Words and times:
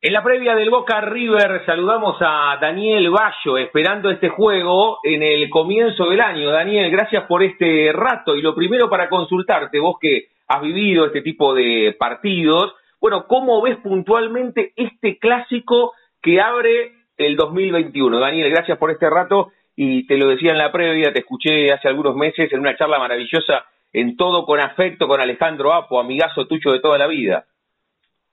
En 0.00 0.12
la 0.12 0.22
previa 0.22 0.54
del 0.54 0.70
Boca 0.70 1.00
River 1.00 1.66
saludamos 1.66 2.18
a 2.20 2.56
Daniel 2.60 3.10
Bayo 3.10 3.58
esperando 3.58 4.10
este 4.10 4.28
juego 4.28 5.00
en 5.02 5.24
el 5.24 5.50
comienzo 5.50 6.08
del 6.08 6.20
año. 6.20 6.52
Daniel, 6.52 6.88
gracias 6.88 7.24
por 7.24 7.42
este 7.42 7.90
rato 7.92 8.36
y 8.36 8.40
lo 8.40 8.54
primero 8.54 8.88
para 8.88 9.08
consultarte, 9.08 9.80
vos 9.80 9.96
que 10.00 10.28
has 10.46 10.62
vivido 10.62 11.06
este 11.06 11.20
tipo 11.22 11.52
de 11.52 11.96
partidos, 11.98 12.76
bueno, 13.00 13.26
¿cómo 13.26 13.60
ves 13.60 13.76
puntualmente 13.78 14.72
este 14.76 15.18
clásico 15.18 15.94
que 16.22 16.40
abre 16.40 16.92
el 17.16 17.34
2021? 17.34 18.20
Daniel, 18.20 18.50
gracias 18.50 18.78
por 18.78 18.92
este 18.92 19.10
rato 19.10 19.50
y 19.74 20.06
te 20.06 20.16
lo 20.16 20.28
decía 20.28 20.52
en 20.52 20.58
la 20.58 20.70
previa, 20.70 21.12
te 21.12 21.18
escuché 21.18 21.72
hace 21.72 21.88
algunos 21.88 22.14
meses 22.14 22.52
en 22.52 22.60
una 22.60 22.76
charla 22.76 23.00
maravillosa 23.00 23.64
en 23.92 24.16
todo 24.16 24.46
con 24.46 24.60
afecto 24.60 25.08
con 25.08 25.20
Alejandro 25.20 25.72
Apo, 25.72 25.98
amigazo 25.98 26.46
tuyo 26.46 26.70
de 26.70 26.78
toda 26.78 26.98
la 26.98 27.08
vida. 27.08 27.46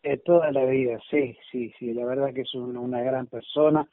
Eh, 0.08 0.18
toda 0.18 0.52
la 0.52 0.64
vida, 0.66 1.00
sí, 1.10 1.36
sí, 1.52 1.74
sí, 1.80 1.92
la 1.92 2.06
verdad 2.06 2.32
que 2.32 2.42
es 2.42 2.54
una 2.54 3.02
gran 3.02 3.26
persona. 3.26 3.90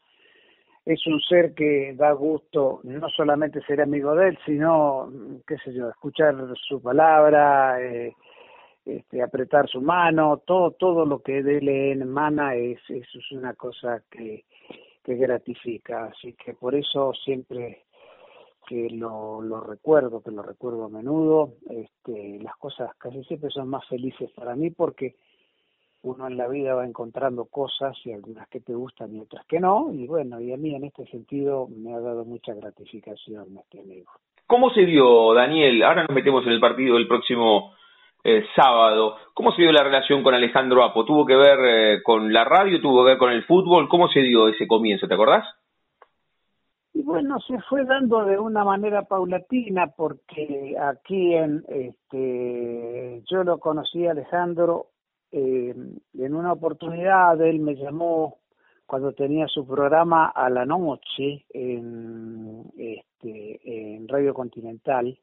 Es 0.85 1.07
un 1.07 1.19
ser 1.23 1.55
que 1.55 1.95
da 1.97 2.13
gusto 2.13 2.81
no 2.83 3.09
solamente 3.09 3.63
ser 3.63 3.81
amigo 3.81 4.15
de 4.15 4.29
él, 4.29 4.39
sino, 4.45 5.11
qué 5.47 5.57
sé 5.65 5.73
yo, 5.73 5.89
escuchar 5.89 6.35
su 6.69 6.83
palabra, 6.83 7.81
eh, 7.81 8.15
este, 8.85 9.23
apretar 9.23 9.67
su 9.71 9.81
mano, 9.81 10.43
todo, 10.45 10.73
todo 10.73 11.07
lo 11.07 11.23
que 11.23 11.43
de 11.43 11.93
él 11.93 12.03
emana 12.03 12.57
es, 12.57 12.79
es 12.91 13.09
una 13.31 13.55
cosa 13.55 14.03
que, 14.11 14.45
que 15.03 15.15
gratifica. 15.15 16.11
Así 16.13 16.35
que 16.35 16.53
por 16.53 16.75
eso 16.75 17.15
siempre 17.25 17.85
que 18.67 18.91
lo, 18.91 19.41
lo 19.41 19.61
recuerdo, 19.61 20.21
que 20.23 20.31
lo 20.31 20.43
recuerdo 20.43 20.85
a 20.85 20.89
menudo, 20.91 21.55
este, 21.71 22.39
las 22.43 22.57
cosas 22.59 22.95
casi 22.99 23.25
siempre 23.25 23.49
son 23.49 23.69
más 23.69 23.89
felices 23.89 24.31
para 24.33 24.55
mí 24.55 24.69
porque 24.69 25.17
uno 26.03 26.27
en 26.27 26.37
la 26.37 26.49
vida 26.49 26.75
va 26.75 26.85
encontrando 26.85 27.45
cosas 27.45 27.97
y 28.05 28.13
algunas 28.13 28.49
que 28.49 28.61
te 28.61 28.75
gustan 28.75 29.15
y 29.15 29.21
otras 29.21 29.47
que 29.47 29.61
no, 29.61 29.93
y 29.93 30.07
bueno, 30.07 30.41
y 30.41 30.53
a 30.53 30.57
mí 30.57 30.75
en 30.75 30.85
este 30.85 31.07
sentido 31.07 31.69
me 31.69 31.95
ha 31.95 32.01
dado 32.01 32.25
mucha 32.25 32.55
gratificación 32.55 33.57
este 33.59 33.81
amigo. 33.81 34.11
¿Cómo 34.47 34.71
se 34.71 34.85
dio, 34.85 35.33
Daniel? 35.33 35.83
Ahora 35.83 36.03
nos 36.03 36.15
metemos 36.15 36.45
en 36.45 36.53
el 36.53 36.61
partido 36.61 36.97
del 36.97 37.09
próximo 37.09 37.73
eh, 38.25 38.45
sábado. 38.55 39.17
¿Cómo 39.33 39.53
se 39.53 39.63
dio 39.63 39.73
la 39.73 39.83
relación 39.83 40.23
con 40.23 40.35
Alejandro 40.35 40.85
Apo? 40.85 41.05
¿Tuvo 41.05 41.25
que 41.25 41.37
ver 41.37 41.59
eh, 41.65 42.03
con 42.03 42.33
la 42.33 42.45
radio? 42.45 42.81
¿Tuvo 42.81 43.03
que 43.03 43.11
ver 43.11 43.19
con 43.19 43.33
el 43.33 43.45
fútbol? 43.45 43.89
¿Cómo 43.89 44.09
se 44.09 44.21
dio 44.21 44.49
ese 44.49 44.67
comienzo? 44.67 45.09
¿Te 45.09 45.15
acordás? 45.15 45.45
Y 46.95 47.03
bueno, 47.03 47.41
se 47.41 47.59
fue 47.63 47.85
dando 47.85 48.25
de 48.25 48.39
una 48.39 48.65
manera 48.65 49.03
paulatina 49.03 49.87
porque 49.97 50.77
aquí 50.79 51.35
en 51.35 51.65
este 51.69 53.23
yo 53.31 53.45
lo 53.45 53.59
conocí 53.59 54.07
a 54.07 54.11
Alejandro 54.11 54.89
eh, 55.33 55.75
en 56.15 56.35
una 56.35 56.53
oportunidad 56.53 57.41
él 57.41 57.59
me 57.61 57.75
llamó 57.75 58.39
cuando 58.87 59.13
tenía 59.13 59.49
su 59.49 59.67
programa 59.67 60.27
a 60.29 60.51
la 60.51 60.67
noche 60.67 61.47
en, 61.49 62.63
este, 62.77 63.97
en 63.97 64.07
Radio 64.07 64.35
Continental. 64.35 65.19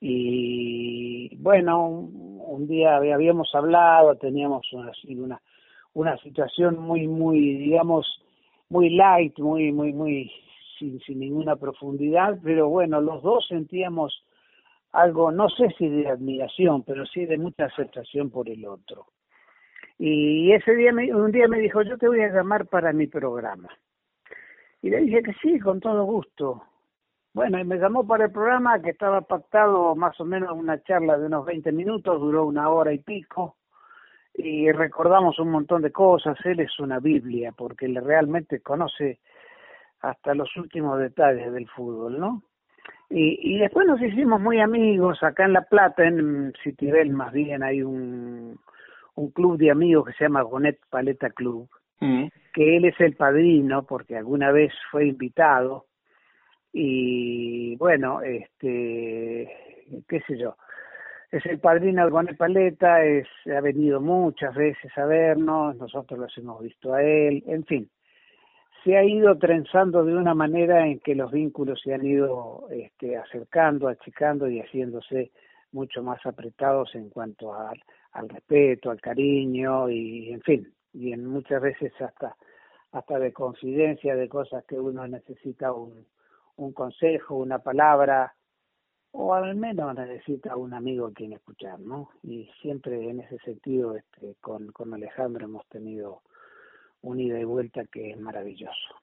Y 0.00 1.36
bueno 1.36 1.88
un 1.88 2.66
día 2.66 2.96
habíamos 2.96 3.54
hablado 3.54 4.16
teníamos 4.16 4.70
una 4.72 4.92
una 5.16 5.40
una 5.94 6.18
situación 6.18 6.78
muy 6.78 7.06
muy 7.06 7.54
digamos 7.58 8.06
muy 8.68 8.90
light 8.90 9.38
muy 9.38 9.72
muy 9.72 9.92
muy 9.92 10.30
sin, 10.78 11.00
sin 11.00 11.20
ninguna 11.20 11.56
profundidad 11.56 12.38
pero 12.42 12.68
bueno 12.68 13.00
los 13.00 13.22
dos 13.22 13.46
sentíamos 13.48 14.24
algo, 14.94 15.32
no 15.32 15.48
sé 15.48 15.68
si 15.76 15.88
de 15.88 16.08
admiración, 16.08 16.84
pero 16.84 17.04
sí 17.04 17.26
de 17.26 17.36
mucha 17.36 17.64
aceptación 17.64 18.30
por 18.30 18.48
el 18.48 18.64
otro. 18.64 19.06
Y 19.98 20.52
ese 20.52 20.74
día, 20.74 20.92
me, 20.92 21.12
un 21.12 21.32
día 21.32 21.48
me 21.48 21.58
dijo, 21.58 21.82
yo 21.82 21.98
te 21.98 22.08
voy 22.08 22.20
a 22.22 22.32
llamar 22.32 22.66
para 22.66 22.92
mi 22.92 23.06
programa. 23.08 23.68
Y 24.82 24.90
le 24.90 25.00
dije 25.00 25.22
que 25.22 25.32
sí, 25.42 25.58
con 25.58 25.80
todo 25.80 26.04
gusto. 26.04 26.62
Bueno, 27.32 27.58
y 27.58 27.64
me 27.64 27.78
llamó 27.78 28.06
para 28.06 28.26
el 28.26 28.32
programa 28.32 28.80
que 28.80 28.90
estaba 28.90 29.20
pactado 29.22 29.96
más 29.96 30.18
o 30.20 30.24
menos 30.24 30.52
una 30.52 30.80
charla 30.84 31.18
de 31.18 31.26
unos 31.26 31.44
20 31.44 31.72
minutos, 31.72 32.20
duró 32.20 32.44
una 32.44 32.68
hora 32.68 32.92
y 32.92 32.98
pico, 32.98 33.56
y 34.32 34.70
recordamos 34.70 35.40
un 35.40 35.50
montón 35.50 35.82
de 35.82 35.90
cosas. 35.90 36.38
Él 36.44 36.60
es 36.60 36.78
una 36.78 37.00
Biblia, 37.00 37.52
porque 37.56 37.86
él 37.86 37.96
realmente 37.96 38.60
conoce 38.60 39.18
hasta 40.00 40.34
los 40.34 40.56
últimos 40.56 41.00
detalles 41.00 41.52
del 41.52 41.68
fútbol, 41.68 42.20
¿no? 42.20 42.42
Y, 43.10 43.38
y 43.40 43.58
después 43.58 43.86
nos 43.86 44.00
hicimos 44.00 44.40
muy 44.40 44.60
amigos 44.60 45.22
acá 45.22 45.44
en 45.44 45.52
La 45.52 45.62
Plata, 45.62 46.04
en 46.04 46.52
Citibel 46.62 47.10
más 47.10 47.32
bien, 47.32 47.62
hay 47.62 47.82
un, 47.82 48.58
un 49.14 49.30
club 49.30 49.58
de 49.58 49.70
amigos 49.70 50.06
que 50.06 50.12
se 50.14 50.24
llama 50.24 50.42
Gonet 50.42 50.80
Paleta 50.90 51.30
Club, 51.30 51.68
mm. 52.00 52.26
que 52.52 52.76
él 52.76 52.84
es 52.86 52.98
el 53.00 53.14
padrino 53.14 53.84
porque 53.84 54.16
alguna 54.16 54.50
vez 54.52 54.72
fue 54.90 55.06
invitado 55.06 55.86
y 56.72 57.76
bueno, 57.76 58.20
este, 58.22 59.48
qué 60.08 60.20
sé 60.26 60.36
yo, 60.36 60.56
es 61.30 61.44
el 61.46 61.60
padrino 61.60 62.04
de 62.04 62.10
Gonet 62.10 62.36
Paleta, 62.36 63.04
es, 63.04 63.28
ha 63.54 63.60
venido 63.60 64.00
muchas 64.00 64.54
veces 64.54 64.96
a 64.98 65.04
vernos, 65.04 65.76
nosotros 65.76 66.18
los 66.18 66.38
hemos 66.38 66.62
visto 66.62 66.94
a 66.94 67.02
él, 67.02 67.44
en 67.46 67.64
fin, 67.64 67.88
se 68.84 68.96
ha 68.98 69.04
ido 69.04 69.36
trenzando 69.38 70.04
de 70.04 70.14
una 70.14 70.34
manera 70.34 70.86
en 70.86 71.00
que 71.00 71.14
los 71.14 71.32
vínculos 71.32 71.80
se 71.82 71.94
han 71.94 72.04
ido 72.04 72.68
este, 72.70 73.16
acercando, 73.16 73.88
achicando 73.88 74.48
y 74.48 74.60
haciéndose 74.60 75.32
mucho 75.72 76.02
más 76.02 76.24
apretados 76.26 76.94
en 76.94 77.08
cuanto 77.08 77.54
al, 77.54 77.80
respeto, 78.28 78.90
al 78.90 79.00
cariño 79.00 79.88
y 79.88 80.32
en 80.32 80.42
fin, 80.42 80.72
y 80.92 81.12
en 81.12 81.26
muchas 81.26 81.60
veces 81.60 81.92
hasta 82.00 82.36
hasta 82.92 83.18
de 83.18 83.32
confidencia 83.32 84.14
de 84.14 84.28
cosas 84.28 84.64
que 84.66 84.78
uno 84.78 85.04
necesita 85.08 85.72
un, 85.72 86.06
un 86.56 86.72
consejo, 86.72 87.34
una 87.34 87.58
palabra 87.58 88.34
o 89.10 89.34
al 89.34 89.56
menos 89.56 89.96
necesita 89.96 90.56
un 90.56 90.74
amigo 90.74 91.06
a 91.06 91.12
quien 91.12 91.32
escuchar, 91.32 91.80
¿no? 91.80 92.10
Y 92.22 92.48
siempre 92.60 93.10
en 93.10 93.20
ese 93.20 93.38
sentido 93.38 93.96
este, 93.96 94.36
con, 94.40 94.68
con 94.68 94.94
Alejandro 94.94 95.44
hemos 95.44 95.66
tenido 95.68 96.22
un 97.04 97.20
ida 97.20 97.38
y 97.38 97.44
vuelta 97.44 97.82
que 97.90 98.10
es 98.10 98.18
maravilloso. 98.18 98.94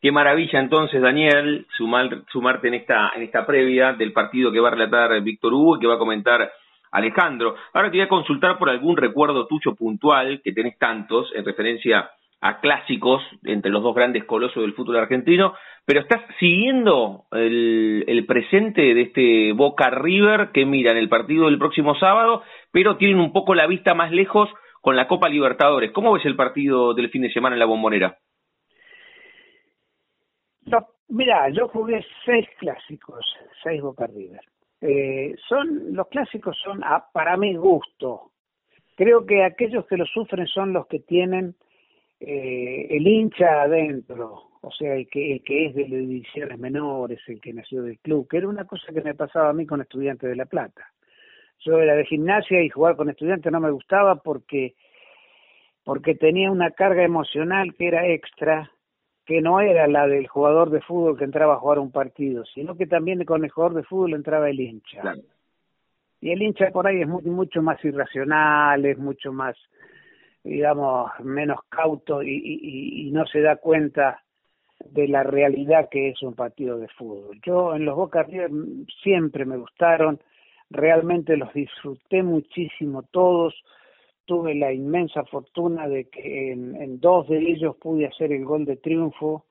Qué 0.00 0.12
maravilla 0.12 0.60
entonces, 0.60 1.02
Daniel, 1.02 1.66
sumar, 1.76 2.22
sumarte 2.30 2.68
en 2.68 2.74
esta, 2.74 3.10
en 3.16 3.22
esta 3.22 3.44
previa 3.44 3.94
del 3.94 4.12
partido 4.12 4.52
que 4.52 4.60
va 4.60 4.68
a 4.68 4.72
relatar 4.72 5.20
Víctor 5.22 5.52
Hugo 5.52 5.76
y 5.76 5.80
que 5.80 5.88
va 5.88 5.94
a 5.94 5.98
comentar 5.98 6.52
Alejandro. 6.92 7.56
Ahora 7.72 7.90
te 7.90 7.96
voy 7.96 8.04
a 8.04 8.08
consultar 8.08 8.58
por 8.58 8.70
algún 8.70 8.96
recuerdo 8.96 9.46
tuyo 9.46 9.74
puntual, 9.74 10.40
que 10.42 10.52
tenés 10.52 10.78
tantos, 10.78 11.32
en 11.34 11.44
referencia 11.44 12.10
a 12.40 12.60
clásicos 12.60 13.20
entre 13.44 13.72
los 13.72 13.82
dos 13.82 13.96
grandes 13.96 14.24
colosos 14.24 14.62
del 14.62 14.74
fútbol 14.74 14.98
argentino, 14.98 15.54
pero 15.84 16.00
estás 16.00 16.22
siguiendo 16.38 17.24
el, 17.32 18.04
el 18.06 18.26
presente 18.26 18.94
de 18.94 19.00
este 19.02 19.52
Boca 19.52 19.90
River 19.90 20.50
que 20.52 20.64
miran 20.64 20.96
el 20.96 21.08
partido 21.08 21.46
del 21.46 21.58
próximo 21.58 21.96
sábado, 21.96 22.42
pero 22.70 22.96
tienen 22.96 23.18
un 23.18 23.32
poco 23.32 23.56
la 23.56 23.66
vista 23.66 23.94
más 23.94 24.12
lejos 24.12 24.48
con 24.80 24.96
la 24.96 25.08
Copa 25.08 25.28
Libertadores. 25.28 25.92
¿Cómo 25.92 26.12
ves 26.12 26.24
el 26.24 26.36
partido 26.36 26.94
del 26.94 27.10
fin 27.10 27.22
de 27.22 27.32
semana 27.32 27.54
en 27.56 27.60
la 27.60 27.66
bombonera? 27.66 28.18
No, 30.66 30.86
mira, 31.08 31.48
yo 31.50 31.68
jugué 31.68 32.04
seis 32.24 32.46
clásicos, 32.58 33.24
seis 33.62 33.80
Boca 33.80 34.06
River. 34.06 34.40
Eh, 34.80 35.34
son 35.48 35.94
los 35.94 36.06
clásicos 36.08 36.56
son 36.62 36.80
para 37.12 37.36
mi 37.36 37.56
gusto. 37.56 38.30
Creo 38.96 39.26
que 39.26 39.44
aquellos 39.44 39.86
que 39.86 39.96
lo 39.96 40.06
sufren 40.06 40.46
son 40.46 40.72
los 40.72 40.86
que 40.86 41.00
tienen 41.00 41.54
eh, 42.20 42.86
el 42.90 43.06
hincha 43.06 43.62
adentro, 43.62 44.50
o 44.60 44.70
sea, 44.72 44.94
el 44.94 45.08
que, 45.08 45.34
el 45.34 45.42
que 45.42 45.66
es 45.66 45.74
de 45.74 45.82
las 45.82 45.92
ediciones 45.92 46.58
menores, 46.58 47.20
el 47.28 47.40
que 47.40 47.52
nació 47.52 47.82
del 47.82 47.98
club, 48.00 48.28
que 48.28 48.38
era 48.38 48.48
una 48.48 48.64
cosa 48.64 48.92
que 48.92 49.00
me 49.00 49.14
pasaba 49.14 49.50
a 49.50 49.52
mí 49.52 49.66
con 49.66 49.80
estudiantes 49.80 50.28
de 50.28 50.36
La 50.36 50.46
Plata. 50.46 50.92
Yo 51.60 51.78
era 51.78 51.94
de 51.94 52.04
gimnasia 52.04 52.62
y 52.62 52.68
jugar 52.68 52.96
con 52.96 53.10
estudiantes 53.10 53.50
no 53.52 53.60
me 53.60 53.70
gustaba 53.70 54.16
porque 54.16 54.74
porque 55.84 56.14
tenía 56.14 56.50
una 56.50 56.70
carga 56.72 57.02
emocional 57.02 57.74
que 57.74 57.88
era 57.88 58.06
extra 58.06 58.70
que 59.24 59.40
no 59.40 59.60
era 59.60 59.86
la 59.86 60.06
del 60.06 60.26
jugador 60.26 60.70
de 60.70 60.80
fútbol 60.80 61.18
que 61.18 61.24
entraba 61.24 61.54
a 61.54 61.58
jugar 61.58 61.78
un 61.78 61.92
partido, 61.92 62.44
sino 62.46 62.76
que 62.76 62.86
también 62.86 63.24
con 63.24 63.44
el 63.44 63.50
jugador 63.50 63.76
de 63.76 63.82
fútbol 63.82 64.14
entraba 64.14 64.48
el 64.48 64.60
hincha. 64.60 65.02
Y 66.20 66.30
el 66.30 66.42
hincha 66.42 66.70
por 66.70 66.86
ahí 66.86 67.02
es 67.02 67.06
mucho 67.06 67.62
más 67.62 67.82
irracional, 67.84 68.84
es 68.84 68.98
mucho 68.98 69.32
más, 69.32 69.56
digamos, 70.42 71.10
menos 71.20 71.60
cauto 71.68 72.22
y, 72.22 72.30
y, 72.30 73.08
y 73.08 73.10
no 73.12 73.26
se 73.26 73.40
da 73.40 73.56
cuenta 73.56 74.22
de 74.84 75.08
la 75.08 75.22
realidad 75.22 75.88
que 75.90 76.10
es 76.10 76.22
un 76.22 76.34
partido 76.34 76.78
de 76.78 76.88
fútbol. 76.88 77.38
Yo 77.44 77.74
en 77.74 77.84
los 77.84 77.96
Boca 77.96 78.22
River 78.22 78.50
siempre 79.02 79.44
me 79.44 79.56
gustaron, 79.56 80.20
realmente 80.70 81.36
los 81.36 81.52
disfruté 81.52 82.22
muchísimo 82.22 83.02
todos, 83.04 83.54
tuve 84.24 84.54
la 84.54 84.72
inmensa 84.72 85.24
fortuna 85.24 85.88
de 85.88 86.08
que 86.08 86.52
en, 86.52 87.00
dos 87.00 87.28
de 87.28 87.38
ellos 87.38 87.76
pude 87.76 88.06
hacer 88.06 88.32
el 88.32 88.44
gol 88.44 88.64
de 88.64 88.76
triunfo 88.76 89.46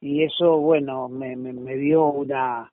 y 0.00 0.22
eso, 0.22 0.58
bueno, 0.58 1.08
me, 1.08 1.36
me, 1.36 1.76
dio 1.76 2.06
una, 2.06 2.72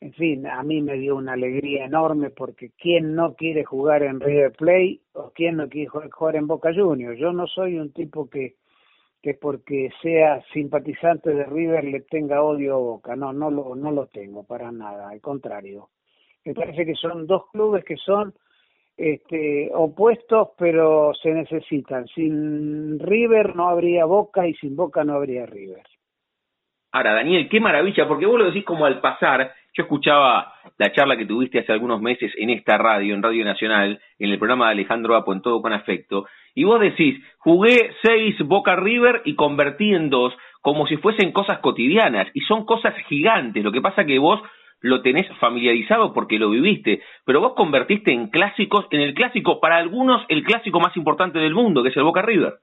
en 0.00 0.12
fin, 0.14 0.46
a 0.46 0.62
mí 0.62 0.80
me 0.80 0.94
dio 0.94 1.16
una 1.16 1.34
alegría 1.34 1.84
enorme 1.84 2.30
porque 2.30 2.70
quién 2.78 3.14
no 3.14 3.34
quiere 3.34 3.64
jugar 3.64 4.02
en 4.02 4.20
River 4.20 4.52
Plate 4.52 5.00
o 5.12 5.30
quién 5.34 5.56
no 5.56 5.68
quiere 5.68 5.88
jugar 5.88 6.36
en 6.36 6.46
Boca 6.46 6.72
Juniors. 6.74 7.18
Yo 7.18 7.32
no 7.32 7.46
soy 7.46 7.78
un 7.78 7.92
tipo 7.92 8.28
que 8.28 8.56
que 9.22 9.34
porque 9.34 9.90
sea 10.00 10.42
simpatizante 10.52 11.30
de 11.30 11.44
River 11.44 11.84
le 11.84 12.00
tenga 12.00 12.42
odio 12.42 12.74
a 12.74 12.78
Boca. 12.78 13.16
No, 13.16 13.32
no 13.32 13.50
lo, 13.50 13.74
no 13.74 13.90
lo 13.90 14.06
tengo 14.06 14.44
para 14.44 14.70
nada, 14.70 15.08
al 15.08 15.20
contrario. 15.20 15.90
Me 16.48 16.54
parece 16.54 16.86
que 16.86 16.94
son 16.94 17.26
dos 17.26 17.50
clubes 17.52 17.84
que 17.84 17.98
son 17.98 18.32
este, 18.96 19.70
opuestos, 19.74 20.48
pero 20.56 21.12
se 21.12 21.30
necesitan. 21.30 22.06
Sin 22.06 22.98
River 22.98 23.54
no 23.54 23.68
habría 23.68 24.06
Boca 24.06 24.48
y 24.48 24.54
sin 24.54 24.74
Boca 24.74 25.04
no 25.04 25.12
habría 25.12 25.44
River. 25.44 25.82
Ahora, 26.90 27.12
Daniel, 27.12 27.50
qué 27.50 27.60
maravilla, 27.60 28.08
porque 28.08 28.24
vos 28.24 28.38
lo 28.38 28.46
decís 28.46 28.64
como 28.64 28.86
al 28.86 28.98
pasar. 29.02 29.52
Yo 29.74 29.82
escuchaba 29.82 30.54
la 30.78 30.90
charla 30.90 31.18
que 31.18 31.26
tuviste 31.26 31.58
hace 31.58 31.70
algunos 31.70 32.00
meses 32.00 32.32
en 32.38 32.48
esta 32.48 32.78
radio, 32.78 33.14
en 33.14 33.22
Radio 33.22 33.44
Nacional, 33.44 34.00
en 34.18 34.30
el 34.30 34.38
programa 34.38 34.68
de 34.68 34.72
Alejandro 34.72 35.16
Apo, 35.16 35.34
en 35.34 35.42
Todo 35.42 35.60
con 35.60 35.74
Afecto, 35.74 36.24
y 36.54 36.64
vos 36.64 36.80
decís, 36.80 37.22
jugué 37.40 37.90
seis 38.02 38.36
Boca 38.38 38.74
River 38.74 39.20
y 39.26 39.34
convertí 39.34 39.92
en 39.92 40.08
dos, 40.08 40.34
como 40.62 40.86
si 40.86 40.96
fuesen 40.96 41.30
cosas 41.30 41.58
cotidianas, 41.58 42.26
y 42.32 42.40
son 42.40 42.64
cosas 42.64 42.94
gigantes. 43.06 43.62
Lo 43.62 43.70
que 43.70 43.82
pasa 43.82 44.06
que 44.06 44.18
vos 44.18 44.40
lo 44.80 45.02
tenés 45.02 45.26
familiarizado 45.38 46.12
porque 46.12 46.38
lo 46.38 46.50
viviste, 46.50 47.02
pero 47.24 47.40
vos 47.40 47.54
convertiste 47.54 48.12
en 48.12 48.28
clásicos, 48.28 48.86
en 48.90 49.00
el 49.00 49.14
clásico, 49.14 49.60
para 49.60 49.76
algunos, 49.76 50.24
el 50.28 50.44
clásico 50.44 50.80
más 50.80 50.96
importante 50.96 51.38
del 51.38 51.54
mundo, 51.54 51.82
que 51.82 51.88
es 51.88 51.96
el 51.96 52.04
Boca 52.04 52.22
River. 52.22 52.54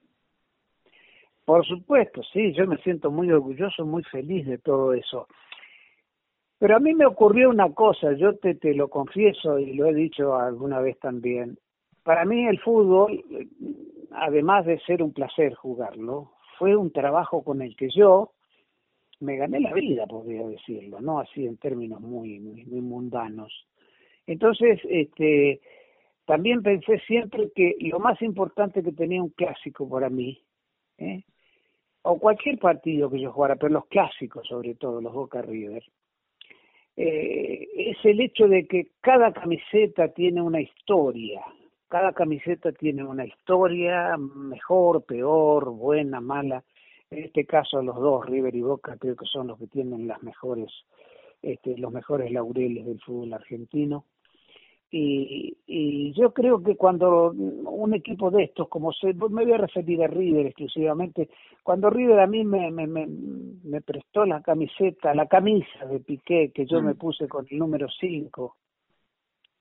Por 1.44 1.64
supuesto, 1.64 2.22
sí, 2.32 2.52
yo 2.54 2.66
me 2.66 2.76
siento 2.78 3.10
muy 3.10 3.30
orgulloso, 3.30 3.86
muy 3.86 4.02
feliz 4.04 4.46
de 4.46 4.58
todo 4.58 4.92
eso. 4.92 5.28
Pero 6.58 6.76
a 6.76 6.80
mí 6.80 6.94
me 6.94 7.06
ocurrió 7.06 7.50
una 7.50 7.72
cosa, 7.72 8.12
yo 8.14 8.36
te, 8.36 8.54
te 8.54 8.74
lo 8.74 8.88
confieso 8.88 9.58
y 9.58 9.74
lo 9.74 9.86
he 9.86 9.94
dicho 9.94 10.34
alguna 10.34 10.80
vez 10.80 10.98
también. 10.98 11.58
Para 12.02 12.24
mí 12.24 12.46
el 12.46 12.58
fútbol, 12.60 13.22
además 14.12 14.64
de 14.64 14.80
ser 14.80 15.02
un 15.02 15.12
placer 15.12 15.54
jugarlo, 15.54 16.32
fue 16.58 16.74
un 16.74 16.90
trabajo 16.90 17.44
con 17.44 17.60
el 17.60 17.76
que 17.76 17.90
yo 17.90 18.32
me 19.20 19.36
gané 19.36 19.60
la 19.60 19.72
vida, 19.72 20.06
podría 20.06 20.46
decirlo, 20.46 21.00
no 21.00 21.20
así 21.20 21.46
en 21.46 21.56
términos 21.56 22.00
muy, 22.00 22.38
muy, 22.38 22.64
muy 22.64 22.80
mundanos. 22.80 23.66
Entonces, 24.26 24.80
este, 24.88 25.60
también 26.24 26.62
pensé 26.62 26.98
siempre 27.06 27.50
que 27.54 27.76
lo 27.80 27.98
más 27.98 28.20
importante 28.22 28.82
que 28.82 28.92
tenía 28.92 29.22
un 29.22 29.30
clásico 29.30 29.88
para 29.88 30.10
mí, 30.10 30.42
¿eh? 30.98 31.22
o 32.02 32.18
cualquier 32.18 32.58
partido 32.58 33.10
que 33.10 33.20
yo 33.20 33.32
jugara, 33.32 33.56
pero 33.56 33.72
los 33.72 33.86
clásicos 33.86 34.46
sobre 34.46 34.74
todo, 34.74 35.00
los 35.00 35.12
Boca 35.12 35.42
River, 35.42 35.82
eh, 36.96 37.68
es 37.76 37.98
el 38.04 38.20
hecho 38.20 38.48
de 38.48 38.66
que 38.66 38.88
cada 39.00 39.32
camiseta 39.32 40.08
tiene 40.08 40.40
una 40.40 40.60
historia, 40.60 41.42
cada 41.88 42.12
camiseta 42.12 42.72
tiene 42.72 43.04
una 43.04 43.24
historia 43.24 44.16
mejor, 44.16 45.04
peor, 45.04 45.70
buena, 45.70 46.20
mala. 46.20 46.64
En 47.10 47.24
este 47.24 47.46
caso 47.46 47.82
los 47.82 47.96
dos, 47.96 48.26
River 48.26 48.54
y 48.54 48.62
Boca, 48.62 48.96
creo 48.98 49.16
que 49.16 49.26
son 49.26 49.46
los 49.46 49.58
que 49.58 49.68
tienen 49.68 50.08
las 50.08 50.22
mejores, 50.22 50.70
este, 51.42 51.78
los 51.78 51.92
mejores 51.92 52.32
laureles 52.32 52.86
del 52.86 53.00
fútbol 53.00 53.32
argentino. 53.32 54.06
Y, 54.90 55.56
y 55.66 56.12
yo 56.12 56.32
creo 56.32 56.62
que 56.62 56.76
cuando 56.76 57.30
un 57.32 57.94
equipo 57.94 58.30
de 58.30 58.44
estos, 58.44 58.68
como 58.68 58.92
se, 58.92 59.12
me 59.14 59.44
voy 59.44 59.52
a 59.52 59.58
referir 59.58 60.02
a 60.02 60.06
River 60.06 60.46
exclusivamente, 60.46 61.28
cuando 61.62 61.90
River 61.90 62.20
a 62.20 62.26
mí 62.26 62.44
me, 62.44 62.70
me, 62.70 62.86
me, 62.86 63.06
me 63.06 63.80
prestó 63.82 64.24
la 64.24 64.42
camiseta, 64.42 65.12
la 65.12 65.26
camisa 65.26 65.86
de 65.86 66.00
Piqué 66.00 66.52
que 66.52 66.66
yo 66.66 66.80
me 66.82 66.94
mm. 66.94 66.98
puse 66.98 67.28
con 67.28 67.46
el 67.50 67.58
número 67.58 67.88
5, 67.88 68.56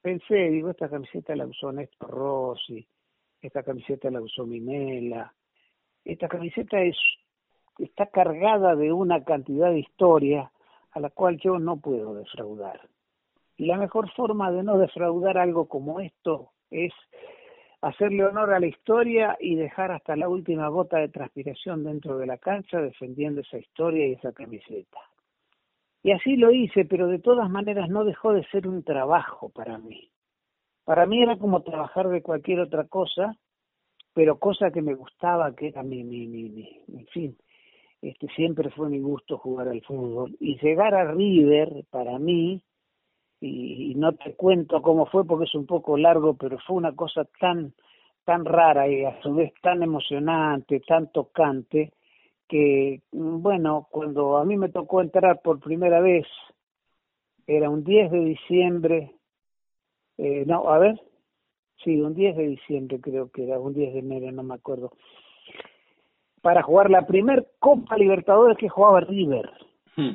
pensé, 0.01 0.49
digo, 0.49 0.69
esta 0.69 0.89
camiseta 0.89 1.35
la 1.35 1.47
usó 1.47 1.71
Néstor 1.71 2.11
Rossi, 2.11 2.87
esta 3.41 3.63
camiseta 3.63 4.11
la 4.11 4.21
usó 4.21 4.45
Minela, 4.45 5.33
esta 6.03 6.27
camiseta 6.27 6.79
es 6.81 6.95
está 7.77 8.07
cargada 8.07 8.75
de 8.75 8.91
una 8.91 9.23
cantidad 9.23 9.69
de 9.69 9.79
historia 9.79 10.51
a 10.91 10.99
la 10.99 11.09
cual 11.09 11.37
yo 11.37 11.59
no 11.59 11.77
puedo 11.77 12.13
defraudar. 12.13 12.81
Y 13.57 13.65
la 13.65 13.77
mejor 13.77 14.11
forma 14.13 14.51
de 14.51 14.63
no 14.63 14.77
defraudar 14.77 15.37
algo 15.37 15.67
como 15.67 15.99
esto 15.99 16.51
es 16.71 16.93
hacerle 17.81 18.25
honor 18.25 18.53
a 18.53 18.59
la 18.59 18.67
historia 18.67 19.37
y 19.39 19.55
dejar 19.55 19.91
hasta 19.91 20.15
la 20.15 20.27
última 20.27 20.67
gota 20.69 20.97
de 20.97 21.09
transpiración 21.09 21.83
dentro 21.83 22.17
de 22.17 22.25
la 22.25 22.37
cancha 22.37 22.81
defendiendo 22.81 23.41
esa 23.41 23.57
historia 23.57 24.07
y 24.07 24.13
esa 24.13 24.31
camiseta. 24.31 24.99
Y 26.01 26.11
así 26.11 26.35
lo 26.35 26.51
hice, 26.51 26.85
pero 26.85 27.07
de 27.07 27.19
todas 27.19 27.49
maneras 27.49 27.89
no 27.89 28.05
dejó 28.05 28.33
de 28.33 28.45
ser 28.47 28.67
un 28.67 28.83
trabajo 28.83 29.49
para 29.49 29.77
mí. 29.77 30.11
Para 30.83 31.05
mí 31.05 31.21
era 31.21 31.37
como 31.37 31.63
trabajar 31.63 32.09
de 32.09 32.21
cualquier 32.21 32.59
otra 32.59 32.85
cosa, 32.85 33.35
pero 34.13 34.39
cosa 34.39 34.71
que 34.71 34.81
me 34.81 34.93
gustaba, 34.93 35.55
que 35.55 35.69
era 35.69 35.83
mi, 35.83 36.03
mi, 36.03 36.27
mi, 36.27 36.49
mi 36.49 36.99
en 36.99 37.07
fin, 37.07 37.37
este, 38.09 38.27
siempre 38.35 38.69
fue 38.69 38.87
mi 38.87 38.99
gusto 38.99 39.39
jugar 39.39 39.67
al 39.67 39.81
fútbol. 39.81 40.37
Y 40.39 40.59
llegar 40.59 40.93
a 40.93 41.11
River, 41.11 41.85
para 41.89 42.19
mí, 42.19 42.61
y, 43.41 43.95
no 43.95 44.13
te 44.13 44.35
cuento 44.35 44.81
cómo 44.83 45.07
fue 45.07 45.25
porque 45.25 45.45
es 45.45 45.55
un 45.55 45.65
poco 45.65 45.97
largo, 45.97 46.35
pero 46.35 46.59
fue 46.59 46.75
una 46.75 46.95
cosa 46.95 47.27
tan, 47.39 47.73
tan 48.23 48.45
rara 48.45 48.87
y 48.87 49.03
a 49.05 49.19
su 49.23 49.33
vez 49.33 49.53
tan 49.59 49.81
emocionante, 49.81 50.81
tan 50.81 51.11
tocante, 51.11 51.93
que, 52.47 53.01
bueno, 53.11 53.87
cuando 53.89 54.37
a 54.37 54.45
mí 54.45 54.55
me 54.55 54.69
tocó 54.69 55.01
entrar 55.01 55.41
por 55.41 55.59
primera 55.59 55.99
vez, 55.99 56.27
era 57.47 57.71
un 57.71 57.83
10 57.83 58.11
de 58.11 58.19
diciembre, 58.19 59.15
eh, 60.19 60.43
no, 60.45 60.69
a 60.69 60.77
ver, 60.77 61.01
sí, 61.83 61.99
un 61.99 62.13
10 62.13 62.37
de 62.37 62.47
diciembre 62.49 62.99
creo 63.01 63.31
que 63.31 63.45
era, 63.45 63.59
un 63.59 63.73
10 63.73 63.93
de 63.93 63.99
enero, 63.99 64.31
no 64.31 64.43
me 64.43 64.53
acuerdo, 64.53 64.91
para 66.45 66.61
jugar 66.61 66.91
la 66.91 67.07
primer 67.07 67.47
Copa 67.57 67.97
Libertadores 67.97 68.55
que 68.59 68.69
jugaba 68.69 68.99
River, 68.99 69.49
hmm. 69.95 70.11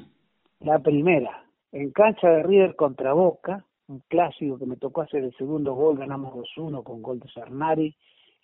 la 0.60 0.78
primera 0.78 1.44
en 1.72 1.90
cancha 1.90 2.28
de 2.28 2.44
River 2.44 2.76
contra 2.76 3.14
Boca, 3.14 3.66
un 3.88 3.98
clásico 4.06 4.56
que 4.56 4.64
me 4.64 4.76
tocó 4.76 5.00
hacer 5.00 5.24
el 5.24 5.34
segundo 5.36 5.74
gol, 5.74 5.98
ganamos 5.98 6.32
2-1 6.56 6.84
con 6.84 7.02
gol 7.02 7.18
de 7.18 7.28
Sarnari, 7.32 7.96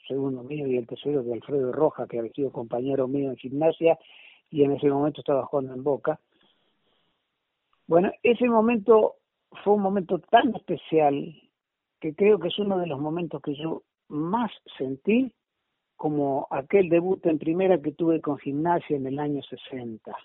segundo 0.09 0.43
mío 0.43 0.67
y 0.67 0.79
el 0.79 0.87
tercero 0.89 1.23
de 1.23 1.35
Alfredo 1.35 1.71
Roja, 1.71 2.09
que 2.09 2.19
había 2.19 2.33
sido 2.33 2.51
compañero 2.51 3.07
mío 3.07 3.31
en 3.31 3.37
gimnasia 3.37 3.97
y 4.51 4.65
en 4.65 4.73
ese 4.73 4.91
momento 4.91 5.21
estaba 5.21 5.47
jugando 5.47 5.75
en 5.75 5.85
Boca. 5.85 6.19
Bueno, 7.87 8.11
ese 8.25 8.49
momento 8.49 9.15
fue 9.63 9.75
un 9.75 9.83
momento 9.83 10.19
tan 10.19 10.57
especial 10.57 11.41
que 12.01 12.17
creo 12.17 12.41
que 12.41 12.49
es 12.49 12.59
uno 12.59 12.79
de 12.79 12.89
los 12.89 12.99
momentos 12.99 13.41
que 13.43 13.55
yo 13.55 13.85
más 14.09 14.51
sentí 14.77 15.33
como 15.97 16.47
aquel 16.51 16.89
debut 16.89 17.25
en 17.27 17.39
primera 17.39 17.81
que 17.81 17.93
tuve 17.93 18.21
con 18.21 18.39
gimnasia 18.39 18.97
en 18.97 19.07
el 19.07 19.19
año 19.19 19.43
60 19.43 20.17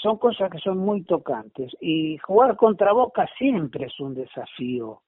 son 0.00 0.16
cosas 0.18 0.50
que 0.50 0.58
son 0.58 0.78
muy 0.78 1.02
tocantes. 1.02 1.72
Y 1.80 2.18
jugar 2.18 2.56
contra 2.56 2.92
Boca 2.92 3.28
siempre 3.36 3.86
es 3.86 4.00
un 4.00 4.14
desafío, 4.14 5.02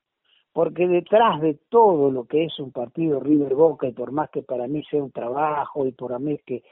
porque 0.53 0.87
detrás 0.89 1.41
de 1.41 1.59
todo 1.69 2.11
lo 2.11 2.25
que 2.25 2.45
es 2.45 2.59
un 2.59 2.73
partido 2.73 3.21
River 3.21 3.55
Boca, 3.55 3.87
y 3.87 3.93
por 3.93 4.13
más 4.13 4.31
que 4.31 4.43
para 4.43 4.67
mí 4.67 4.83
sea 4.91 5.03
un 5.03 5.13
trabajo, 5.13 5.87
y 5.87 5.93
por 5.93 6.19
mí 6.21 6.39
que, 6.45 6.63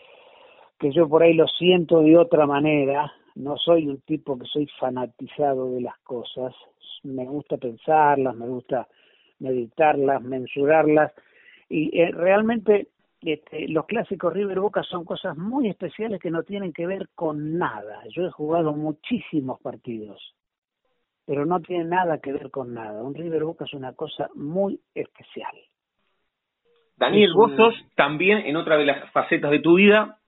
que 0.78 0.92
yo 0.92 1.08
por 1.08 1.22
ahí 1.22 1.34
lo 1.34 1.46
siento 1.46 2.00
de 2.00 2.16
otra 2.16 2.46
manera, 2.46 3.12
no 3.36 3.56
soy 3.56 3.86
un 3.86 4.00
tipo 4.00 4.36
que 4.36 4.46
soy 4.46 4.66
fanatizado 4.80 5.70
de 5.70 5.82
las 5.82 5.98
cosas, 6.00 6.54
me 7.04 7.24
gusta 7.24 7.56
pensarlas, 7.56 8.34
me 8.34 8.48
gusta 8.48 8.88
meditarlas, 9.38 10.20
mensurarlas, 10.22 11.12
y 11.68 12.00
eh, 12.00 12.10
realmente 12.12 12.88
este, 13.20 13.68
los 13.68 13.86
clásicos 13.86 14.32
River 14.32 14.60
Boca 14.60 14.82
son 14.82 15.04
cosas 15.04 15.36
muy 15.36 15.68
especiales 15.68 16.20
que 16.20 16.30
no 16.30 16.42
tienen 16.42 16.72
que 16.72 16.86
ver 16.86 17.08
con 17.14 17.58
nada. 17.58 18.02
Yo 18.14 18.26
he 18.26 18.30
jugado 18.30 18.72
muchísimos 18.72 19.60
partidos, 19.60 20.34
pero 21.26 21.44
no 21.44 21.60
tiene 21.60 21.84
nada 21.84 22.18
que 22.18 22.32
ver 22.32 22.50
con 22.50 22.74
nada. 22.74 23.02
Un 23.02 23.14
River 23.14 23.44
Boca 23.44 23.64
es 23.64 23.74
una 23.74 23.92
cosa 23.94 24.28
muy 24.34 24.80
especial. 24.94 25.54
Daniel, 26.96 27.32
vos 27.34 27.52
sos 27.56 27.74
también 27.94 28.38
en 28.38 28.56
otra 28.56 28.76
de 28.76 28.86
las 28.86 29.10
facetas 29.12 29.50
de 29.50 29.60
tu 29.60 29.74
vida 29.74 30.18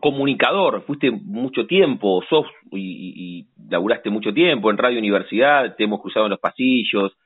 comunicador, 0.00 0.82
fuiste 0.82 1.10
mucho 1.10 1.66
tiempo, 1.66 2.22
sos 2.28 2.46
y, 2.72 3.46
y 3.46 3.46
laburaste 3.70 4.10
mucho 4.10 4.34
tiempo 4.34 4.70
en 4.70 4.78
Radio 4.78 4.98
Universidad, 4.98 5.76
te 5.76 5.84
hemos 5.84 6.00
cruzado 6.02 6.26
en 6.26 6.30
los 6.30 6.40
pasillos, 6.40 7.16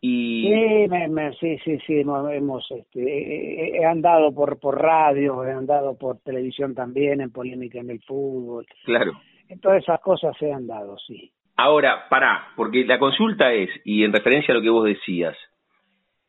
y... 0.00 0.42
Sí, 0.42 0.88
me, 0.88 1.32
sí, 1.34 1.58
sí, 1.64 1.78
sí, 1.86 2.00
hemos, 2.00 2.70
este, 2.70 3.78
he, 3.78 3.84
andado 3.84 4.32
por, 4.34 4.58
por 4.58 4.80
radio, 4.80 5.44
he 5.44 5.52
andado 5.52 5.96
por 5.96 6.18
televisión 6.20 6.74
también, 6.74 7.20
en 7.20 7.32
polémica 7.32 7.78
en 7.78 7.90
el 7.90 8.00
fútbol. 8.02 8.66
Claro. 8.84 9.12
Todas 9.60 9.82
esas 9.82 10.00
cosas 10.00 10.36
se 10.38 10.52
han 10.52 10.66
dado, 10.66 10.96
sí. 10.98 11.32
Ahora, 11.56 12.08
pará, 12.10 12.48
porque 12.54 12.84
la 12.84 12.98
consulta 12.98 13.52
es, 13.52 13.70
y 13.84 14.04
en 14.04 14.12
referencia 14.12 14.52
a 14.52 14.56
lo 14.56 14.62
que 14.62 14.70
vos 14.70 14.84
decías, 14.84 15.36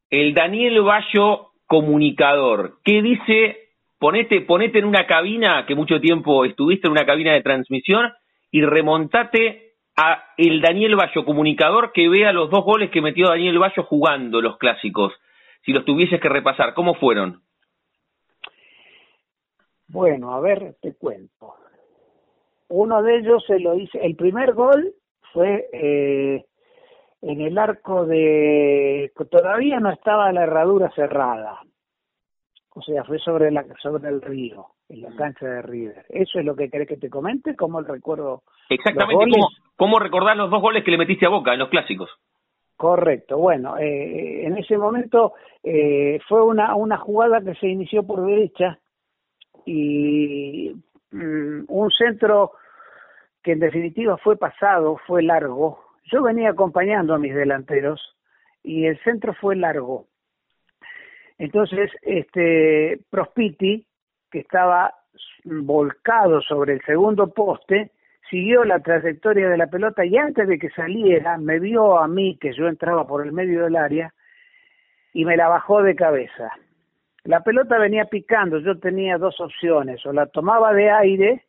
el 0.09 0.33
Daniel 0.33 0.81
Bayo 0.81 1.47
comunicador, 1.65 2.77
¿qué 2.83 3.01
dice? 3.01 3.57
Ponete, 3.99 4.41
ponete 4.41 4.79
en 4.79 4.85
una 4.85 5.05
cabina, 5.05 5.65
que 5.65 5.75
mucho 5.75 5.99
tiempo 5.99 6.45
estuviste 6.45 6.87
en 6.87 6.93
una 6.93 7.05
cabina 7.05 7.33
de 7.33 7.41
transmisión, 7.41 8.13
y 8.51 8.61
remontate 8.61 9.66
a 9.97 10.23
el 10.37 10.61
Daniel 10.61 10.95
Bayo, 10.95 11.25
comunicador, 11.25 11.91
que 11.91 12.07
vea 12.07 12.31
los 12.31 12.49
dos 12.49 12.63
goles 12.63 12.91
que 12.91 13.01
metió 13.01 13.29
Daniel 13.29 13.59
Bayo 13.59 13.83
jugando 13.83 14.41
los 14.41 14.57
clásicos? 14.57 15.13
Si 15.65 15.73
los 15.73 15.83
tuvieses 15.83 16.21
que 16.21 16.29
repasar, 16.29 16.73
¿cómo 16.73 16.93
fueron? 16.95 17.41
Bueno, 19.87 20.33
a 20.33 20.39
ver, 20.39 20.75
te 20.81 20.95
cuento. 20.95 21.55
Uno 22.69 23.01
de 23.01 23.17
ellos 23.19 23.43
se 23.47 23.59
lo 23.59 23.75
hice, 23.75 23.99
el 24.05 24.15
primer 24.15 24.53
gol 24.53 24.93
fue 25.33 25.67
eh, 25.71 26.45
en 27.21 27.41
el 27.41 27.57
arco 27.57 28.05
de, 28.05 29.11
todavía 29.29 29.79
no 29.79 29.91
estaba 29.91 30.31
la 30.31 30.43
herradura 30.43 30.91
cerrada, 30.91 31.61
o 32.75 32.81
sea, 32.81 33.03
fue 33.05 33.19
sobre, 33.19 33.51
la, 33.51 33.65
sobre 33.81 34.09
el 34.09 34.21
río, 34.21 34.67
en 34.89 35.01
la 35.01 35.09
mm. 35.09 35.15
cancha 35.15 35.45
de 35.45 35.61
River. 35.61 36.05
¿Eso 36.09 36.39
es 36.39 36.45
lo 36.45 36.55
que 36.55 36.69
querés 36.69 36.87
que 36.87 36.97
te 36.97 37.09
comente? 37.09 37.55
¿Cómo 37.55 37.79
el 37.79 37.85
recuerdo? 37.85 38.43
Exactamente, 38.69 39.25
¿cómo, 39.31 39.49
¿cómo 39.75 39.99
recordar 39.99 40.37
los 40.37 40.49
dos 40.49 40.61
goles 40.61 40.83
que 40.83 40.91
le 40.91 40.97
metiste 40.97 41.25
a 41.25 41.29
Boca 41.29 41.53
en 41.53 41.59
los 41.59 41.69
clásicos? 41.69 42.09
Correcto, 42.77 43.39
bueno, 43.39 43.77
eh, 43.79 44.45
en 44.45 44.55
ese 44.57 44.77
momento 44.77 45.33
eh, 45.63 46.19
fue 46.27 46.43
una, 46.43 46.75
una 46.75 46.97
jugada 46.97 47.41
que 47.41 47.55
se 47.55 47.67
inició 47.67 48.05
por 48.05 48.23
derecha 48.23 48.77
y 49.65 50.71
mm, 51.11 51.63
un 51.67 51.91
centro 51.91 52.51
que 53.41 53.53
en 53.53 53.59
definitiva 53.59 54.17
fue 54.17 54.37
pasado, 54.37 54.97
fue 55.07 55.23
largo. 55.23 55.79
Yo 56.11 56.21
venía 56.21 56.51
acompañando 56.51 57.15
a 57.15 57.17
mis 57.17 57.33
delanteros 57.33 58.15
y 58.61 58.85
el 58.85 58.99
centro 59.03 59.33
fue 59.33 59.55
largo. 59.55 60.05
Entonces, 61.39 61.89
este 62.01 62.99
Prospiti, 63.09 63.85
que 64.31 64.39
estaba 64.39 64.93
volcado 65.43 66.41
sobre 66.41 66.73
el 66.73 66.81
segundo 66.81 67.33
poste, 67.33 67.91
siguió 68.29 68.63
la 68.63 68.79
trayectoria 68.79 69.49
de 69.49 69.57
la 69.57 69.67
pelota 69.67 70.05
y 70.05 70.17
antes 70.17 70.47
de 70.47 70.59
que 70.59 70.69
saliera 70.71 71.37
me 71.37 71.59
vio 71.59 71.97
a 71.97 72.07
mí 72.07 72.37
que 72.37 72.53
yo 72.53 72.67
entraba 72.67 73.07
por 73.07 73.25
el 73.25 73.31
medio 73.31 73.63
del 73.63 73.75
área 73.75 74.13
y 75.13 75.25
me 75.25 75.37
la 75.37 75.47
bajó 75.47 75.81
de 75.81 75.95
cabeza. 75.95 76.51
La 77.23 77.41
pelota 77.41 77.77
venía 77.77 78.05
picando, 78.05 78.59
yo 78.59 78.79
tenía 78.79 79.17
dos 79.17 79.39
opciones, 79.41 80.05
o 80.05 80.13
la 80.13 80.27
tomaba 80.27 80.73
de 80.73 80.89
aire, 80.89 81.45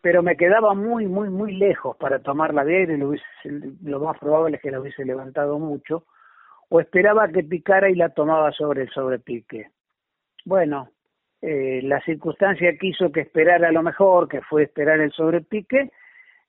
pero 0.00 0.22
me 0.22 0.36
quedaba 0.36 0.74
muy, 0.74 1.06
muy, 1.06 1.30
muy 1.30 1.54
lejos 1.54 1.96
para 1.96 2.18
tomarla 2.18 2.64
de 2.64 2.76
aire, 2.76 2.98
lo, 2.98 3.14
lo 3.82 4.00
más 4.00 4.18
probable 4.18 4.56
es 4.56 4.62
que 4.62 4.70
la 4.70 4.80
hubiese 4.80 5.04
levantado 5.04 5.58
mucho, 5.58 6.04
o 6.68 6.80
esperaba 6.80 7.28
que 7.28 7.44
picara 7.44 7.88
y 7.88 7.94
la 7.94 8.10
tomaba 8.10 8.52
sobre 8.52 8.82
el 8.82 8.90
sobrepique. 8.90 9.70
Bueno, 10.44 10.90
eh, 11.40 11.80
la 11.82 12.00
circunstancia 12.00 12.76
quiso 12.78 13.12
que 13.12 13.20
esperara 13.20 13.70
lo 13.70 13.82
mejor, 13.82 14.28
que 14.28 14.40
fue 14.42 14.64
esperar 14.64 15.00
el 15.00 15.12
sobrepique, 15.12 15.90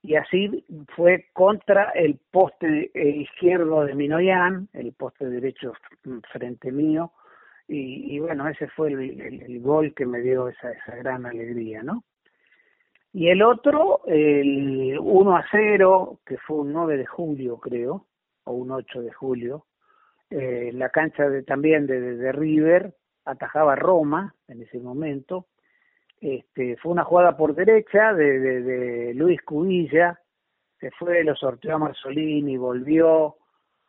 y 0.02 0.16
así 0.16 0.66
fue 0.96 1.28
contra 1.34 1.92
el 1.92 2.20
poste 2.32 2.90
eh, 2.94 3.10
izquierdo 3.10 3.86
de 3.86 3.96
Minoyan, 3.96 4.70
el 4.74 4.94
poste 4.94 5.30
derecho 5.30 5.74
frente 6.32 6.72
mío, 6.72 7.12
y, 7.72 8.18
bueno, 8.18 8.48
ese 8.48 8.68
fue 8.70 8.92
el, 8.92 9.60
gol 9.62 9.94
que 9.94 10.08
me 10.08 10.22
dio 10.22 10.50
esa, 10.50 10.72
esa 10.72 10.96
gran 10.96 11.28
alegría, 11.28 11.84
¿no? 11.84 12.04
Y 13.14 13.30
el 13.30 13.44
otro, 13.44 14.02
el 14.08 14.98
1 15.00 15.38
a 15.38 15.46
0, 15.52 16.20
que 16.26 16.38
fue 16.38 16.62
un 16.62 16.74
9 16.74 16.98
de 16.98 17.06
julio, 17.06 17.60
creo, 17.60 18.08
o 18.46 18.54
un 18.54 18.72
8 18.72 19.04
de 19.04 19.12
julio, 19.12 19.68
eh, 20.32 20.72
la 20.74 20.90
cancha 20.90 21.30
de, 21.30 21.44
también 21.44 21.86
de, 21.86 22.00
de 22.00 22.32
River, 22.32 22.96
atajaba 23.32 23.76
Roma 23.76 24.34
en 24.48 24.62
ese 24.62 24.80
momento. 24.80 25.48
Este, 26.22 26.76
fue 26.78 26.92
una 26.92 27.06
jugada 27.06 27.38
por 27.38 27.56
derecha 27.56 28.14
de, 28.14 28.40
de, 28.40 29.14
Luis 29.14 29.42
Cubilla, 29.42 30.20
se 30.80 30.92
fue, 30.92 31.24
lo 31.24 31.36
sorteó 31.36 31.76
a 31.76 31.80
Marzolini, 31.80 32.58
volvió, 32.58 33.36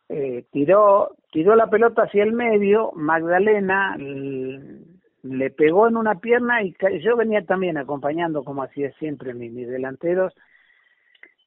eh, 0.07 0.45
tiró, 0.51 1.15
tiró 1.31 1.55
la 1.55 1.69
pelota 1.69 2.03
hacia 2.03 2.23
el 2.23 2.31
medio, 2.33 2.91
Magdalena 2.93 3.97
le 3.97 5.51
pegó 5.51 5.87
en 5.87 5.97
una 5.97 6.15
pierna 6.15 6.63
y 6.63 6.73
yo 7.01 7.15
venía 7.15 7.45
también 7.45 7.77
acompañando 7.77 8.43
como 8.43 8.63
hacía 8.63 8.91
siempre 8.93 9.33
mis, 9.33 9.51
mis 9.51 9.67
delanteros 9.67 10.33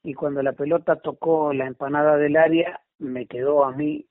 y 0.02 0.14
cuando 0.14 0.42
la 0.42 0.52
pelota 0.52 0.96
tocó 0.96 1.52
la 1.52 1.66
empanada 1.66 2.16
del 2.16 2.36
área 2.36 2.80
me 2.98 3.26
quedó 3.26 3.64
a 3.64 3.72
mí 3.72 4.06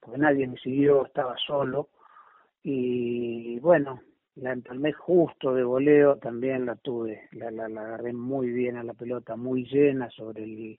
porque 0.00 0.18
nadie 0.18 0.46
me 0.46 0.56
siguió, 0.56 1.04
estaba 1.04 1.36
solo 1.46 1.90
y 2.68 3.60
bueno, 3.60 4.00
la 4.34 4.50
empalmé 4.50 4.92
justo 4.92 5.54
de 5.54 5.62
voleo, 5.62 6.16
también 6.16 6.66
la 6.66 6.74
tuve, 6.74 7.28
la, 7.30 7.48
la, 7.52 7.66
agarré 7.66 8.12
muy 8.12 8.50
bien 8.50 8.76
a 8.76 8.82
la 8.82 8.92
pelota, 8.92 9.36
muy 9.36 9.64
llena 9.66 10.10
sobre 10.10 10.42
el, 10.42 10.76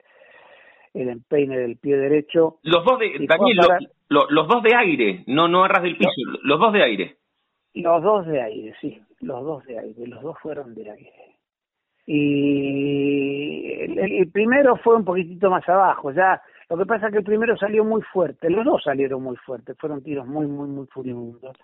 el 0.93 1.07
empeine 1.07 1.57
del 1.57 1.77
pie 1.77 1.95
derecho. 1.95 2.57
Los 2.63 2.83
dos 2.83 2.99
de, 2.99 3.25
Daniel, 3.25 3.89
los 4.09 4.47
dos 4.49 4.61
de 4.63 4.75
aire, 4.75 5.23
no, 5.27 5.47
no 5.47 5.63
arras 5.63 5.81
del 5.81 5.95
piso, 5.95 6.11
los 6.43 6.59
dos 6.59 6.73
de 6.73 6.83
aire. 6.83 7.15
Los 7.73 8.03
dos 8.03 8.27
de 8.27 8.41
aire, 8.41 8.75
sí, 8.81 9.01
los 9.21 9.45
dos 9.45 9.63
de 9.63 9.79
aire, 9.79 10.07
los 10.07 10.21
dos 10.21 10.37
fueron 10.41 10.75
de 10.75 10.91
aire. 10.91 11.37
Y 12.05 13.71
el, 13.79 13.97
el, 13.97 14.29
primero 14.29 14.75
fue 14.75 14.97
un 14.97 15.05
poquitito 15.05 15.49
más 15.49 15.67
abajo, 15.69 16.11
ya 16.11 16.41
lo 16.69 16.77
que 16.77 16.85
pasa 16.85 17.05
es 17.05 17.13
que 17.13 17.19
el 17.19 17.23
primero 17.23 17.55
salió 17.55 17.85
muy 17.85 18.01
fuerte, 18.01 18.49
los 18.49 18.65
dos 18.65 18.83
salieron 18.83 19.23
muy 19.23 19.37
fuertes, 19.37 19.77
fueron 19.79 20.03
tiros 20.03 20.27
muy, 20.27 20.47
muy, 20.47 20.67
muy 20.67 20.85
furibundos 20.87 21.55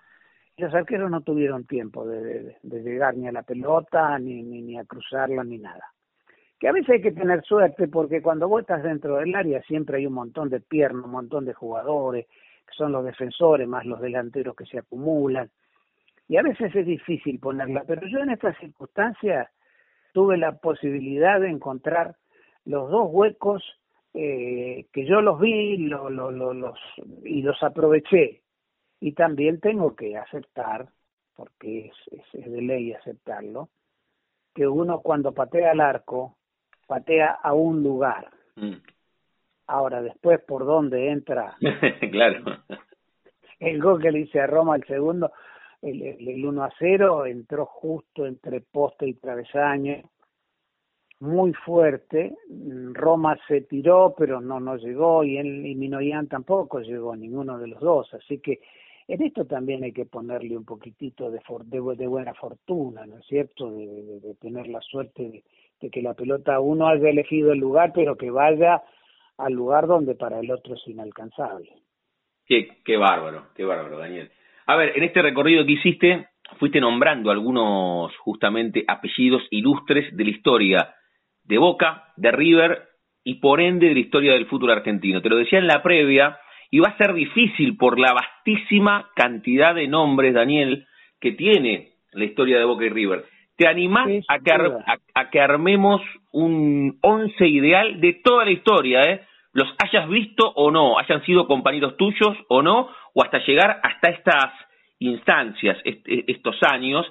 los 0.56 0.74
arqueros 0.74 1.10
no 1.10 1.20
tuvieron 1.22 1.66
tiempo 1.66 2.06
de, 2.06 2.56
llegar 2.62 3.16
ni 3.16 3.26
a 3.26 3.32
la 3.32 3.42
pelota, 3.42 4.18
ni, 4.18 4.42
ni, 4.42 4.78
a 4.78 4.84
cruzarla, 4.84 5.42
ni 5.42 5.58
nada. 5.58 5.92
Que 6.58 6.68
a 6.68 6.72
veces 6.72 6.90
hay 6.90 7.02
que 7.02 7.12
tener 7.12 7.42
suerte 7.42 7.88
porque 7.88 8.22
cuando 8.22 8.48
vos 8.48 8.60
estás 8.60 8.82
dentro 8.82 9.16
del 9.16 9.34
área 9.34 9.60
siempre 9.62 9.98
hay 9.98 10.06
un 10.06 10.14
montón 10.14 10.48
de 10.50 10.60
piernas, 10.60 11.04
un 11.04 11.10
montón 11.10 11.44
de 11.44 11.54
jugadores, 11.54 12.26
que 12.26 12.74
son 12.76 12.92
los 12.92 13.04
defensores 13.04 13.66
más 13.66 13.84
los 13.84 14.00
delanteros 14.00 14.54
que 14.54 14.64
se 14.66 14.78
acumulan. 14.78 15.50
Y 16.28 16.36
a 16.36 16.42
veces 16.42 16.74
es 16.74 16.86
difícil 16.86 17.38
ponerla, 17.38 17.84
pero 17.86 18.06
yo 18.06 18.20
en 18.20 18.30
estas 18.30 18.56
circunstancias 18.58 19.48
tuve 20.12 20.38
la 20.38 20.52
posibilidad 20.52 21.40
de 21.40 21.50
encontrar 21.50 22.16
los 22.64 22.88
dos 22.90 23.08
huecos 23.10 23.62
eh, 24.14 24.86
que 24.92 25.04
yo 25.04 25.20
los 25.20 25.40
vi 25.40 25.76
lo, 25.76 26.08
lo, 26.08 26.30
los, 26.30 26.78
y 27.24 27.42
los 27.42 27.60
aproveché 27.62 28.43
y 29.00 29.12
también 29.12 29.60
tengo 29.60 29.94
que 29.94 30.16
aceptar, 30.16 30.88
porque 31.34 31.92
es, 32.10 32.24
es, 32.32 32.50
de 32.50 32.62
ley 32.62 32.92
aceptarlo, 32.92 33.68
que 34.54 34.66
uno 34.66 35.00
cuando 35.00 35.32
patea 35.32 35.72
al 35.72 35.80
arco, 35.80 36.36
patea 36.86 37.38
a 37.42 37.52
un 37.52 37.82
lugar. 37.82 38.30
Mm. 38.56 38.74
Ahora, 39.66 40.02
después, 40.02 40.40
¿por 40.42 40.64
dónde 40.64 41.10
entra? 41.10 41.56
claro. 42.10 42.44
El 43.58 43.80
gol 43.80 44.00
que 44.00 44.12
le 44.12 44.20
hice 44.20 44.40
a 44.40 44.46
Roma, 44.46 44.76
el 44.76 44.84
segundo, 44.84 45.32
el, 45.80 46.02
el, 46.02 46.44
1 46.44 46.64
a 46.64 46.70
0, 46.78 47.26
entró 47.26 47.66
justo 47.66 48.26
entre 48.26 48.60
poste 48.60 49.06
y 49.06 49.14
travesaño, 49.14 50.02
muy 51.20 51.52
fuerte. 51.52 52.36
Roma 52.92 53.38
se 53.48 53.62
tiró, 53.62 54.14
pero 54.16 54.40
no, 54.40 54.60
no 54.60 54.76
llegó, 54.76 55.24
y, 55.24 55.38
él, 55.38 55.66
y 55.66 55.74
Minoyan 55.74 56.28
tampoco 56.28 56.80
llegó, 56.80 57.16
ninguno 57.16 57.58
de 57.58 57.68
los 57.68 57.80
dos. 57.80 58.12
Así 58.14 58.38
que 58.38 58.60
en 59.06 59.22
esto 59.22 59.44
también 59.44 59.84
hay 59.84 59.92
que 59.92 60.06
ponerle 60.06 60.56
un 60.56 60.64
poquitito 60.64 61.30
de, 61.30 61.40
de, 61.64 62.06
buena 62.06 62.34
fortuna, 62.34 63.04
¿no 63.06 63.18
es 63.18 63.26
cierto? 63.26 63.70
De, 63.70 64.34
tener 64.40 64.66
la 64.68 64.80
suerte 64.80 65.42
de, 65.80 65.90
que 65.90 66.00
la 66.00 66.14
pelota 66.14 66.60
uno 66.60 66.88
haya 66.88 67.10
elegido 67.10 67.52
el 67.52 67.58
lugar, 67.58 67.92
pero 67.94 68.16
que 68.16 68.30
vaya 68.30 68.82
al 69.36 69.52
lugar 69.52 69.86
donde 69.86 70.14
para 70.14 70.40
el 70.40 70.50
otro 70.50 70.74
es 70.74 70.86
inalcanzable. 70.86 71.68
Qué, 72.46 72.68
qué 72.84 72.96
bárbaro, 72.96 73.48
qué 73.54 73.64
bárbaro, 73.64 73.98
Daniel. 73.98 74.30
A 74.66 74.76
ver, 74.76 74.96
en 74.96 75.02
este 75.02 75.20
recorrido 75.20 75.66
que 75.66 75.72
hiciste, 75.72 76.28
fuiste 76.58 76.80
nombrando 76.80 77.30
algunos 77.30 78.16
justamente 78.18 78.84
apellidos 78.88 79.42
ilustres 79.50 80.16
de 80.16 80.24
la 80.24 80.30
historia 80.30 80.94
de 81.42 81.58
Boca, 81.58 82.12
de 82.16 82.30
River 82.30 82.88
y 83.22 83.34
por 83.34 83.60
ende 83.60 83.88
de 83.88 83.94
la 83.94 84.00
historia 84.00 84.32
del 84.32 84.46
fútbol 84.46 84.70
argentino. 84.70 85.20
Te 85.20 85.28
lo 85.28 85.36
decía 85.36 85.58
en 85.58 85.66
la 85.66 85.82
previa, 85.82 86.38
y 86.70 86.80
va 86.80 86.88
a 86.88 86.96
ser 86.96 87.14
difícil 87.14 87.76
por 87.76 87.98
la 87.98 88.12
vastísima 88.12 89.10
cantidad 89.14 89.74
de 89.74 89.88
nombres, 89.88 90.34
Daniel, 90.34 90.86
que 91.20 91.32
tiene 91.32 91.92
la 92.12 92.24
historia 92.24 92.58
de 92.58 92.64
Boca 92.64 92.84
y 92.84 92.90
River. 92.90 93.24
¿Te 93.56 93.68
animás 93.68 94.08
a, 94.28 94.38
que 94.40 94.52
a, 95.14 95.30
que 95.30 95.40
armemos 95.40 96.00
un 96.32 96.98
once 97.02 97.46
ideal 97.46 98.00
de 98.00 98.14
toda 98.24 98.44
la 98.44 98.50
historia, 98.50 99.02
eh? 99.02 99.20
los 99.52 99.68
hayas 99.78 100.08
visto 100.08 100.52
o 100.56 100.70
no, 100.72 100.98
hayan 100.98 101.24
sido 101.24 101.46
compañeros 101.46 101.96
tuyos 101.96 102.36
o 102.48 102.62
no, 102.62 102.88
o 103.14 103.22
hasta 103.22 103.38
llegar 103.46 103.80
hasta 103.82 104.10
estas 104.10 104.52
instancias, 104.98 105.78
estos 105.84 106.56
años, 106.68 107.06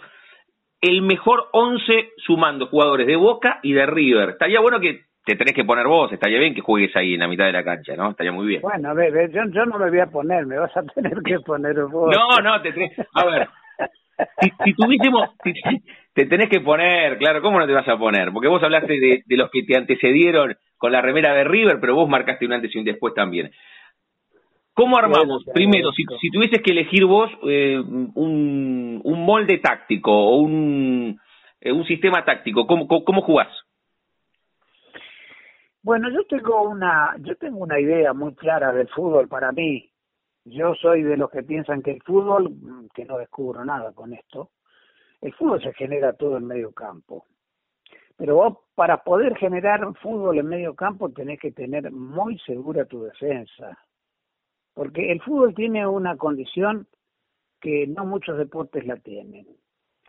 el 0.82 1.02
mejor 1.02 1.48
once 1.54 2.12
sumando 2.18 2.68
jugadores 2.68 3.08
de 3.08 3.16
Boca 3.16 3.60
y 3.64 3.72
de 3.72 3.86
River. 3.86 4.32
Estaría 4.32 4.60
bueno 4.60 4.82
que 4.82 5.06
te 5.26 5.36
tenés 5.36 5.54
que 5.54 5.64
poner 5.64 5.88
vos, 5.88 6.12
estaría 6.12 6.40
bien 6.40 6.54
que 6.54 6.62
juegues 6.62 6.96
ahí 6.96 7.14
en 7.14 7.22
la 7.22 7.28
mitad 7.28 7.46
de 7.46 7.54
la 7.54 7.64
cancha, 7.64 7.96
¿no? 7.96 8.12
Estaría 8.12 8.32
muy 8.32 8.48
bien. 8.48 8.62
Bueno, 8.62 8.90
a 8.90 8.94
ver, 8.94 9.32
yo, 9.32 9.42
yo 9.52 9.66
no 9.66 9.80
me 9.80 9.90
voy 9.90 10.00
a 10.00 10.08
poner, 10.08 10.46
me 10.46 10.58
vas 10.58 10.76
a 10.76 10.84
tener 10.96 11.18
que 11.24 11.40
poner 11.40 11.76
vos. 11.86 12.14
No, 12.14 12.42
no, 12.42 12.62
te 12.62 12.74
tenés... 12.74 12.92
A 13.14 13.26
ver, 13.26 13.48
si, 14.64 14.74
tuviésemos, 14.74 15.30
te 16.14 16.26
tenés 16.26 16.50
que 16.50 16.60
poner, 16.62 17.18
claro, 17.18 17.42
¿cómo 17.42 17.60
no 17.60 17.66
te 17.66 17.74
vas 17.74 17.88
a 17.88 17.98
poner? 17.98 18.32
Porque 18.32 18.48
vos 18.48 18.62
hablaste 18.64 18.94
de, 19.00 19.38
los 19.38 19.50
que 19.50 19.64
te 19.64 19.78
antecedieron 19.78 20.56
con 20.78 20.92
la 20.92 21.02
remera 21.02 21.34
de 21.34 21.44
River, 21.44 21.80
pero 21.80 21.96
vos 21.96 22.10
marcaste 22.10 22.46
un 22.46 22.54
antes 22.54 22.76
y 22.76 22.80
un 22.80 22.86
después 22.86 23.14
también. 23.14 23.52
¿Cómo 24.74 24.98
armamos? 24.98 25.44
Primero, 25.54 25.92
si, 25.92 26.04
si, 26.20 26.30
tuvieses 26.32 26.62
que 26.62 26.72
elegir 26.72 27.06
vos 27.06 27.32
eh, 27.48 27.80
un, 27.80 29.02
un 29.04 29.26
molde 29.26 29.60
táctico 29.60 30.12
o 30.12 30.38
un, 30.38 31.20
eh, 31.62 31.72
un 31.72 31.86
sistema 31.86 32.26
táctico, 32.26 32.66
¿cómo, 32.66 32.88
cómo, 32.88 33.22
jugás? 33.22 33.50
Bueno, 35.84 36.10
yo 36.10 36.26
tengo 36.28 36.62
una, 36.64 37.14
yo 37.20 37.36
tengo 37.36 37.58
una 37.60 37.78
idea 37.78 38.14
muy 38.14 38.34
clara 38.36 38.72
del 38.72 38.88
fútbol 38.88 39.28
para 39.28 39.52
mí. 39.52 39.92
Yo 40.46 40.74
soy 40.76 41.04
de 41.04 41.18
los 41.18 41.30
que 41.30 41.44
piensan 41.44 41.82
que 41.82 41.92
el 41.92 42.02
fútbol, 42.04 42.52
mm, 42.52 42.88
que 42.94 43.04
no 43.04 43.18
descubro 43.18 43.66
nada 43.66 43.92
con 43.92 44.14
esto, 44.14 44.52
el 45.20 45.34
fútbol 45.34 45.62
se 45.62 45.74
genera 45.74 46.14
todo 46.14 46.38
en 46.38 46.48
medio 46.48 46.72
campo. 46.72 47.26
Pero 48.16 48.36
vos 48.36 48.58
para 48.76 49.04
poder 49.04 49.36
generar 49.38 49.82
fútbol 50.02 50.40
en 50.40 50.48
medio 50.48 50.74
campo 50.74 51.10
tenés 51.10 51.40
que 51.40 51.52
tener 51.52 51.92
muy 51.92 52.40
segura 52.40 52.86
tu 52.86 53.04
defensa. 53.04 53.78
Porque 54.74 55.12
el 55.12 55.22
fútbol 55.22 55.54
tiene 55.54 55.86
una 55.86 56.16
condición 56.16 56.88
que 57.60 57.88
no 57.88 58.06
muchos 58.06 58.38
deportes 58.38 58.86
la 58.86 58.98
tienen. 58.98 59.48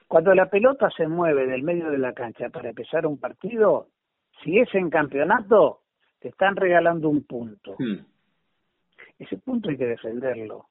Cuando 0.06 0.34
la 0.34 0.48
pelota 0.48 0.88
se 0.90 1.08
mueve 1.08 1.46
del 1.46 1.64
medio 1.64 1.90
de 1.90 1.98
la 1.98 2.12
cancha 2.12 2.48
para 2.50 2.68
empezar 2.68 3.06
un 3.06 3.18
partido, 3.18 3.88
si 4.42 4.58
es 4.58 4.74
en 4.74 4.90
campeonato, 4.90 5.80
te 6.20 6.28
están 6.28 6.56
regalando 6.56 7.08
un 7.08 7.24
punto. 7.24 7.76
Hmm. 7.78 8.04
Ese 9.18 9.38
punto 9.38 9.70
hay 9.70 9.76
que 9.76 9.86
defenderlo, 9.86 10.66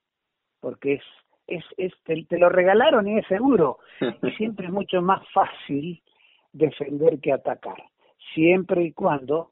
porque 0.59 0.95
es, 0.95 1.03
es, 1.47 1.63
es 1.77 1.93
te, 2.03 2.23
te, 2.25 2.37
lo 2.37 2.49
regalaron 2.49 3.07
y 3.07 3.19
es 3.19 3.27
seguro. 3.27 3.79
y 4.23 4.31
siempre 4.31 4.67
es 4.67 4.71
mucho 4.71 5.01
más 5.01 5.21
fácil 5.33 6.01
defender 6.51 7.19
que 7.19 7.31
atacar, 7.31 7.83
siempre 8.33 8.83
y 8.83 8.91
cuando 8.91 9.51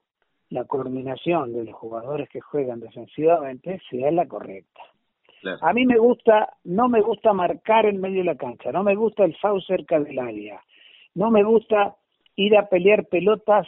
la 0.50 0.66
coordinación 0.66 1.54
de 1.54 1.64
los 1.64 1.76
jugadores 1.76 2.30
que 2.30 2.42
juegan 2.42 2.80
defensivamente 2.80 3.82
sea 3.90 4.12
la 4.12 4.28
correcta. 4.28 4.82
A 5.62 5.74
mí 5.74 5.86
me 5.86 5.98
gusta, 5.98 6.54
no 6.66 6.88
me 6.88 7.02
gusta 7.02 7.34
marcar 7.34 7.88
en 7.88 8.00
medio 8.00 8.20
de 8.20 8.26
la 8.26 8.36
cancha, 8.36 8.72
no 8.72 8.84
me 8.84 8.96
gusta 8.96 9.24
el 9.24 9.36
foul 9.38 9.64
cerca 9.64 10.00
del 10.00 10.20
área, 10.20 10.62
no 11.16 11.32
me 11.32 11.44
gusta 11.44 11.96
ir 12.36 12.56
a 12.58 12.68
pelear 12.68 13.08
pelotas 13.08 13.68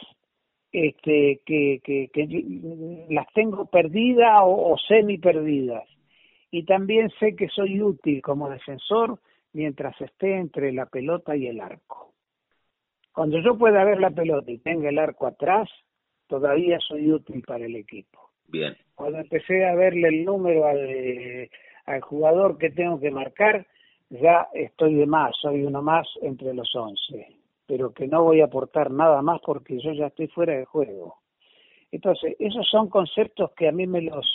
este, 0.74 1.40
que, 1.46 1.80
que, 1.84 2.10
que 2.12 3.06
las 3.08 3.32
tengo 3.32 3.66
perdidas 3.66 4.40
o, 4.42 4.76
semi 4.88 5.18
perdidas. 5.18 5.84
Y 6.50 6.64
también 6.64 7.10
sé 7.20 7.36
que 7.36 7.48
soy 7.48 7.80
útil 7.80 8.20
como 8.20 8.50
defensor 8.50 9.20
mientras 9.52 9.98
esté 10.00 10.34
entre 10.36 10.72
la 10.72 10.86
pelota 10.86 11.36
y 11.36 11.46
el 11.46 11.60
arco. 11.60 12.12
Cuando 13.12 13.38
yo 13.38 13.56
pueda 13.56 13.84
ver 13.84 14.00
la 14.00 14.10
pelota 14.10 14.50
y 14.50 14.58
tenga 14.58 14.88
el 14.88 14.98
arco 14.98 15.28
atrás, 15.28 15.68
todavía 16.26 16.80
soy 16.80 17.12
útil 17.12 17.44
para 17.46 17.66
el 17.66 17.76
equipo. 17.76 18.30
Bien. 18.48 18.76
Cuando 18.96 19.18
empecé 19.18 19.64
a 19.64 19.76
verle 19.76 20.08
el 20.08 20.24
número 20.24 20.66
al, 20.66 21.48
al 21.86 22.00
jugador 22.00 22.58
que 22.58 22.70
tengo 22.70 22.98
que 22.98 23.12
marcar, 23.12 23.64
ya 24.10 24.48
estoy 24.54 24.94
de 24.94 25.06
más, 25.06 25.36
soy 25.40 25.62
uno 25.62 25.82
más 25.82 26.08
entre 26.22 26.52
los 26.52 26.74
once, 26.74 27.28
pero 27.66 27.92
que 27.92 28.06
no 28.06 28.22
voy 28.22 28.40
a 28.40 28.46
aportar 28.46 28.90
nada 28.90 29.22
más 29.22 29.40
porque 29.44 29.78
yo 29.80 29.92
ya 29.92 30.06
estoy 30.06 30.28
fuera 30.28 30.54
de 30.54 30.64
juego. 30.64 31.18
Entonces, 31.90 32.36
esos 32.38 32.68
son 32.68 32.88
conceptos 32.88 33.52
que 33.52 33.68
a 33.68 33.72
mí 33.72 33.86
me 33.86 34.02
los 34.02 34.26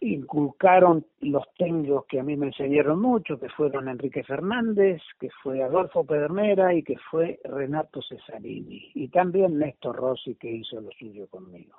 inculcaron 0.00 1.04
los 1.20 1.44
técnicos 1.56 2.06
que 2.06 2.20
a 2.20 2.22
mí 2.22 2.36
me 2.36 2.46
enseñaron 2.46 3.00
mucho, 3.00 3.38
que 3.38 3.48
fueron 3.48 3.88
Enrique 3.88 4.22
Fernández, 4.22 5.02
que 5.18 5.28
fue 5.42 5.62
Adolfo 5.62 6.04
Pedernera 6.04 6.72
y 6.72 6.82
que 6.82 6.96
fue 7.10 7.40
Renato 7.44 8.00
Cesarini, 8.02 8.92
y 8.94 9.08
también 9.08 9.58
Néstor 9.58 9.96
Rossi 9.96 10.36
que 10.36 10.50
hizo 10.50 10.80
lo 10.80 10.90
suyo 10.92 11.26
conmigo. 11.28 11.76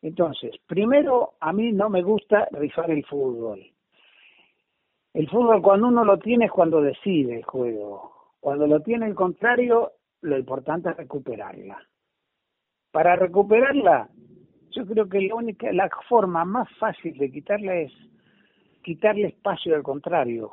Entonces, 0.00 0.52
primero, 0.66 1.34
a 1.40 1.52
mí 1.52 1.72
no 1.72 1.90
me 1.90 2.02
gusta 2.02 2.48
rifar 2.52 2.90
el 2.90 3.04
fútbol. 3.04 3.66
El 5.12 5.28
fútbol 5.28 5.62
cuando 5.62 5.88
uno 5.88 6.04
lo 6.04 6.18
tiene 6.18 6.46
es 6.46 6.50
cuando 6.50 6.80
decide 6.80 7.36
el 7.36 7.44
juego. 7.44 8.15
Cuando 8.46 8.68
lo 8.68 8.78
tiene 8.78 9.06
el 9.06 9.16
contrario, 9.16 9.94
lo 10.20 10.38
importante 10.38 10.90
es 10.90 10.96
recuperarla. 10.96 11.82
Para 12.92 13.16
recuperarla, 13.16 14.08
yo 14.70 14.86
creo 14.86 15.08
que 15.08 15.20
la 15.22 15.34
única, 15.34 15.72
la 15.72 15.90
forma 16.08 16.44
más 16.44 16.68
fácil 16.78 17.18
de 17.18 17.32
quitarla 17.32 17.74
es 17.74 17.92
quitarle 18.84 19.26
espacio 19.26 19.74
al 19.74 19.82
contrario, 19.82 20.52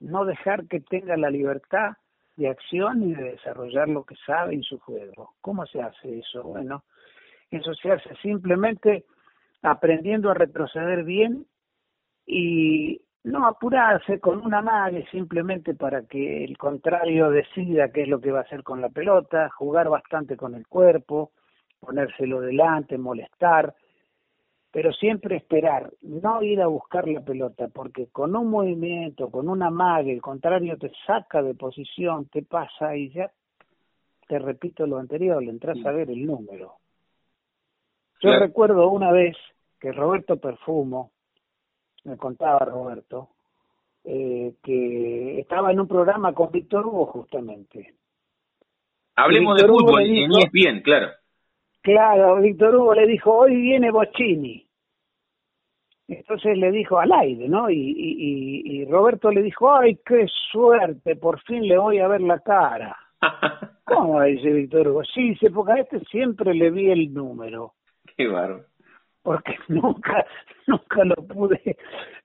no 0.00 0.26
dejar 0.26 0.66
que 0.66 0.80
tenga 0.80 1.16
la 1.16 1.30
libertad 1.30 1.92
de 2.36 2.50
acción 2.50 3.04
y 3.04 3.14
de 3.14 3.30
desarrollar 3.30 3.88
lo 3.88 4.04
que 4.04 4.16
sabe 4.26 4.52
en 4.52 4.62
su 4.62 4.78
juego. 4.78 5.32
¿Cómo 5.40 5.64
se 5.64 5.80
hace 5.80 6.18
eso? 6.18 6.42
Bueno, 6.42 6.84
eso 7.50 7.72
se 7.72 7.90
hace 7.90 8.16
simplemente 8.16 9.06
aprendiendo 9.62 10.30
a 10.30 10.34
retroceder 10.34 11.04
bien 11.04 11.46
y 12.26 13.00
no 13.24 13.46
apurarse 13.46 14.18
con 14.18 14.44
una 14.44 14.62
mague 14.62 15.06
simplemente 15.10 15.74
para 15.74 16.02
que 16.02 16.44
el 16.44 16.56
contrario 16.56 17.30
decida 17.30 17.92
qué 17.92 18.02
es 18.02 18.08
lo 18.08 18.20
que 18.20 18.32
va 18.32 18.40
a 18.40 18.42
hacer 18.42 18.62
con 18.62 18.80
la 18.80 18.88
pelota, 18.88 19.50
jugar 19.50 19.88
bastante 19.88 20.36
con 20.36 20.54
el 20.54 20.66
cuerpo, 20.66 21.32
ponérselo 21.80 22.40
delante, 22.40 22.96
molestar, 22.96 23.74
pero 24.70 24.92
siempre 24.92 25.36
esperar, 25.36 25.90
no 26.02 26.42
ir 26.42 26.62
a 26.62 26.68
buscar 26.68 27.08
la 27.08 27.20
pelota, 27.20 27.68
porque 27.68 28.06
con 28.06 28.36
un 28.36 28.48
movimiento, 28.48 29.30
con 29.30 29.48
una 29.48 29.70
mague, 29.70 30.12
el 30.12 30.22
contrario 30.22 30.78
te 30.78 30.92
saca 31.06 31.42
de 31.42 31.54
posición, 31.54 32.26
te 32.26 32.42
pasa 32.42 32.96
y 32.96 33.10
ya 33.10 33.30
te 34.28 34.38
repito 34.38 34.86
lo 34.86 34.98
anterior, 34.98 35.42
le 35.42 35.50
entras 35.50 35.84
a 35.84 35.90
ver 35.90 36.08
el 36.08 36.24
número. 36.24 36.74
Yo 38.22 38.38
recuerdo 38.38 38.88
una 38.90 39.10
vez 39.10 39.36
que 39.80 39.90
Roberto 39.92 40.36
Perfumo, 40.36 41.10
me 42.04 42.16
contaba 42.16 42.58
Roberto, 42.60 43.30
eh, 44.04 44.54
que 44.62 45.40
estaba 45.40 45.72
en 45.72 45.80
un 45.80 45.88
programa 45.88 46.32
con 46.32 46.50
Víctor 46.50 46.86
Hugo 46.86 47.06
justamente. 47.06 47.94
Hablemos 49.16 49.60
de 49.60 49.68
fútbol, 49.68 50.02
es 50.02 50.50
bien, 50.52 50.80
claro. 50.80 51.08
Claro, 51.82 52.40
Víctor 52.40 52.74
Hugo 52.76 52.94
le 52.94 53.06
dijo, 53.06 53.32
hoy 53.32 53.56
viene 53.56 53.90
Bocini. 53.90 54.66
Entonces 56.08 56.58
le 56.58 56.72
dijo 56.72 56.98
al 56.98 57.12
aire, 57.12 57.48
¿no? 57.48 57.70
Y, 57.70 57.76
y, 57.76 58.62
y, 58.64 58.84
Roberto 58.86 59.30
le 59.30 59.42
dijo, 59.42 59.72
ay, 59.72 59.98
qué 60.04 60.26
suerte, 60.50 61.14
por 61.16 61.40
fin 61.42 61.66
le 61.66 61.78
voy 61.78 61.98
a 61.98 62.08
ver 62.08 62.20
la 62.20 62.40
cara. 62.40 62.96
¿Cómo 63.84 64.20
dice 64.22 64.50
Víctor 64.50 64.88
Hugo? 64.88 65.04
Sí, 65.04 65.30
dice, 65.30 65.50
porque 65.50 65.72
a 65.72 65.76
este 65.76 66.00
siempre 66.06 66.52
le 66.54 66.70
vi 66.70 66.90
el 66.90 67.14
número. 67.14 67.74
Qué 68.16 68.26
barro. 68.26 68.64
Porque 69.22 69.54
nunca, 69.68 70.24
nunca 70.66 71.04
lo 71.04 71.16
pude, 71.16 71.76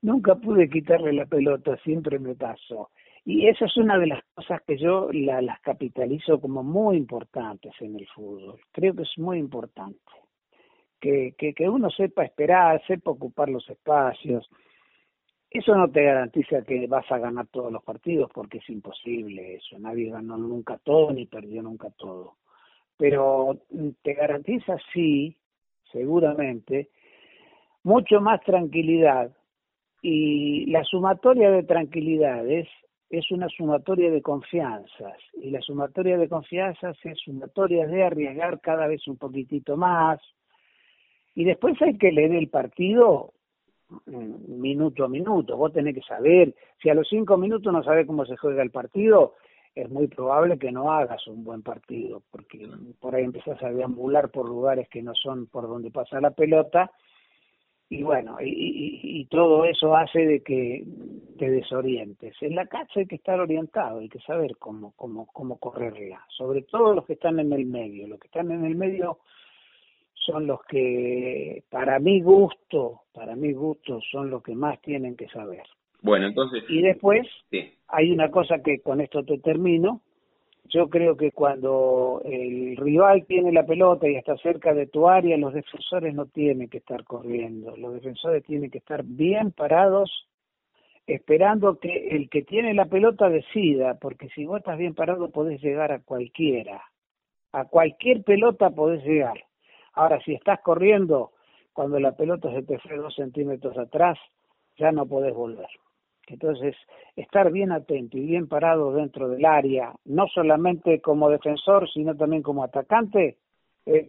nunca 0.02 0.34
pude 0.34 0.68
quitarle 0.68 1.12
la 1.12 1.26
pelota, 1.26 1.76
siempre 1.78 2.18
me 2.18 2.34
pasó. 2.34 2.90
Y 3.24 3.48
esa 3.48 3.64
es 3.64 3.76
una 3.76 3.98
de 3.98 4.06
las 4.06 4.22
cosas 4.34 4.62
que 4.64 4.78
yo 4.78 5.08
la, 5.12 5.42
las 5.42 5.60
capitalizo 5.60 6.40
como 6.40 6.62
muy 6.62 6.96
importantes 6.96 7.72
en 7.80 7.96
el 7.96 8.06
fútbol. 8.06 8.60
Creo 8.70 8.94
que 8.94 9.02
es 9.02 9.18
muy 9.18 9.38
importante. 9.38 9.98
Que, 11.00 11.34
que, 11.36 11.52
que 11.52 11.68
uno 11.68 11.90
sepa 11.90 12.24
esperar, 12.24 12.80
sepa 12.86 13.10
ocupar 13.10 13.48
los 13.48 13.68
espacios. 13.68 14.48
Eso 15.50 15.74
no 15.74 15.90
te 15.90 16.04
garantiza 16.04 16.62
que 16.62 16.86
vas 16.86 17.10
a 17.10 17.18
ganar 17.18 17.48
todos 17.48 17.72
los 17.72 17.82
partidos 17.82 18.30
porque 18.32 18.58
es 18.58 18.70
imposible 18.70 19.56
eso. 19.56 19.76
Nadie 19.78 20.10
ganó 20.10 20.36
nunca 20.38 20.78
todo 20.78 21.12
ni 21.12 21.26
perdió 21.26 21.62
nunca 21.62 21.90
todo. 21.90 22.36
Pero 22.96 23.58
te 24.02 24.14
garantiza 24.14 24.76
sí, 24.92 25.36
seguramente, 25.92 26.90
mucho 27.82 28.20
más 28.20 28.42
tranquilidad. 28.42 29.30
Y 30.02 30.66
la 30.66 30.84
sumatoria 30.84 31.50
de 31.50 31.62
tranquilidades 31.62 32.68
es 33.10 33.30
una 33.30 33.48
sumatoria 33.48 34.10
de 34.10 34.20
confianzas 34.20 35.16
y 35.40 35.50
la 35.50 35.60
sumatoria 35.60 36.18
de 36.18 36.28
confianzas 36.28 36.96
es 37.04 37.18
sumatoria 37.18 37.86
de 37.86 38.02
arriesgar 38.02 38.60
cada 38.60 38.86
vez 38.88 39.06
un 39.06 39.16
poquitito 39.16 39.76
más 39.76 40.20
y 41.34 41.44
después 41.44 41.80
hay 41.82 41.96
que 41.98 42.10
leer 42.10 42.34
el 42.34 42.48
partido 42.48 43.32
mm, 44.06 44.60
minuto 44.60 45.04
a 45.04 45.08
minuto, 45.08 45.56
vos 45.56 45.72
tenés 45.72 45.94
que 45.94 46.02
saber, 46.02 46.54
si 46.82 46.88
a 46.88 46.94
los 46.94 47.08
cinco 47.08 47.36
minutos 47.36 47.72
no 47.72 47.84
sabes 47.84 48.06
cómo 48.06 48.26
se 48.26 48.36
juega 48.36 48.62
el 48.62 48.70
partido, 48.70 49.34
es 49.76 49.90
muy 49.90 50.08
probable 50.08 50.58
que 50.58 50.72
no 50.72 50.90
hagas 50.90 51.24
un 51.28 51.44
buen 51.44 51.62
partido, 51.62 52.22
porque 52.30 52.66
por 52.98 53.14
ahí 53.14 53.24
empezás 53.24 53.62
a 53.62 53.70
deambular 53.70 54.30
por 54.30 54.48
lugares 54.48 54.88
que 54.88 55.02
no 55.02 55.14
son 55.14 55.46
por 55.46 55.68
donde 55.68 55.90
pasa 55.90 56.20
la 56.20 56.30
pelota 56.30 56.90
y 57.88 58.02
bueno, 58.02 58.38
y, 58.40 59.24
todo 59.30 59.64
eso 59.64 59.94
hace 59.94 60.26
de 60.26 60.40
que 60.42 60.84
te 61.38 61.50
desorientes. 61.50 62.34
En 62.40 62.54
la 62.54 62.66
cancha 62.66 63.00
hay 63.00 63.06
que 63.06 63.16
estar 63.16 63.38
orientado, 63.38 64.00
hay 64.00 64.08
que 64.08 64.18
saber 64.20 64.56
cómo, 64.56 64.92
cómo, 64.96 65.26
cómo 65.26 65.58
correrla, 65.58 66.24
sobre 66.36 66.62
todo 66.62 66.94
los 66.94 67.04
que 67.04 67.12
están 67.12 67.38
en 67.38 67.52
el 67.52 67.66
medio. 67.66 68.08
Los 68.08 68.18
que 68.18 68.26
están 68.26 68.50
en 68.50 68.64
el 68.64 68.74
medio 68.74 69.18
son 70.14 70.46
los 70.46 70.64
que, 70.64 71.62
para 71.70 72.00
mi 72.00 72.20
gusto, 72.22 73.02
para 73.12 73.36
mi 73.36 73.52
gusto, 73.52 74.00
son 74.10 74.30
los 74.30 74.42
que 74.42 74.54
más 74.56 74.80
tienen 74.80 75.16
que 75.16 75.28
saber. 75.28 75.64
Bueno, 76.02 76.26
entonces... 76.26 76.64
Y 76.68 76.82
después 76.82 77.26
hay 77.88 78.12
una 78.12 78.30
cosa 78.30 78.62
que 78.62 78.80
con 78.80 79.00
esto 79.00 79.24
te 79.24 79.38
termino. 79.38 80.02
Yo 80.68 80.88
creo 80.88 81.16
que 81.16 81.30
cuando 81.30 82.22
el 82.24 82.76
rival 82.76 83.24
tiene 83.26 83.52
la 83.52 83.64
pelota 83.64 84.08
y 84.08 84.16
está 84.16 84.36
cerca 84.38 84.74
de 84.74 84.86
tu 84.86 85.08
área, 85.08 85.36
los 85.36 85.54
defensores 85.54 86.14
no 86.14 86.26
tienen 86.26 86.68
que 86.68 86.78
estar 86.78 87.04
corriendo. 87.04 87.76
Los 87.76 87.94
defensores 87.94 88.44
tienen 88.44 88.70
que 88.70 88.78
estar 88.78 89.04
bien 89.04 89.52
parados 89.52 90.28
esperando 91.06 91.78
que 91.78 92.08
el 92.08 92.28
que 92.28 92.42
tiene 92.42 92.74
la 92.74 92.86
pelota 92.86 93.28
decida, 93.28 93.94
porque 94.00 94.28
si 94.30 94.44
vos 94.44 94.58
estás 94.58 94.76
bien 94.76 94.94
parado 94.94 95.30
podés 95.30 95.62
llegar 95.62 95.92
a 95.92 96.00
cualquiera, 96.00 96.82
a 97.52 97.64
cualquier 97.66 98.24
pelota 98.24 98.70
podés 98.70 99.04
llegar. 99.04 99.44
Ahora, 99.92 100.20
si 100.24 100.34
estás 100.34 100.60
corriendo, 100.62 101.32
cuando 101.72 102.00
la 102.00 102.12
pelota 102.12 102.52
se 102.52 102.62
te 102.62 102.78
fue 102.78 102.96
dos 102.96 103.14
centímetros 103.14 103.78
atrás, 103.78 104.18
ya 104.76 104.92
no 104.92 105.06
podés 105.06 105.34
volver. 105.34 105.68
Entonces, 106.34 106.76
estar 107.14 107.50
bien 107.52 107.72
atento 107.72 108.18
y 108.18 108.26
bien 108.26 108.48
parado 108.48 108.92
dentro 108.92 109.28
del 109.28 109.44
área, 109.44 109.94
no 110.04 110.26
solamente 110.28 111.00
como 111.00 111.30
defensor, 111.30 111.88
sino 111.90 112.16
también 112.16 112.42
como 112.42 112.64
atacante, 112.64 113.36
eh, 113.86 114.06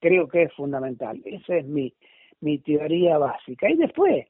creo 0.00 0.28
que 0.28 0.42
es 0.44 0.52
fundamental. 0.54 1.20
Esa 1.24 1.56
es 1.56 1.66
mi, 1.66 1.92
mi 2.40 2.58
teoría 2.58 3.18
básica. 3.18 3.70
Y 3.70 3.76
después, 3.76 4.26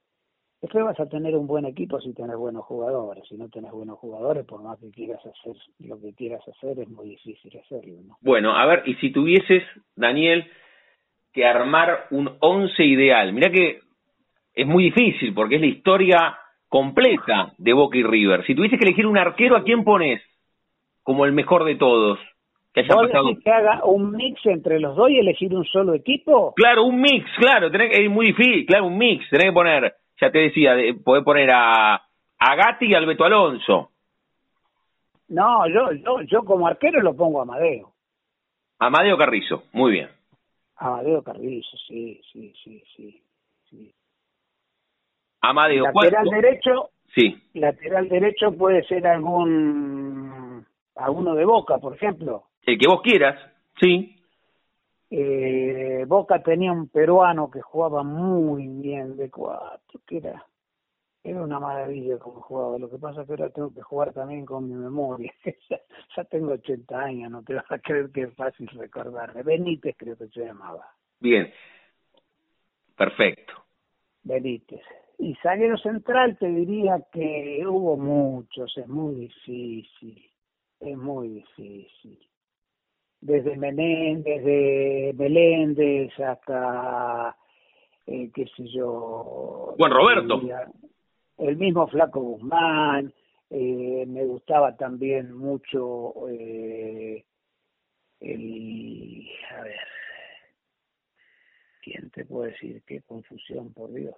Después 0.61 0.85
vas 0.85 1.01
a 1.01 1.09
tener 1.09 1.35
un 1.37 1.47
buen 1.47 1.65
equipo 1.65 1.99
si 2.01 2.13
tenés 2.13 2.37
buenos 2.37 2.65
jugadores. 2.67 3.25
Si 3.27 3.35
no 3.37 3.49
tenés 3.49 3.73
buenos 3.73 3.99
jugadores, 3.99 4.45
por 4.45 4.63
más 4.63 4.79
que 4.79 4.91
quieras 4.91 5.21
hacer 5.25 5.57
lo 5.79 5.99
que 5.99 6.13
quieras 6.13 6.47
hacer, 6.47 6.79
es 6.81 6.89
muy 6.89 7.09
difícil 7.09 7.59
hacerlo. 7.59 7.95
¿no? 8.07 8.19
Bueno, 8.21 8.55
a 8.55 8.67
ver, 8.67 8.83
y 8.85 8.95
si 8.97 9.11
tuvieses, 9.11 9.63
Daniel, 9.97 10.47
que 11.33 11.47
armar 11.47 12.09
un 12.11 12.37
once 12.41 12.85
ideal, 12.85 13.33
mira 13.33 13.51
que 13.51 13.81
es 14.53 14.67
muy 14.67 14.85
difícil 14.85 15.33
porque 15.33 15.55
es 15.55 15.61
la 15.63 15.67
historia 15.69 16.39
completa 16.71 17.53
de 17.59 17.75
Boca 17.75 17.99
y 17.99 18.03
River. 18.03 18.47
Si 18.47 18.55
tuvieses 18.55 18.79
que 18.79 18.87
elegir 18.87 19.07
un 19.07 19.19
arquero, 19.19 19.57
¿a 19.57 19.65
quién 19.65 19.85
pones 19.85 20.23
como 21.03 21.27
el 21.27 21.33
mejor 21.33 21.65
de 21.65 21.75
todos? 21.75 22.19
Que 22.73 22.81
haya 22.81 22.95
pasado... 22.95 23.27
que 23.45 23.51
haga 23.51 23.85
un 23.85 24.13
mix 24.13 24.41
entre 24.47 24.81
los 24.81 24.97
dos 24.97 25.11
y 25.11 25.19
elegir 25.19 25.53
un 25.55 25.67
solo 25.67 25.93
equipo? 25.93 26.55
Claro, 26.55 26.85
un 26.85 26.99
mix, 26.99 27.29
claro, 27.37 27.71
tenés, 27.71 27.99
es 27.99 28.09
muy 28.09 28.29
difícil, 28.29 28.65
claro, 28.65 28.87
un 28.87 28.97
mix, 28.97 29.29
tenés 29.29 29.47
que 29.47 29.53
poner 29.53 29.95
ya 30.21 30.31
te 30.31 30.39
decía, 30.39 30.75
poder 31.03 31.25
poner 31.25 31.51
a, 31.51 31.95
a 31.95 32.55
Gatti 32.57 32.87
y 32.87 32.95
al 32.95 33.07
Beto 33.07 33.25
Alonso. 33.25 33.91
No, 35.29 35.67
yo, 35.69 35.93
yo, 35.93 36.23
yo 36.23 36.45
como 36.45 36.67
arquero 36.67 37.01
lo 37.01 37.15
pongo 37.17 37.41
a 37.41 37.43
Amadeo. 37.43 37.93
Amadeo 38.79 39.17
Carrizo, 39.17 39.65
muy 39.73 39.93
bien. 39.93 40.11
Amadeo 40.77 41.23
Carrizo, 41.23 41.77
sí, 41.87 42.21
sí, 42.33 42.53
sí, 42.63 42.83
sí. 42.97 43.23
sí. 43.71 43.95
Amadeo, 45.41 45.85
lateral 45.85 46.29
derecho. 46.29 46.91
Sí. 47.15 47.43
Lateral 47.55 48.09
derecho 48.09 48.53
puede 48.53 48.85
ser 48.85 49.07
algún 49.07 50.65
alguno 50.95 51.35
de 51.35 51.45
Boca, 51.45 51.79
por 51.79 51.95
ejemplo. 51.95 52.45
El 52.65 52.79
que 52.79 52.87
vos 52.87 53.01
quieras, 53.03 53.39
sí. 53.81 54.17
Eh, 55.11 56.05
Boca 56.07 56.43
tenía 56.43 56.71
un 56.71 56.89
peruano 56.89 57.51
que 57.51 57.61
jugaba 57.61 58.03
muy 58.05 58.69
bien 58.69 59.17
de 59.17 59.29
cuatro, 59.29 60.01
que 60.07 60.19
era, 60.19 60.47
era 61.25 61.43
una 61.43 61.59
maravilla 61.59 62.19
como 62.19 62.41
jugaba. 62.41 62.79
Lo 62.79 62.89
que 62.89 62.99
pasa 62.99 63.23
es 63.23 63.27
que 63.27 63.33
ahora 63.33 63.51
tengo 63.51 63.75
que 63.75 63.83
jugar 63.83 64.13
también 64.13 64.47
con 64.47 64.69
mi 64.69 64.75
memoria. 64.75 65.33
ya, 66.17 66.25
tengo 66.25 66.53
80 66.53 66.97
años, 66.97 67.31
no 67.31 67.43
te 67.43 67.55
vas 67.55 67.71
a 67.71 67.79
creer 67.79 68.11
que 68.13 68.23
es 68.23 68.35
fácil 68.37 68.69
recordarme. 68.69 69.43
Benítez 69.43 69.97
creo 69.99 70.17
que 70.17 70.29
se 70.29 70.45
llamaba. 70.45 70.87
Bien, 71.19 71.53
perfecto. 72.97 73.55
Benítez. 74.23 74.83
Y 75.21 75.35
zaguero 75.43 75.77
central 75.79 76.37
te 76.39 76.49
diría 76.49 77.03
que 77.13 77.63
hubo 77.67 77.97
muchos, 77.97 78.77
es 78.77 78.89
muy 78.89 79.15
difícil, 79.17 80.31
es 80.81 80.97
muy 80.97 81.29
difícil 81.29 82.19
desde 83.21 83.57
Menéndez, 83.57 84.43
desde 84.43 85.13
Meléndez 85.15 86.19
hasta, 86.21 87.37
eh, 88.07 88.31
qué 88.35 88.47
sé 88.57 88.67
yo. 88.69 89.75
Juan 89.77 89.93
Roberto. 89.93 90.41
El 91.39 91.57
mismo 91.57 91.87
Flaco 91.89 92.21
Guzmán, 92.21 93.13
eh, 93.51 94.05
me 94.07 94.25
gustaba 94.25 94.77
también 94.77 95.33
mucho 95.33 96.29
eh, 96.29 97.25
el. 98.21 99.29
A 99.57 99.63
ver. 99.63 99.77
¿Quién 101.83 102.11
te 102.11 102.25
puede 102.27 102.53
decir? 102.53 102.83
Qué 102.87 103.01
confusión, 103.03 103.73
por 103.73 103.93
Dios. 103.93 104.15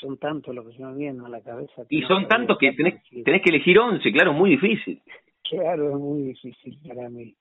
Son 0.00 0.18
tantos 0.18 0.54
los 0.54 0.66
que 0.66 0.76
se 0.76 0.82
me 0.84 0.94
vienen 0.94 1.24
a 1.24 1.28
la 1.28 1.40
cabeza. 1.40 1.82
Y 1.88 2.02
son 2.02 2.28
tantos 2.28 2.58
que 2.58 2.72
tenés, 2.72 3.02
tenés 3.24 3.42
que 3.42 3.50
elegir 3.50 3.78
once, 3.78 4.12
claro, 4.12 4.32
muy 4.32 4.50
difícil. 4.50 5.00
Claro, 5.48 5.90
es 5.90 5.96
muy 5.96 6.22
difícil 6.22 6.78
para 6.86 7.08
mí 7.08 7.34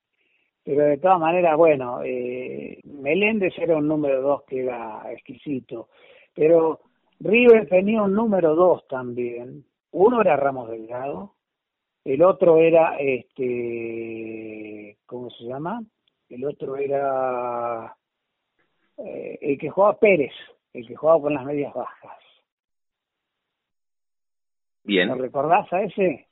pero 0.70 0.86
de 0.86 0.98
todas 0.98 1.20
maneras, 1.20 1.58
bueno, 1.58 2.04
eh, 2.04 2.80
Meléndez 2.84 3.58
era 3.58 3.76
un 3.76 3.88
número 3.88 4.22
dos 4.22 4.44
que 4.44 4.62
era 4.62 5.02
exquisito, 5.12 5.90
pero 6.36 6.82
River 7.20 7.68
tenía 7.68 8.04
un 8.04 8.14
número 8.14 8.54
dos 8.54 8.88
también. 8.88 9.66
Uno 9.92 10.22
era 10.22 10.38
Ramos 10.38 10.70
Delgado, 10.70 11.34
el 12.06 12.22
otro 12.22 12.58
era, 12.58 12.98
este, 13.00 14.98
¿cómo 15.08 15.32
se 15.32 15.46
llama? 15.46 15.82
El 16.30 16.46
otro 16.46 16.76
era 16.78 17.98
eh, 18.98 19.40
el 19.42 19.58
que 19.58 19.70
jugaba 19.72 19.98
Pérez, 19.98 20.34
el 20.74 20.88
que 20.88 20.96
jugaba 20.96 21.22
con 21.22 21.34
las 21.34 21.46
medias 21.46 21.74
bajas. 21.74 22.29
Bien. 24.90 25.08
¿Lo 25.08 25.16
recordás 25.16 25.72
a 25.72 25.84
ese? 25.84 26.26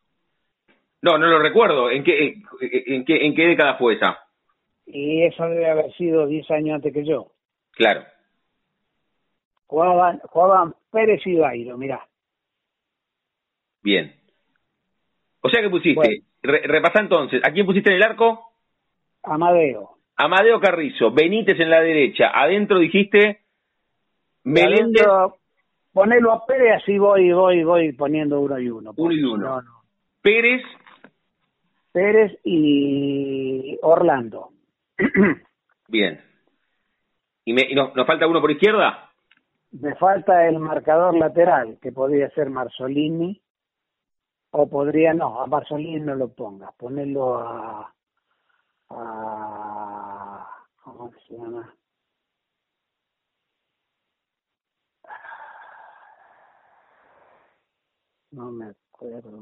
No, 1.04 1.20
no 1.20 1.28
lo 1.28 1.38
recuerdo. 1.38 1.92
¿En 1.92 2.04
qué, 2.04 2.42
en, 2.60 3.06
qué, 3.06 3.28
en 3.28 3.36
qué 3.36 3.50
década 3.50 3.78
fue 3.78 3.94
esa? 3.94 4.18
Y 4.88 5.22
eso 5.26 5.44
debe 5.44 5.70
haber 5.70 5.94
sido 5.94 6.26
10 6.26 6.50
años 6.50 6.76
antes 6.78 6.92
que 6.92 7.06
yo. 7.06 7.34
Claro. 7.74 8.04
Jugaban, 9.68 10.20
jugaban 10.24 10.74
Pérez 10.92 11.22
y 11.28 11.36
Bairo, 11.36 11.78
mirá. 11.78 12.04
Bien. 13.84 14.16
O 15.42 15.50
sea 15.50 15.62
que 15.62 15.70
pusiste, 15.70 16.24
repasa 16.42 17.02
entonces, 17.02 17.42
¿a 17.46 17.52
quién 17.52 17.68
pusiste 17.68 17.92
en 17.92 17.98
el 17.98 18.04
arco? 18.04 18.54
Amadeo. 19.22 19.98
Amadeo 20.16 20.60
Carrizo, 20.60 21.12
Benítez 21.12 21.60
en 21.60 21.70
la 21.70 21.82
derecha, 21.82 22.32
adentro 22.34 22.80
dijiste 22.80 23.42
Meléndez. 24.44 25.06
Ponelo 25.98 26.32
a 26.32 26.46
Pérez, 26.46 26.84
así 26.84 27.00
voy, 27.00 27.32
voy, 27.32 27.64
voy 27.64 27.92
poniendo 27.94 28.40
uno 28.40 28.60
y 28.60 28.70
uno. 28.70 28.94
Uno 28.96 29.12
y 29.12 29.24
uno. 29.24 29.64
Pérez. 30.22 30.62
Pérez 31.92 32.40
y 32.44 33.80
Orlando. 33.82 34.52
Bien. 35.88 36.22
¿Y, 37.46 37.54
me, 37.54 37.74
nos, 37.74 37.94
falta 38.06 38.28
uno 38.28 38.40
por 38.42 38.52
izquierda? 38.52 39.10
Me 39.72 39.96
falta 39.96 40.48
el 40.48 40.60
marcador 40.60 41.18
lateral, 41.18 41.80
que 41.82 41.92
podría 41.92 42.30
ser 42.30 42.52
Marzolini, 42.52 43.42
o 44.52 44.70
podría, 44.70 45.16
no, 45.16 45.42
a 45.42 45.48
Marzolini 45.48 46.00
no 46.00 46.14
lo 46.14 46.28
ponga, 46.32 46.72
ponerlo 46.78 47.40
a, 47.40 47.92
a 48.92 50.48
¿cómo 50.84 51.12
se 51.28 51.34
llama? 51.36 51.74
No 58.38 58.52
me 58.52 58.68
acuerdo, 58.68 59.42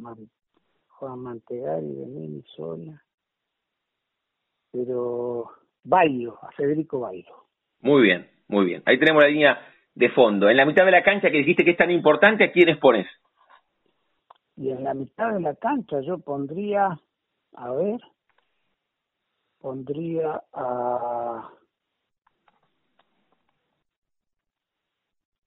Juan 0.87 1.19
Mantegari 1.19 1.93
de 1.93 2.05
Mini 2.05 2.41
Sola 2.55 3.05
pero 4.75 5.51
Bailo, 5.83 6.37
a 6.41 6.51
Federico 6.51 6.99
Bailo. 6.99 7.45
Muy 7.79 8.01
bien, 8.01 8.29
muy 8.49 8.65
bien. 8.65 8.83
Ahí 8.85 8.99
tenemos 8.99 9.23
la 9.23 9.29
línea 9.29 9.57
de 9.93 10.09
fondo. 10.09 10.49
En 10.49 10.57
la 10.57 10.65
mitad 10.65 10.83
de 10.83 10.91
la 10.91 11.03
cancha 11.03 11.31
que 11.31 11.37
dijiste 11.37 11.63
que 11.63 11.71
es 11.71 11.77
tan 11.77 11.91
importante, 11.91 12.43
¿a 12.43 12.51
quiénes 12.51 12.77
pones? 12.77 13.07
Y 14.57 14.71
en 14.71 14.83
la 14.83 14.93
mitad 14.93 15.33
de 15.33 15.39
la 15.39 15.55
cancha 15.55 16.01
yo 16.01 16.17
pondría, 16.17 16.99
a 17.53 17.71
ver, 17.71 18.01
pondría 19.61 20.43
a... 20.51 21.49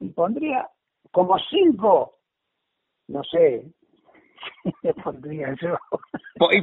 Y 0.00 0.08
pondría 0.11 0.70
como 1.11 1.37
cinco, 1.50 2.17
no 3.09 3.23
sé, 3.25 3.64
pondría 5.03 5.55
yo. 5.61 5.77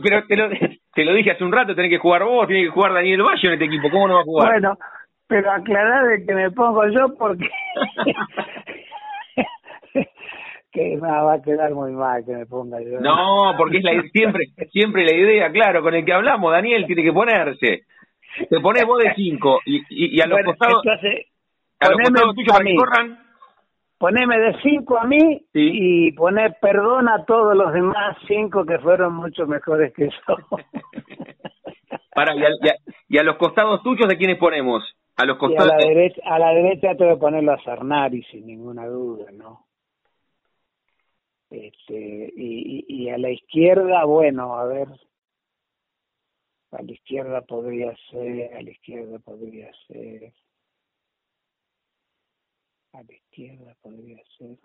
Pero 0.01 0.25
te 0.27 0.35
lo, 0.35 0.49
te 0.93 1.05
lo 1.05 1.13
dije 1.13 1.31
hace 1.31 1.43
un 1.43 1.51
rato, 1.51 1.75
tenés 1.75 1.91
que 1.91 1.97
jugar 1.97 2.23
vos, 2.23 2.47
tiene 2.47 2.63
que 2.63 2.69
jugar 2.69 2.93
Daniel 2.93 3.23
Valle 3.23 3.47
en 3.47 3.53
este 3.53 3.65
equipo, 3.65 3.89
¿cómo 3.89 4.07
no 4.07 4.15
va 4.15 4.21
a 4.21 4.25
jugar? 4.25 4.51
Bueno, 4.51 4.77
pero 5.27 5.51
aclarar 5.51 6.07
de 6.07 6.25
que 6.25 6.33
me 6.33 6.51
pongo 6.51 6.87
yo 6.87 7.13
porque 7.17 7.49
que 10.71 10.97
va 10.97 11.33
a 11.33 11.41
quedar 11.41 11.73
muy 11.73 11.91
mal 11.93 12.23
que 12.25 12.33
me 12.33 12.45
ponga 12.45 12.79
yo. 12.81 12.99
No, 12.99 13.53
porque 13.57 13.77
es 13.77 13.83
la, 13.83 13.91
siempre 14.11 14.45
siempre 14.71 15.05
la 15.05 15.15
idea, 15.15 15.51
claro, 15.51 15.81
con 15.81 15.95
el 15.95 16.05
que 16.05 16.13
hablamos, 16.13 16.51
Daniel 16.51 16.85
tiene 16.85 17.03
que 17.03 17.13
ponerse. 17.13 17.85
Te 18.49 18.59
pones 18.59 18.85
vos 18.85 19.01
de 19.01 19.13
cinco 19.15 19.61
y, 19.65 19.81
y, 19.89 20.21
a 20.21 20.27
los 20.27 20.41
costados, 20.43 20.83
a 21.79 21.89
los 21.89 21.99
costados 22.01 22.35
tuyos 22.35 22.53
para 22.53 22.65
que 22.65 22.75
corran. 22.75 23.24
Poneme 23.97 24.37
de 24.37 24.55
cinco 24.61 24.97
a 24.97 25.05
mí 25.05 25.45
y 25.53 26.11
poner 26.13 26.57
perdón 26.61 27.07
a 27.09 27.25
todos 27.25 27.55
los 27.55 27.73
demás 27.73 28.17
cinco 28.27 28.65
que 28.65 28.79
fueron 28.79 29.13
mucho 29.13 29.45
mejores 29.47 29.93
que 29.93 30.09
yo. 30.09 30.35
Para, 32.13 32.33
y 33.09 33.17
a, 33.17 33.23
los 33.23 33.35
costados 33.35 33.83
tuyos 33.83 34.07
de 34.07 34.17
quiénes 34.17 34.37
ponemos? 34.37 34.83
A 35.17 35.25
los 35.25 35.37
costados. 35.37 35.71
a 35.71 35.75
la 35.75 35.85
derecha, 35.85 36.21
a 36.23 36.39
la 36.39 36.53
derecha 36.53 36.95
tengo 36.95 37.15
que 37.15 37.19
ponerlo 37.19 37.51
a 37.51 37.61
Sarnari 37.61 38.23
sin 38.23 38.47
ninguna 38.47 38.85
duda, 38.87 39.31
¿no? 39.33 39.65
Este, 41.49 42.33
y, 42.35 42.85
y, 42.87 43.09
a 43.09 43.17
la 43.17 43.29
izquierda, 43.29 44.03
bueno, 44.05 44.57
a 44.57 44.65
ver, 44.65 44.87
a 46.71 46.81
la 46.81 46.91
izquierda 46.91 47.41
podría 47.41 47.93
ser, 48.09 48.53
a 48.55 48.61
la 48.61 48.71
izquierda 48.71 49.19
podría 49.19 49.69
ser, 49.87 50.33
a 52.95 53.03
la 53.03 53.13
izquierda 53.13 53.75
podría 53.81 54.17
ser. 54.37 54.57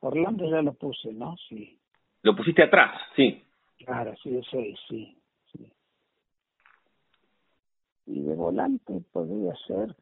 Orlando 0.00 0.48
ya 0.50 0.62
lo 0.62 0.74
puse, 0.74 1.12
¿no? 1.12 1.36
Sí. 1.48 1.78
Lo 2.22 2.36
pusiste 2.36 2.62
atrás, 2.62 3.00
sí. 3.16 3.42
Claro, 3.84 4.14
sí, 4.22 4.30
de 4.30 4.42
seis, 4.50 4.78
sí, 4.88 5.16
sí. 5.52 5.72
Y 8.06 8.20
de 8.20 8.34
volante 8.34 8.92
podría 9.12 9.54
ser. 9.66 9.94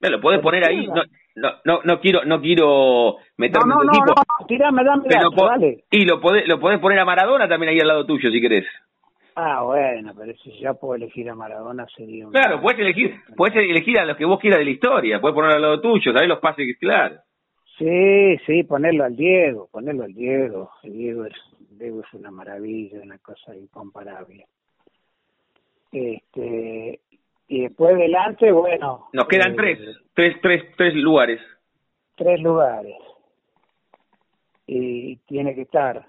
Me 0.00 0.10
lo 0.10 0.20
puedes 0.20 0.40
poner 0.40 0.68
ahí. 0.68 0.86
No, 0.86 1.02
no, 1.36 1.50
no, 1.64 1.80
no 1.84 2.00
quiero, 2.00 2.24
no 2.24 2.40
quiero 2.40 3.18
meterme 3.36 3.74
no, 3.74 3.76
no, 3.76 3.82
en 3.82 3.88
tu 3.88 3.96
equipo. 3.96 4.14
No, 4.40 4.46
tirame, 4.46 4.84
dame, 4.84 5.04
dale. 5.08 5.84
Y 5.90 6.04
lo 6.04 6.20
podés, 6.20 6.48
lo 6.48 6.58
podés 6.58 6.80
poner 6.80 6.98
a 6.98 7.04
Maradona 7.04 7.48
también 7.48 7.72
ahí 7.72 7.80
al 7.80 7.88
lado 7.88 8.06
tuyo, 8.06 8.30
si 8.30 8.40
querés. 8.40 8.66
Ah, 9.34 9.62
bueno, 9.62 10.12
pero 10.16 10.34
si 10.38 10.58
ya 10.60 10.74
puedo 10.74 10.94
elegir 10.94 11.28
a 11.30 11.34
Maradona 11.34 11.86
sería 11.96 12.26
un... 12.26 12.32
Claro, 12.32 12.60
puedes 12.60 12.80
elegir, 12.80 13.14
puedes 13.36 13.56
elegir 13.56 13.98
a 13.98 14.04
los 14.04 14.16
que 14.16 14.24
vos 14.24 14.38
quieras 14.38 14.58
de 14.58 14.66
la 14.66 14.70
historia, 14.70 15.20
puedes 15.20 15.34
ponerlo 15.34 15.56
al 15.56 15.62
lado 15.62 15.80
tuyo, 15.80 16.12
¿sabés 16.12 16.28
los 16.28 16.40
pases 16.40 16.66
que 16.66 16.76
claro? 16.76 17.16
Sí, 17.78 18.36
sí, 18.46 18.62
ponerlo 18.64 19.04
al 19.04 19.16
Diego, 19.16 19.68
ponerlo 19.72 20.04
al 20.04 20.12
Diego. 20.12 20.70
El 20.82 20.92
Diego 20.92 21.24
es, 21.24 21.34
Diego 21.70 22.00
es 22.00 22.14
una 22.14 22.30
maravilla, 22.30 23.00
una 23.02 23.18
cosa 23.18 23.56
incomparable. 23.56 24.46
Este, 25.90 27.00
y 27.48 27.62
después 27.62 27.96
delante, 27.96 28.52
bueno. 28.52 29.08
Nos 29.12 29.26
quedan 29.26 29.52
eh, 29.52 29.56
tres, 29.56 29.78
tres, 30.14 30.36
tres, 30.42 30.62
tres 30.76 30.94
lugares. 30.94 31.40
Tres 32.16 32.40
lugares. 32.40 32.96
Y 34.66 35.16
tiene 35.26 35.54
que 35.54 35.62
estar 35.62 36.06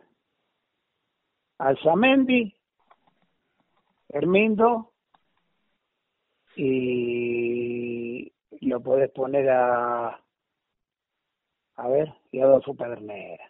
Alzamendi, 1.58 2.54
Hermindo 4.13 4.91
y 6.56 8.32
lo 8.62 8.82
puedes 8.82 9.12
poner 9.12 9.49
a 9.49 10.19
a 11.76 11.88
ver 11.88 12.13
y 12.32 12.39
Adolfo 12.39 12.76
Pedernera. 12.76 13.49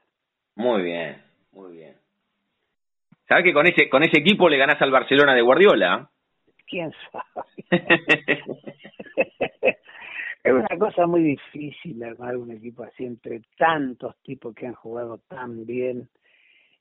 Muy 0.55 0.81
bien 0.81 1.21
muy 1.51 1.77
bien. 1.77 1.95
Sabes 3.27 3.43
que 3.43 3.53
con 3.53 3.67
ese 3.67 3.89
con 3.89 4.03
ese 4.03 4.19
equipo 4.19 4.49
le 4.49 4.57
ganás 4.57 4.81
al 4.81 4.91
Barcelona 4.91 5.35
de 5.35 5.41
Guardiola 5.41 6.09
quién 6.67 6.91
sabe 7.11 7.25
es 10.43 10.53
una 10.53 10.77
cosa 10.79 11.05
muy 11.05 11.21
difícil 11.21 12.01
armar 12.03 12.37
un 12.37 12.51
equipo 12.51 12.83
así 12.83 13.05
entre 13.05 13.41
tantos 13.57 14.15
tipos 14.23 14.55
que 14.55 14.67
han 14.67 14.73
jugado 14.73 15.19
tan 15.27 15.65
bien 15.65 16.09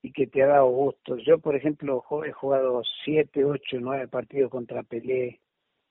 y 0.02 0.12
que 0.12 0.26
te 0.26 0.42
ha 0.42 0.48
dado 0.48 0.66
gusto. 0.66 1.16
Yo, 1.18 1.38
por 1.38 1.54
ejemplo, 1.54 2.04
he 2.26 2.32
jugado 2.32 2.82
siete, 3.04 3.44
ocho, 3.44 3.78
nueve 3.80 4.08
partidos 4.08 4.50
contra 4.50 4.82
Pelé. 4.82 5.40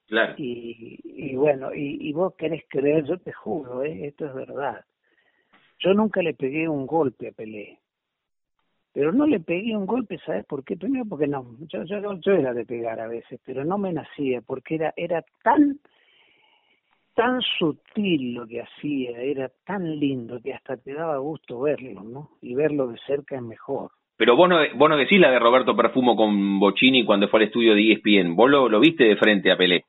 Claro. 0.08 0.36
Y, 0.38 1.00
y 1.04 1.36
bueno, 1.38 1.74
y, 1.74 2.10
y 2.10 2.12
vos 2.12 2.36
querés 2.36 2.64
creer, 2.68 3.06
yo 3.06 3.18
te 3.18 3.32
juro, 3.32 3.84
¿eh? 3.84 4.08
esto 4.08 4.26
es 4.26 4.34
verdad. 4.34 4.84
Yo 5.80 5.94
nunca 5.94 6.22
le 6.22 6.34
pegué 6.34 6.68
un 6.68 6.86
golpe 6.86 7.30
a 7.30 7.32
Pelé. 7.32 7.80
Pero 8.94 9.14
no 9.14 9.26
le 9.26 9.40
pegué 9.40 9.76
un 9.76 9.86
golpe, 9.86 10.20
¿sabes 10.26 10.46
por 10.46 10.66
qué? 10.66 10.76
Primero 10.76 11.06
porque 11.06 11.28
no, 11.28 11.56
yo, 11.62 11.84
yo, 11.86 12.20
yo 12.20 12.32
era 12.34 12.54
de 12.54 12.66
pegar 12.66 13.00
a 13.00 13.08
veces, 13.08 13.40
pero 13.46 13.64
no 13.64 13.78
me 13.78 13.94
nacía, 13.94 14.42
porque 14.42 14.76
era, 14.76 14.94
era 14.98 15.24
tan 15.44 15.80
tan 17.14 17.42
sutil 17.42 18.34
lo 18.34 18.48
que 18.48 18.62
hacía, 18.62 19.22
era 19.22 19.50
tan 19.66 20.00
lindo 20.00 20.42
que 20.42 20.54
hasta 20.54 20.76
te 20.78 20.94
daba 20.94 21.18
gusto 21.18 21.60
verlo, 21.60 22.04
¿no? 22.04 22.32
Y 22.42 22.54
verlo 22.56 22.88
de 22.88 22.98
cerca 23.06 23.36
es 23.36 23.42
mejor. 23.42 23.92
Pero 24.22 24.36
vos 24.36 24.48
no, 24.48 24.60
vos 24.76 24.88
no 24.88 24.98
decís 24.98 25.20
la 25.20 25.32
de 25.32 25.40
Roberto 25.40 25.76
Perfumo 25.76 26.16
con 26.16 26.60
Bocini 26.60 27.04
cuando 27.04 27.28
fue 27.28 27.40
al 27.40 27.48
estudio 27.48 27.74
de 27.74 27.92
ESPN. 27.92 28.36
Vos 28.36 28.52
lo, 28.52 28.70
lo 28.70 28.80
viste 28.80 29.04
de 29.04 29.16
frente 29.16 29.52
a 29.52 29.58
Pelé. 29.58 29.86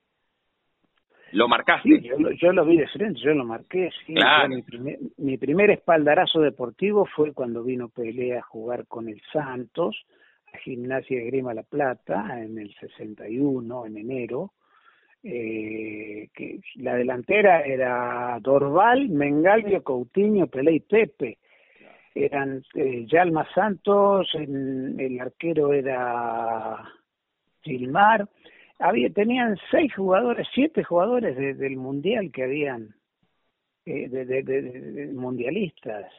¿Lo 1.32 1.48
marcaste? 1.48 2.00
Sí, 2.00 2.08
yo, 2.40 2.50
lo, 2.54 2.64
vi 2.64 2.78
de 2.78 2.86
frente, 2.86 3.20
yo 3.20 3.34
lo 3.34 3.44
marqué. 3.44 3.90
Sí. 4.06 4.14
Mi, 4.48 4.62
primer, 4.62 4.98
mi 5.18 5.36
primer 5.36 5.70
espaldarazo 5.72 6.40
deportivo 6.40 7.04
fue 7.04 7.34
cuando 7.34 7.62
vino 7.62 7.90
Pelé 7.90 8.38
a 8.38 8.40
jugar 8.40 8.86
con 8.86 9.06
el 9.06 9.20
Santos, 9.30 10.02
a 10.50 10.56
Gimnasia 10.60 11.18
de 11.18 11.26
Grima 11.26 11.52
La 11.52 11.64
Plata, 11.64 12.42
en 12.42 12.56
el 12.56 12.74
61, 12.76 13.84
en 13.84 13.98
enero. 13.98 14.52
Eh, 15.22 16.30
que 16.34 16.60
la 16.76 16.94
delantera 16.94 17.60
era 17.66 18.38
Dorval, 18.40 19.10
Mengalvio, 19.10 19.82
Coutinho, 19.82 20.46
Pelé 20.46 20.76
y 20.76 20.80
Pepe 20.80 21.36
eran 22.14 22.62
eh, 22.74 23.06
Yalma 23.06 23.46
Santos, 23.54 24.28
el, 24.34 25.18
arquero 25.20 25.72
era 25.72 26.82
Gilmar, 27.62 28.28
había, 28.78 29.10
tenían 29.10 29.56
seis 29.70 29.94
jugadores, 29.94 30.46
siete 30.54 30.82
jugadores 30.82 31.36
del 31.36 31.76
mundial 31.76 32.30
que 32.32 32.44
habían, 32.44 32.94
eh, 33.86 34.08
de, 34.08 35.10
mundialistas. 35.14 36.10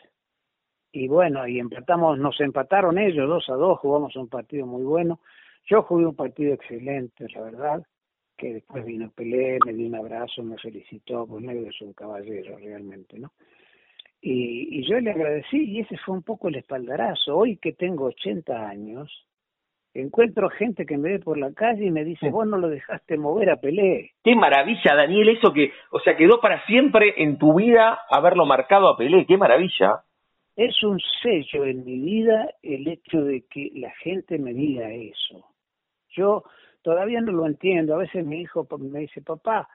Y 0.91 1.08
bueno, 1.08 1.47
y 1.47 1.60
empatamos, 1.60 2.19
nos 2.19 2.39
empataron 2.39 2.97
ellos 2.97 3.27
dos 3.27 3.49
a 3.49 3.53
dos, 3.53 3.79
jugamos 3.79 4.15
un 4.15 4.29
partido 4.29 4.65
muy 4.65 4.84
bueno. 4.84 5.19
Yo 5.65 5.82
jugué 5.84 6.06
un 6.06 6.15
partido 6.15 6.53
excelente, 6.53 7.27
la 7.34 7.41
verdad, 7.41 7.84
que 8.38 8.56
después 8.56 8.86
vino 8.86 9.10
Pelé, 9.12 9.58
me 9.65 9.73
dio 9.73 9.88
un 9.88 9.95
abrazo, 9.95 10.43
me 10.43 10.58
felicitó, 10.58 11.25
pues 11.25 11.43
medio 11.43 11.67
es 11.67 11.82
un 11.82 11.93
caballero 11.93 12.58
realmente, 12.58 13.17
¿no? 13.17 13.32
Y, 14.25 14.79
y 14.79 14.89
yo 14.89 15.01
le 15.01 15.12
agradecí 15.12 15.57
y 15.57 15.81
ese 15.81 15.97
fue 15.97 16.15
un 16.15 16.23
poco 16.23 16.47
el 16.47 16.55
espaldarazo. 16.55 17.36
Hoy 17.36 17.57
que 17.57 17.73
tengo 17.73 18.05
80 18.05 18.69
años, 18.69 19.12
encuentro 19.93 20.49
gente 20.49 20.86
que 20.86 20.97
me 20.97 21.12
ve 21.12 21.19
por 21.19 21.38
la 21.38 21.53
calle 21.53 21.86
y 21.86 21.91
me 21.91 22.05
dice, 22.05 22.29
vos 22.29 22.47
no 22.47 22.57
lo 22.57 22.69
dejaste 22.69 23.17
mover 23.17 23.49
a 23.49 23.57
Pelé. 23.57 24.12
Qué 24.23 24.33
maravilla, 24.33 24.95
Daniel, 24.95 25.27
eso 25.27 25.51
que, 25.51 25.73
o 25.91 25.99
sea, 25.99 26.15
quedó 26.15 26.39
para 26.39 26.65
siempre 26.65 27.13
en 27.17 27.38
tu 27.38 27.55
vida 27.55 27.99
haberlo 28.09 28.45
marcado 28.45 28.88
a 28.88 28.97
Pelé, 28.97 29.25
qué 29.25 29.36
maravilla. 29.36 30.03
Es 30.55 30.81
un 30.83 31.01
sello 31.21 31.65
en 31.65 31.83
mi 31.83 31.99
vida 31.99 32.47
el 32.62 32.88
hecho 32.88 33.25
de 33.25 33.45
que 33.49 33.71
la 33.75 33.91
gente 34.03 34.38
me 34.38 34.53
diga 34.53 34.89
eso. 34.89 35.45
Yo 36.15 36.43
todavía 36.81 37.19
no 37.19 37.33
lo 37.33 37.45
entiendo, 37.45 37.95
a 37.95 37.97
veces 37.97 38.25
mi 38.25 38.39
hijo 38.39 38.65
me 38.79 38.99
dice, 38.99 39.21
papá, 39.21 39.67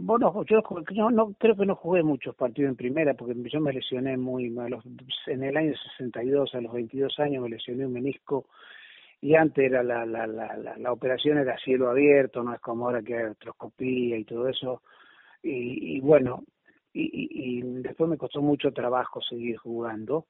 bueno, 0.00 0.44
yo, 0.44 0.62
no, 1.10 1.34
creo 1.38 1.56
que 1.56 1.66
no 1.66 1.74
jugué 1.74 2.02
muchos 2.02 2.34
partidos 2.34 2.70
en 2.70 2.76
primera 2.76 3.14
porque 3.14 3.34
yo 3.50 3.60
me 3.60 3.72
lesioné 3.72 4.16
muy 4.16 4.48
mal. 4.50 4.78
En 5.26 5.42
el 5.42 5.56
año 5.56 5.74
62, 5.96 6.54
a 6.54 6.60
los 6.60 6.72
22 6.72 7.18
años, 7.18 7.42
me 7.42 7.50
lesioné 7.50 7.86
un 7.86 7.92
menisco 7.92 8.46
y 9.20 9.34
antes 9.34 9.64
era 9.64 9.82
la, 9.82 10.06
la, 10.06 10.26
la, 10.26 10.56
la, 10.56 10.92
operación 10.92 11.38
era 11.38 11.58
cielo 11.58 11.90
abierto, 11.90 12.42
no 12.42 12.54
es 12.54 12.60
como 12.60 12.86
ahora 12.86 13.02
que 13.02 13.16
hay 13.16 13.24
artroscopía 13.24 14.16
y 14.16 14.24
todo 14.24 14.48
eso. 14.48 14.82
Y, 15.42 15.96
y 15.96 16.00
bueno, 16.00 16.44
y, 16.92 17.58
y, 17.58 17.62
después 17.82 18.08
me 18.08 18.16
costó 18.16 18.40
mucho 18.40 18.72
trabajo 18.72 19.20
seguir 19.20 19.56
jugando. 19.56 20.26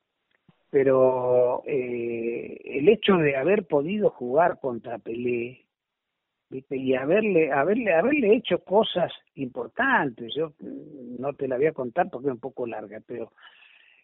Pero 0.71 1.63
eh, 1.67 2.61
el 2.65 2.89
hecho 2.89 3.17
de 3.17 3.37
haber 3.37 3.67
podido 3.67 4.11
jugar 4.11 4.59
contra 4.61 4.99
Pelé, 4.99 5.65
y 6.51 6.95
haberle, 6.95 7.53
haberle, 7.53 7.93
haberle 7.93 8.35
hecho 8.35 8.59
cosas 8.65 9.13
importantes. 9.35 10.35
Yo 10.35 10.53
no 11.19 11.33
te 11.35 11.49
la 11.49 11.57
voy 11.57 11.67
a 11.67 11.73
contar 11.73 12.09
porque 12.11 12.29
es 12.29 12.35
un 12.35 12.41
poco 12.41 12.67
larga, 12.67 13.01
pero 13.07 13.33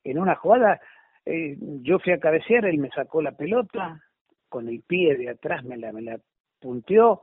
en 0.03 0.19
una 0.19 0.35
jugada 0.35 0.81
eh, 1.25 1.57
yo 1.59 1.99
fui 1.99 2.13
a 2.13 2.21
cabecear, 2.21 2.67
él 2.67 2.79
me 2.79 2.91
sacó 2.91 3.23
la 3.23 3.33
pelota, 3.33 4.03
con 4.49 4.69
el 4.69 4.83
pie 4.83 5.17
de 5.17 5.31
atrás 5.31 5.65
me 5.65 5.77
la, 5.77 5.93
me 5.93 6.03
la 6.03 6.19
punteó, 6.61 7.23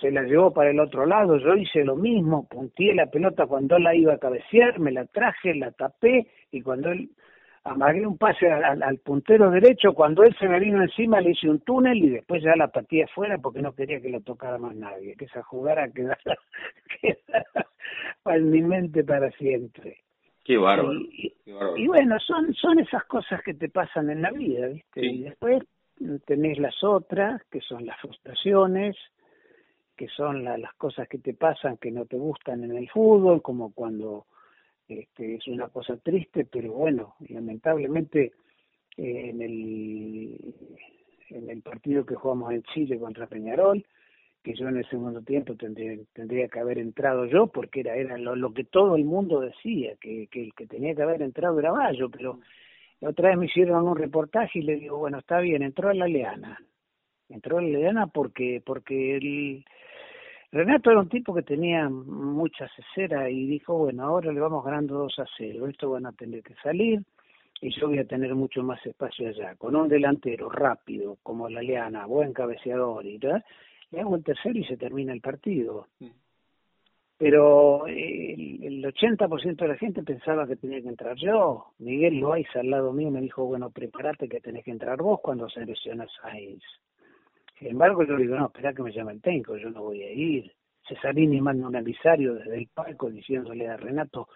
se 0.00 0.10
la 0.10 0.22
llevó 0.22 0.52
para 0.52 0.70
el 0.70 0.80
otro 0.80 1.06
lado, 1.06 1.36
yo 1.38 1.54
hice 1.54 1.84
lo 1.84 1.96
mismo, 1.96 2.46
punteé 2.48 2.94
la 2.94 3.06
pelota 3.06 3.46
cuando 3.46 3.78
la 3.78 3.94
iba 3.94 4.14
a 4.14 4.18
cabecear, 4.18 4.78
me 4.78 4.92
la 4.92 5.06
traje, 5.06 5.54
la 5.54 5.70
tapé 5.72 6.28
y 6.50 6.62
cuando 6.62 6.90
él 6.90 7.10
amagué 7.66 8.06
un 8.06 8.16
pase 8.16 8.50
al, 8.50 8.98
puntero 8.98 9.50
derecho, 9.50 9.92
cuando 9.92 10.22
él 10.22 10.34
se 10.38 10.48
me 10.48 10.60
vino 10.60 10.82
encima 10.82 11.20
le 11.20 11.30
hice 11.30 11.50
un 11.50 11.60
túnel 11.60 11.98
y 11.98 12.10
después 12.10 12.42
ya 12.42 12.54
la 12.56 12.68
partí 12.68 13.02
afuera 13.02 13.38
porque 13.38 13.60
no 13.60 13.74
quería 13.74 14.00
que 14.00 14.08
lo 14.08 14.20
tocara 14.20 14.58
más 14.58 14.74
nadie, 14.76 15.16
que 15.16 15.24
esa 15.24 15.42
jugara 15.42 15.90
quedara, 15.90 16.18
quedara 17.00 17.66
en 18.26 18.50
mi 18.50 18.62
mente 18.62 19.04
para 19.04 19.30
siempre. 19.32 19.98
Qué 20.44 20.56
bárbaro. 20.56 20.92
Y, 20.92 21.86
bueno, 21.88 22.20
son, 22.20 22.54
son 22.54 22.78
esas 22.78 23.04
cosas 23.04 23.42
que 23.42 23.54
te 23.54 23.68
pasan 23.68 24.10
en 24.10 24.22
la 24.22 24.30
vida, 24.30 24.68
¿viste? 24.68 25.04
Y 25.04 25.22
después 25.22 25.64
tenés 26.24 26.58
las 26.58 26.84
otras, 26.84 27.42
que 27.50 27.60
son 27.60 27.84
las 27.84 28.00
frustraciones, 28.00 28.96
que 29.96 30.06
son 30.08 30.44
las 30.44 30.72
cosas 30.74 31.08
que 31.08 31.18
te 31.18 31.34
pasan 31.34 31.78
que 31.78 31.90
no 31.90 32.04
te 32.04 32.16
gustan 32.16 32.62
en 32.62 32.76
el 32.76 32.88
fútbol, 32.90 33.42
como 33.42 33.72
cuando 33.72 34.26
Este, 34.88 35.34
es 35.34 35.48
una 35.48 35.68
cosa 35.68 35.96
triste, 35.96 36.44
pero 36.44 36.72
bueno, 36.72 37.16
lamentablemente 37.28 38.32
eh, 38.96 39.30
en 39.30 39.42
el 39.42 40.54
en 41.30 41.50
el 41.50 41.62
partido 41.62 42.06
que 42.06 42.14
jugamos 42.14 42.52
en 42.52 42.62
Chile 42.62 42.98
contra 42.98 43.26
Peñarol, 43.26 43.84
que 44.42 44.54
yo 44.54 44.68
en 44.68 44.76
el 44.76 44.88
segundo 44.88 45.22
tiempo 45.22 45.56
tendría, 45.56 45.98
tendría 46.12 46.48
que 46.48 46.60
haber 46.60 46.78
entrado 46.78 47.26
yo, 47.26 47.48
porque 47.48 47.80
era, 47.80 47.96
era 47.96 48.16
lo, 48.16 48.54
que 48.54 48.64
todo 48.64 48.94
el 48.94 49.04
mundo 49.04 49.40
decía, 49.40 49.96
que, 50.00 50.28
que 50.28 50.44
el 50.44 50.54
que 50.54 50.66
tenía 50.66 50.94
que 50.94 51.02
haber 51.02 51.22
entrado 51.22 51.58
era 51.58 51.72
Bayo, 51.72 52.08
pero 52.10 52.38
otra 53.00 53.30
vez 53.30 53.38
me 53.38 53.46
hicieron 53.46 53.86
un 53.86 53.96
reportaje 53.96 54.60
y 54.60 54.62
le 54.62 54.76
digo, 54.76 54.98
bueno, 54.98 55.18
está 55.18 55.40
bien, 55.40 55.62
entró 55.62 55.88
a 55.88 55.94
la 55.94 56.06
Leana. 56.06 56.60
Entró 57.28 57.58
a 57.58 57.62
la 57.62 57.68
Leana 57.68 58.06
porque, 58.06 58.62
porque 58.64 59.16
el, 59.16 59.64
Renato 60.52 60.90
era 60.90 61.00
un 61.00 61.08
tipo 61.08 61.34
que 61.34 61.42
tenía 61.42 61.88
mucha 61.88 62.68
cesera 62.68 63.28
y 63.28 63.46
dijo, 63.46 63.76
bueno, 63.76 64.04
ahora 64.04 64.32
le 64.32 64.40
vamos 64.40 64.64
ganando 64.64 64.94
2 64.98 65.18
a 65.18 65.26
0, 65.36 65.66
esto 65.68 65.90
van 65.90 66.06
a 66.06 66.12
tener 66.12 66.42
que 66.42 66.54
salir 66.62 67.02
y 67.60 67.70
yo 67.70 67.88
voy 67.88 67.98
a 67.98 68.06
tener 68.06 68.34
mucho 68.34 68.62
más 68.62 68.84
espacio 68.86 69.28
allá. 69.28 69.54
Con 69.56 69.76
un 69.76 69.88
delantero 69.88 70.48
rápido 70.48 71.18
como 71.22 71.48
la 71.48 71.62
Leana, 71.62 72.06
buen 72.06 72.32
cabeceador 72.32 73.04
y 73.06 73.18
tal, 73.18 73.44
le 73.90 74.00
hago 74.00 74.16
el 74.16 74.24
tercero 74.24 74.58
y 74.58 74.64
se 74.64 74.76
termina 74.76 75.12
el 75.12 75.20
partido. 75.20 75.88
Mm. 76.00 76.06
Pero 77.18 77.86
el, 77.86 78.62
el 78.62 78.84
80% 78.84 79.56
de 79.56 79.68
la 79.68 79.76
gente 79.76 80.02
pensaba 80.02 80.46
que 80.46 80.56
tenía 80.56 80.82
que 80.82 80.88
entrar 80.88 81.16
yo. 81.16 81.68
Miguel 81.78 82.20
Loaiza 82.20 82.60
al 82.60 82.68
lado 82.68 82.92
mío 82.92 83.10
me 83.10 83.22
dijo, 83.22 83.46
bueno, 83.46 83.70
prepárate 83.70 84.28
que 84.28 84.40
tenés 84.40 84.64
que 84.64 84.70
entrar 84.70 85.00
vos 85.00 85.20
cuando 85.22 85.48
se 85.48 85.64
lesiona 85.64 86.06
Sainz. 86.20 86.62
Sin 87.58 87.68
embargo, 87.68 88.04
yo 88.04 88.16
le 88.16 88.24
digo, 88.24 88.36
no, 88.36 88.46
espera 88.46 88.74
que 88.74 88.82
me 88.82 88.92
llame 88.92 89.12
el 89.12 89.22
técnico, 89.22 89.56
yo 89.56 89.70
no 89.70 89.82
voy 89.82 90.02
a 90.02 90.12
ir. 90.12 90.52
Cesarini 90.86 91.40
manda 91.40 91.66
un 91.66 91.76
avisario 91.76 92.34
desde 92.34 92.58
el 92.58 92.68
palco 92.68 93.10
diciéndole 93.10 93.68
a 93.68 93.76
Renato 93.76 94.28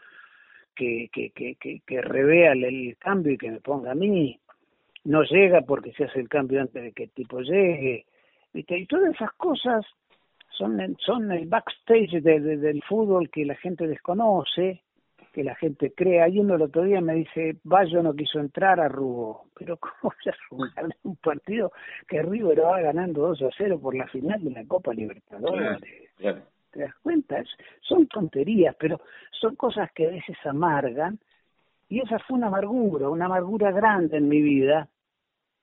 que, 0.75 1.09
que, 1.13 1.31
que, 1.31 1.55
que, 1.57 1.81
que 1.87 2.01
revea 2.01 2.53
el 2.53 2.97
cambio 2.99 3.33
y 3.33 3.39
que 3.39 3.51
me 3.51 3.61
ponga 3.61 3.93
a 3.93 3.95
mí. 3.95 4.39
No 5.05 5.23
llega 5.23 5.63
porque 5.63 5.93
se 5.93 6.05
hace 6.05 6.21
el 6.21 6.29
cambio 6.29 6.61
antes 6.61 6.83
de 6.83 6.93
que 6.93 7.05
el 7.05 7.11
tipo 7.11 7.41
llegue. 7.41 8.07
Y 8.53 8.87
todas 8.87 9.15
esas 9.15 9.33
cosas 9.33 9.85
son, 10.51 10.97
son 10.99 11.31
el 11.31 11.47
backstage 11.47 12.23
del 12.23 12.83
fútbol 12.83 13.31
que 13.31 13.45
la 13.45 13.55
gente 13.55 13.87
desconoce, 13.87 14.83
que 15.33 15.45
la 15.45 15.55
gente 15.55 15.93
cree. 15.93 16.23
Hay 16.23 16.38
uno 16.38 16.55
el 16.55 16.62
otro 16.62 16.83
día 16.83 17.01
me 17.01 17.14
dice, 17.14 17.57
Bayo 17.64 18.03
no 18.03 18.14
quiso 18.14 18.40
entrar 18.40 18.81
a 18.81 18.88
Rubo. 18.88 19.47
Pero 19.57 19.77
¿cómo 20.01 20.12
se 20.23 20.33
jugar 20.49 20.97
un 21.03 21.16
partido 21.16 21.73
que 22.09 22.23
River 22.23 22.64
va 22.64 22.81
ganando 22.81 23.29
2 23.29 23.43
a 23.43 23.51
0 23.57 23.81
por 23.81 23.95
la 23.95 24.07
final 24.09 24.43
de 24.43 24.51
la 24.51 24.64
Copa 24.64 24.93
Libertadores? 24.93 25.81
¿Te 26.71 26.81
das 26.81 26.95
cuenta? 27.03 27.43
son 27.81 28.07
tonterías, 28.07 28.77
pero 28.79 29.01
son 29.33 29.57
cosas 29.57 29.90
que 29.93 30.07
a 30.07 30.11
veces 30.11 30.37
amargan. 30.45 31.19
Y 31.88 32.01
esa 32.01 32.21
fue 32.21 32.37
una 32.37 32.47
amargura, 32.47 33.09
una 33.09 33.25
amargura 33.25 33.73
grande 33.73 34.19
en 34.19 34.29
mi 34.29 34.40
vida, 34.40 34.88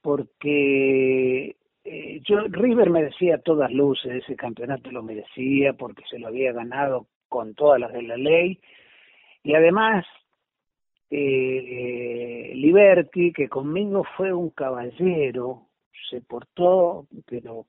porque 0.01 1.56
eh, 1.86 2.21
yo 2.27 2.39
River 2.49 2.89
merecía 2.89 3.38
todas 3.38 3.71
luces, 3.71 4.23
ese 4.23 4.36
campeonato 4.36 4.91
lo 4.91 5.01
merecía 5.03 5.71
porque 5.71 6.03
se 6.10 6.19
lo 6.19 6.27
había 6.27 6.51
ganado 6.51 7.08
con 7.30 7.56
todas 7.56 7.80
las 7.80 7.93
de 7.93 8.01
la 8.01 8.17
ley 8.17 8.60
y 9.47 9.55
además 9.55 10.05
eh, 11.10 12.51
Liberty 12.53 13.31
que 13.31 13.47
conmigo 13.47 14.03
fue 14.17 14.33
un 14.33 14.49
caballero 14.49 15.67
se 16.10 16.21
portó 16.21 17.07
pero 17.25 17.65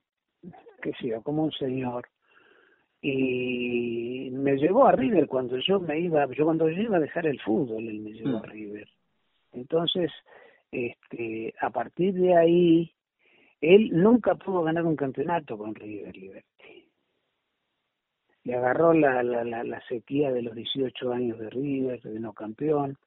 que 0.81 0.91
sea 0.93 1.21
como 1.21 1.43
un 1.43 1.51
señor 1.53 2.07
y 3.01 4.29
me 4.33 4.57
llevó 4.57 4.87
a 4.87 4.91
River 4.91 5.27
cuando 5.27 5.57
yo 5.57 5.79
me 5.79 5.99
iba 5.99 6.27
yo 6.31 6.43
cuando 6.43 6.69
yo 6.69 6.81
iba 6.81 6.97
a 6.97 7.01
dejar 7.01 7.27
el 7.27 7.39
fútbol 7.39 7.87
él 7.87 7.99
me 7.99 8.11
llevó 8.11 8.37
a 8.37 8.41
mm. 8.41 8.51
River 8.51 8.87
entonces 9.53 10.11
este 10.71 11.53
a 11.61 11.69
partir 11.69 12.13
de 12.13 12.35
ahí 12.35 12.93
él 13.61 13.89
nunca 13.93 14.35
pudo 14.35 14.63
ganar 14.63 14.85
un 14.85 14.95
campeonato 14.95 15.57
con 15.57 15.75
River 15.75 16.15
Liberty. 16.15 16.78
Le 18.43 18.55
agarró 18.55 18.93
la, 18.93 19.21
la, 19.21 19.43
la, 19.43 19.81
sequía 19.87 20.31
de 20.31 20.41
los 20.41 20.55
18 20.55 21.11
años 21.11 21.39
de 21.39 21.49
River, 21.49 22.01
de 22.01 22.19
no 22.19 22.33
campeón. 22.33 22.97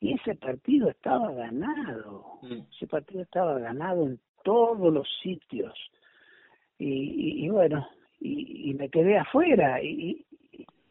Y 0.00 0.14
ese 0.14 0.34
partido 0.34 0.90
estaba 0.90 1.32
ganado. 1.32 2.38
Mm. 2.42 2.60
Ese 2.74 2.86
partido 2.86 3.22
estaba 3.22 3.58
ganado 3.58 4.06
en 4.06 4.18
todos 4.42 4.92
los 4.92 5.08
sitios. 5.22 5.74
Y, 6.78 7.44
y, 7.44 7.48
bueno, 7.48 7.86
y, 8.18 8.70
y, 8.70 8.74
me 8.74 8.88
quedé 8.88 9.18
afuera. 9.18 9.82
Y, 9.82 10.24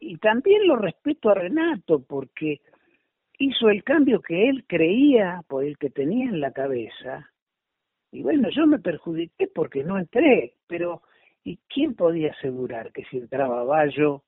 y 0.00 0.16
también 0.18 0.66
lo 0.66 0.76
respeto 0.76 1.30
a 1.30 1.34
Renato 1.34 2.00
porque 2.00 2.60
hizo 3.38 3.68
el 3.68 3.82
cambio 3.84 4.20
que 4.22 4.48
él 4.48 4.64
creía, 4.66 5.42
por 5.48 5.64
el 5.64 5.76
que 5.76 5.90
tenía 5.90 6.28
en 6.28 6.40
la 6.40 6.52
cabeza, 6.52 7.32
y 8.12 8.22
bueno, 8.22 8.50
yo 8.50 8.66
me 8.66 8.78
perjudiqué 8.78 9.48
porque 9.48 9.82
no 9.82 9.98
entré, 9.98 10.54
pero 10.66 11.02
¿y 11.44 11.58
quién 11.68 11.94
podía 11.94 12.32
asegurar 12.32 12.92
que 12.92 13.04
si 13.04 13.18
entraba 13.18 13.64
Bayo 13.64 14.22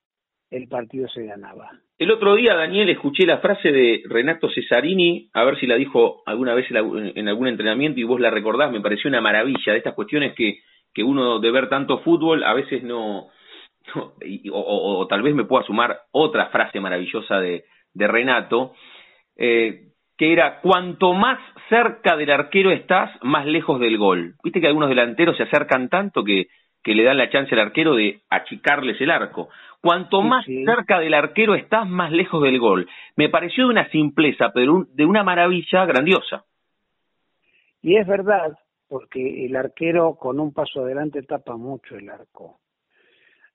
el 0.50 0.68
partido 0.68 1.08
se 1.08 1.24
ganaba? 1.24 1.70
El 1.98 2.10
otro 2.10 2.34
día, 2.34 2.54
Daniel, 2.54 2.88
escuché 2.88 3.24
la 3.24 3.38
frase 3.38 3.70
de 3.70 4.02
Renato 4.06 4.48
Cesarini, 4.50 5.30
a 5.32 5.44
ver 5.44 5.58
si 5.58 5.66
la 5.66 5.76
dijo 5.76 6.22
alguna 6.26 6.54
vez 6.54 6.66
en 6.70 7.28
algún 7.28 7.46
entrenamiento 7.46 8.00
y 8.00 8.04
vos 8.04 8.20
la 8.20 8.30
recordás, 8.30 8.72
me 8.72 8.80
pareció 8.80 9.08
una 9.08 9.20
maravilla 9.20 9.72
de 9.72 9.78
estas 9.78 9.94
cuestiones 9.94 10.34
que, 10.34 10.58
que 10.92 11.04
uno 11.04 11.38
de 11.38 11.50
ver 11.50 11.68
tanto 11.68 12.00
fútbol 12.00 12.42
a 12.42 12.52
veces 12.52 12.82
no, 12.82 13.28
o, 14.52 15.06
tal 15.08 15.22
vez 15.22 15.34
me 15.34 15.44
pueda 15.44 15.64
sumar 15.64 16.00
otra 16.10 16.46
frase 16.46 16.80
maravillosa 16.80 17.38
de, 17.38 17.64
de 17.92 18.08
Renato, 18.08 18.72
eh, 19.36 19.88
que 20.16 20.32
era 20.32 20.60
cuanto 20.60 21.12
más 21.12 21.38
cerca 21.68 22.16
del 22.16 22.30
arquero 22.30 22.70
estás, 22.70 23.10
más 23.22 23.46
lejos 23.46 23.80
del 23.80 23.98
gol. 23.98 24.34
Viste 24.42 24.60
que 24.60 24.66
algunos 24.66 24.88
delanteros 24.88 25.36
se 25.36 25.44
acercan 25.44 25.88
tanto 25.88 26.24
que, 26.24 26.46
que 26.84 26.94
le 26.94 27.02
dan 27.02 27.16
la 27.16 27.30
chance 27.30 27.54
al 27.54 27.62
arquero 27.62 27.96
de 27.96 28.20
achicarles 28.28 29.00
el 29.00 29.10
arco. 29.10 29.48
Cuanto 29.80 30.22
más 30.22 30.44
cerca 30.44 31.00
del 31.00 31.14
arquero 31.14 31.54
estás, 31.54 31.88
más 31.88 32.12
lejos 32.12 32.42
del 32.42 32.58
gol. 32.58 32.86
Me 33.16 33.28
pareció 33.30 33.64
de 33.64 33.70
una 33.70 33.88
simpleza, 33.90 34.52
pero 34.52 34.86
de 34.92 35.04
una 35.04 35.24
maravilla 35.24 35.84
grandiosa. 35.86 36.44
Y 37.82 37.96
es 37.96 38.06
verdad, 38.06 38.58
porque 38.88 39.46
el 39.46 39.56
arquero 39.56 40.14
con 40.14 40.38
un 40.38 40.52
paso 40.52 40.82
adelante 40.82 41.22
tapa 41.22 41.56
mucho 41.56 41.96
el 41.96 42.08
arco. 42.08 42.60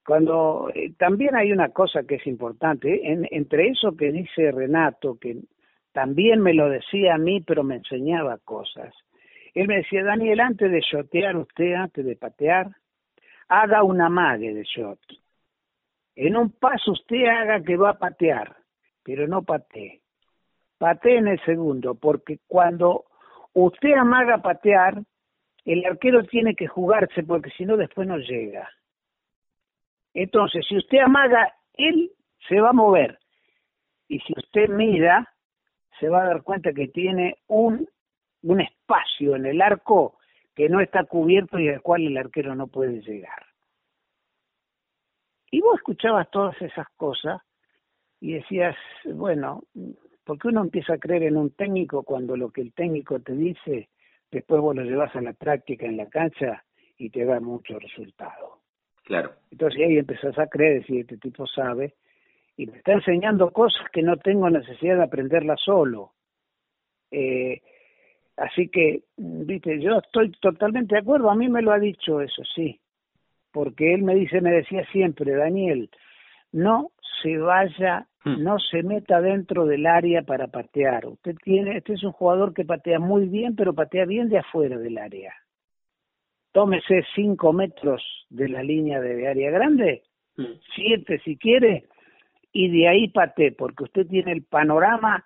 Cuando 0.06 0.70
eh, 0.74 0.94
también 0.98 1.36
hay 1.36 1.52
una 1.52 1.70
cosa 1.70 2.04
que 2.04 2.16
es 2.16 2.26
importante, 2.26 3.12
en, 3.12 3.28
entre 3.30 3.68
eso 3.68 3.96
que 3.96 4.12
dice 4.12 4.52
Renato, 4.52 5.18
que 5.20 5.38
también 5.94 6.42
me 6.42 6.54
lo 6.54 6.68
decía 6.70 7.16
a 7.16 7.18
mí, 7.20 7.42
pero 7.42 7.64
me 7.64 7.76
enseñaba 7.76 8.38
cosas. 8.44 8.94
Él 9.54 9.68
me 9.68 9.78
decía, 9.78 10.04
Daniel, 10.04 10.40
antes 10.40 10.72
de 10.72 10.82
shotear 10.82 11.36
usted, 11.38 11.74
antes 11.74 12.06
de 12.06 12.16
patear, 12.16 12.70
haga 13.50 13.84
una 13.84 14.10
mague 14.10 14.54
de 14.54 14.64
shot. 14.64 15.00
En 16.16 16.38
un 16.38 16.52
paso 16.52 16.92
usted 16.92 17.26
haga 17.26 17.62
que 17.64 17.76
va 17.76 17.92
a 17.92 17.98
patear, 17.98 18.56
pero 19.04 19.28
no 19.28 19.44
patee. 19.44 20.02
Patee 20.78 21.18
en 21.18 21.28
el 21.28 21.44
segundo, 21.44 21.96
porque 21.96 22.40
cuando 22.48 23.06
usted 23.54 23.94
amaga 23.94 24.38
patear, 24.38 25.02
el 25.66 25.86
arquero 25.86 26.24
tiene 26.24 26.56
que 26.56 26.68
jugarse, 26.68 27.24
porque 27.24 27.50
si 27.52 27.66
no 27.66 27.76
después 27.76 28.08
no 28.08 28.18
llega. 28.18 28.70
Entonces, 30.14 30.66
si 30.68 30.78
usted 30.78 31.00
amaga, 31.00 31.54
él 31.74 32.12
se 32.48 32.60
va 32.60 32.70
a 32.70 32.74
mover. 32.74 33.20
Y 34.08 34.20
si 34.20 34.34
usted 34.36 34.70
mira, 34.70 35.28
se 36.00 36.08
va 36.08 36.24
a 36.24 36.28
dar 36.28 36.44
cuenta 36.44 36.72
que 36.74 36.88
tiene 36.88 37.38
un, 37.48 37.88
un 38.44 38.62
espacio 38.62 39.36
en 39.36 39.46
el 39.46 39.62
arco 39.62 40.19
que 40.60 40.68
no 40.68 40.82
está 40.82 41.06
cubierto 41.06 41.58
y 41.58 41.70
al 41.70 41.82
cual 41.82 42.06
el 42.06 42.18
arquero 42.18 42.54
no 42.54 42.68
puede 42.68 43.00
llegar. 43.00 43.46
Y 45.50 45.62
vos 45.62 45.78
escuchabas 45.78 46.30
todas 46.32 46.62
esas 46.62 46.86
cosas 46.98 47.42
y 48.20 48.34
decías, 48.34 48.76
bueno, 49.06 49.64
¿por 50.26 50.38
qué 50.38 50.50
uno 50.50 50.60
empieza 50.60 50.96
a 50.96 50.98
creer 50.98 51.24
en 51.24 51.38
un 51.38 51.52
técnico 51.52 52.04
cuando 52.04 52.36
lo 52.36 52.52
que 52.52 52.60
el 52.60 52.74
técnico 52.74 53.22
te 53.22 53.36
dice, 53.36 53.88
después 54.30 54.60
vos 54.60 54.76
lo 54.76 54.84
llevas 54.84 55.16
a 55.16 55.22
la 55.22 55.32
práctica 55.32 55.86
en 55.86 55.96
la 55.96 56.10
cancha 56.10 56.66
y 56.98 57.10
te 57.10 57.24
da 57.24 57.40
mucho 57.40 57.80
resultado? 57.80 58.60
Claro. 59.06 59.32
Entonces 59.52 59.80
ahí 59.80 59.98
empezás 59.98 60.38
a 60.38 60.48
creer, 60.48 60.86
si 60.86 61.00
este 61.00 61.16
tipo 61.20 61.48
sabe, 61.48 61.96
y 62.58 62.66
me 62.68 62.80
está 62.80 62.92
enseñando 62.92 63.54
cosas 63.54 63.90
que 63.94 64.04
no 64.04 64.18
tengo 64.18 64.50
necesidad 64.50 64.98
de 64.98 65.04
aprenderlas 65.04 65.62
solo. 65.64 66.16
Eh, 67.12 67.62
así 68.40 68.70
que, 68.70 69.04
viste, 69.18 69.80
yo 69.82 69.98
estoy 69.98 70.32
totalmente 70.40 70.96
de 70.96 71.02
acuerdo, 71.02 71.30
a 71.30 71.36
mí 71.36 71.50
me 71.50 71.62
lo 71.62 71.72
ha 71.72 71.80
dicho 71.80 72.22
eso, 72.22 72.44
sí, 72.56 72.80
porque 73.52 73.94
él 73.94 74.04
me 74.04 74.16
dice, 74.16 74.42
me 74.42 74.52
decía 74.52 74.86
siempre, 74.92 75.34
Daniel, 75.34 75.90
no 76.52 76.92
se 77.22 77.38
vaya, 77.38 78.08
hmm. 78.24 78.44
no 78.44 78.60
se 78.60 78.84
meta 78.84 79.22
dentro 79.22 79.66
del 79.66 79.86
área 79.86 80.22
para 80.24 80.48
patear. 80.48 81.06
Usted 81.06 81.36
tiene, 81.44 81.78
este 81.78 81.94
es 81.94 82.04
un 82.04 82.12
jugador 82.12 82.54
que 82.54 82.66
patea 82.66 83.00
muy 83.00 83.28
bien, 83.28 83.56
pero 83.56 83.74
patea 83.74 84.06
bien 84.06 84.30
de 84.30 84.40
afuera 84.40 84.78
del 84.78 84.98
área. 84.98 85.34
Tómese 86.52 87.06
cinco 87.16 87.54
metros 87.54 88.04
de 88.30 88.50
la 88.50 88.64
línea 88.64 89.00
de 89.00 89.28
área 89.28 89.52
grande, 89.52 90.04
hmm. 90.38 90.60
siete 90.76 91.20
si 91.24 91.38
quiere, 91.38 91.86
y 92.52 92.70
de 92.70 92.88
ahí 92.88 93.08
pateé, 93.10 93.52
porque 93.52 93.84
usted 93.84 94.08
tiene 94.08 94.32
el 94.32 94.44
panorama 94.44 95.24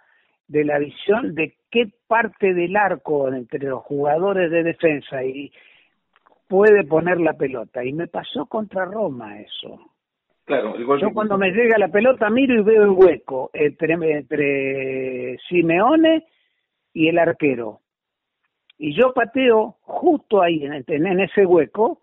de 0.48 0.66
la 0.66 0.80
visión 0.80 1.36
de 1.36 1.56
qué 1.72 1.90
parte 2.08 2.54
del 2.54 2.76
arco 2.76 3.28
entre 3.30 3.60
los 3.60 3.84
jugadores 3.84 4.52
de 4.52 4.64
defensa 4.64 5.24
y 5.24 5.52
puede 6.48 6.84
poner 6.84 7.20
la 7.20 7.34
pelota. 7.34 7.84
Y 7.84 7.94
me 7.94 8.08
pasó 8.08 8.46
contra 8.46 8.86
Roma 8.86 9.40
eso. 9.40 9.80
Claro, 10.46 10.78
Yo 10.98 11.14
cuando 11.14 11.38
me 11.38 11.52
llega 11.52 11.78
la 11.78 11.88
pelota 11.88 12.30
miro 12.30 12.54
y 12.54 12.64
veo 12.64 12.84
el 12.84 12.90
hueco 12.90 13.50
entre, 13.54 13.94
entre 13.94 15.38
Simeone 15.48 16.26
y 16.94 17.08
el 17.08 17.18
arquero. 17.18 17.80
Y 18.78 18.94
yo 18.94 19.14
pateo 19.14 19.78
justo 19.82 20.42
ahí, 20.42 20.66
en, 20.66 20.84
en 20.88 21.20
ese 21.22 21.46
hueco, 21.46 22.02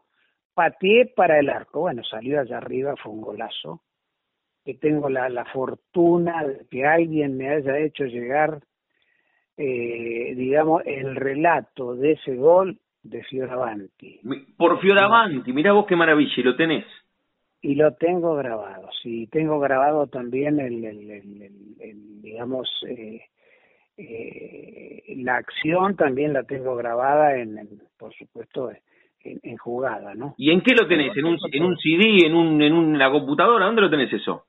pateé 0.55 1.12
para 1.14 1.38
el 1.38 1.51
arco. 1.51 1.80
Bueno, 1.80 2.03
salió 2.03 2.41
allá 2.41 2.57
arriba, 2.57 2.95
fue 2.97 3.12
un 3.12 3.20
golazo. 3.20 3.82
Que 4.65 4.75
tengo 4.75 5.09
la, 5.09 5.29
la 5.29 5.45
fortuna 5.47 6.45
de 6.45 6.67
que 6.71 6.85
alguien 6.85 7.37
me 7.37 7.49
haya 7.49 7.79
hecho 7.79 8.05
llegar, 8.05 8.61
eh, 9.57 10.35
digamos, 10.37 10.83
el 10.85 11.17
relato 11.17 11.95
de 11.95 12.13
ese 12.13 12.37
gol 12.37 12.79
de 13.03 13.23
Fioravanti. 13.25 14.21
Por 14.57 14.81
Fioravanti, 14.81 15.53
mira 15.53 15.73
vos 15.73 15.87
qué 15.87 15.97
maravilla, 15.97 16.33
y 16.37 16.43
lo 16.43 16.57
tenés. 16.57 16.85
Y 17.63 17.75
lo 17.75 17.93
tengo 17.95 18.37
grabado, 18.37 18.89
sí, 19.03 19.27
tengo 19.31 19.61
grabado 19.61 20.07
también 20.07 20.61
el, 20.61 20.83
el, 20.83 21.11
el, 21.79 22.23
digamos, 22.23 22.69
eh, 22.89 23.21
eh, 23.99 25.03
la 25.19 25.37
acción 25.37 25.95
también 25.95 26.33
la 26.33 26.45
tengo 26.45 26.75
grabada 26.75 27.37
en, 27.37 27.59
por 27.99 28.15
supuesto, 28.15 28.71
en, 29.23 29.57
jugada, 29.59 30.15
¿no? 30.15 30.35
¿Y 30.39 30.51
en 30.51 30.63
qué 30.63 30.75
lo 30.75 30.89
tenés? 30.89 31.15
¿En 31.15 31.27
un, 31.27 31.39
en 31.53 31.63
un 31.63 31.77
CD, 31.77 32.27
en, 32.27 32.35
un, 32.35 32.63
en 32.63 32.73
una 32.73 33.11
computadora? 33.11 33.67
¿Dónde 33.67 33.83
lo 33.83 33.91
tenés 33.91 34.11
eso? 34.11 34.47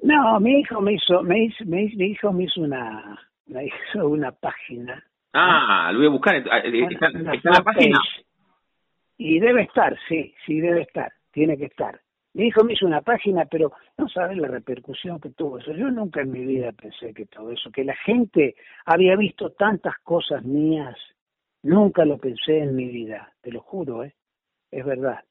No, 0.00 0.40
mi 0.40 0.60
hijo 0.60 0.80
me 0.80 0.94
hizo, 0.94 1.22
me 1.22 1.44
hizo, 1.44 1.64
mi 1.64 1.82
hijo 1.82 2.32
me 2.32 2.44
hizo 2.44 2.60
una, 2.60 3.18
me 3.46 3.66
hizo 3.66 4.08
una 4.08 4.32
página. 4.32 5.02
Ah, 5.32 5.90
lo 5.92 5.98
voy 5.98 6.06
a 6.06 6.10
buscar. 6.10 6.36
Está, 6.36 6.58
en 6.58 7.24
la 7.24 7.62
página. 7.62 7.98
Y 9.16 9.40
debe 9.40 9.62
estar, 9.62 9.96
sí, 10.08 10.34
sí 10.46 10.60
debe 10.60 10.82
estar, 10.82 11.12
tiene 11.32 11.56
que 11.56 11.66
estar. 11.66 12.00
Mi 12.34 12.46
hijo 12.46 12.62
me 12.62 12.74
hizo 12.74 12.86
una 12.86 13.00
página, 13.00 13.46
pero 13.46 13.72
no 13.96 14.08
sabe 14.08 14.36
la 14.36 14.46
repercusión 14.46 15.18
que 15.18 15.30
tuvo 15.30 15.58
eso. 15.58 15.72
Yo 15.72 15.90
nunca 15.90 16.20
en 16.20 16.30
mi 16.30 16.44
vida 16.44 16.70
pensé 16.72 17.12
que 17.12 17.26
todo 17.26 17.50
eso, 17.50 17.70
que 17.72 17.84
la 17.84 17.96
gente 17.96 18.54
había 18.84 19.16
visto 19.16 19.50
tantas 19.50 19.98
cosas 20.04 20.44
mías, 20.44 20.96
nunca 21.62 22.04
lo 22.04 22.18
pensé 22.18 22.60
en 22.60 22.76
mi 22.76 22.86
vida, 22.86 23.32
te 23.40 23.50
lo 23.50 23.60
juro, 23.60 24.04
¿eh? 24.04 24.14
Es 24.70 24.84
verdad. 24.84 25.24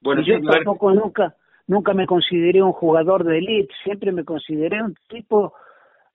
Bueno, 0.00 0.22
y 0.22 0.24
yo 0.24 0.40
tampoco 0.40 0.92
nunca, 0.92 1.36
nunca 1.66 1.94
me 1.94 2.06
consideré 2.06 2.62
un 2.62 2.72
jugador 2.72 3.24
de 3.24 3.38
élite, 3.38 3.74
siempre 3.84 4.12
me 4.12 4.24
consideré 4.24 4.82
un 4.82 4.94
tipo 5.08 5.54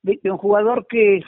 de, 0.01 0.19
un 0.23 0.37
jugador 0.37 0.85
que, 0.87 1.21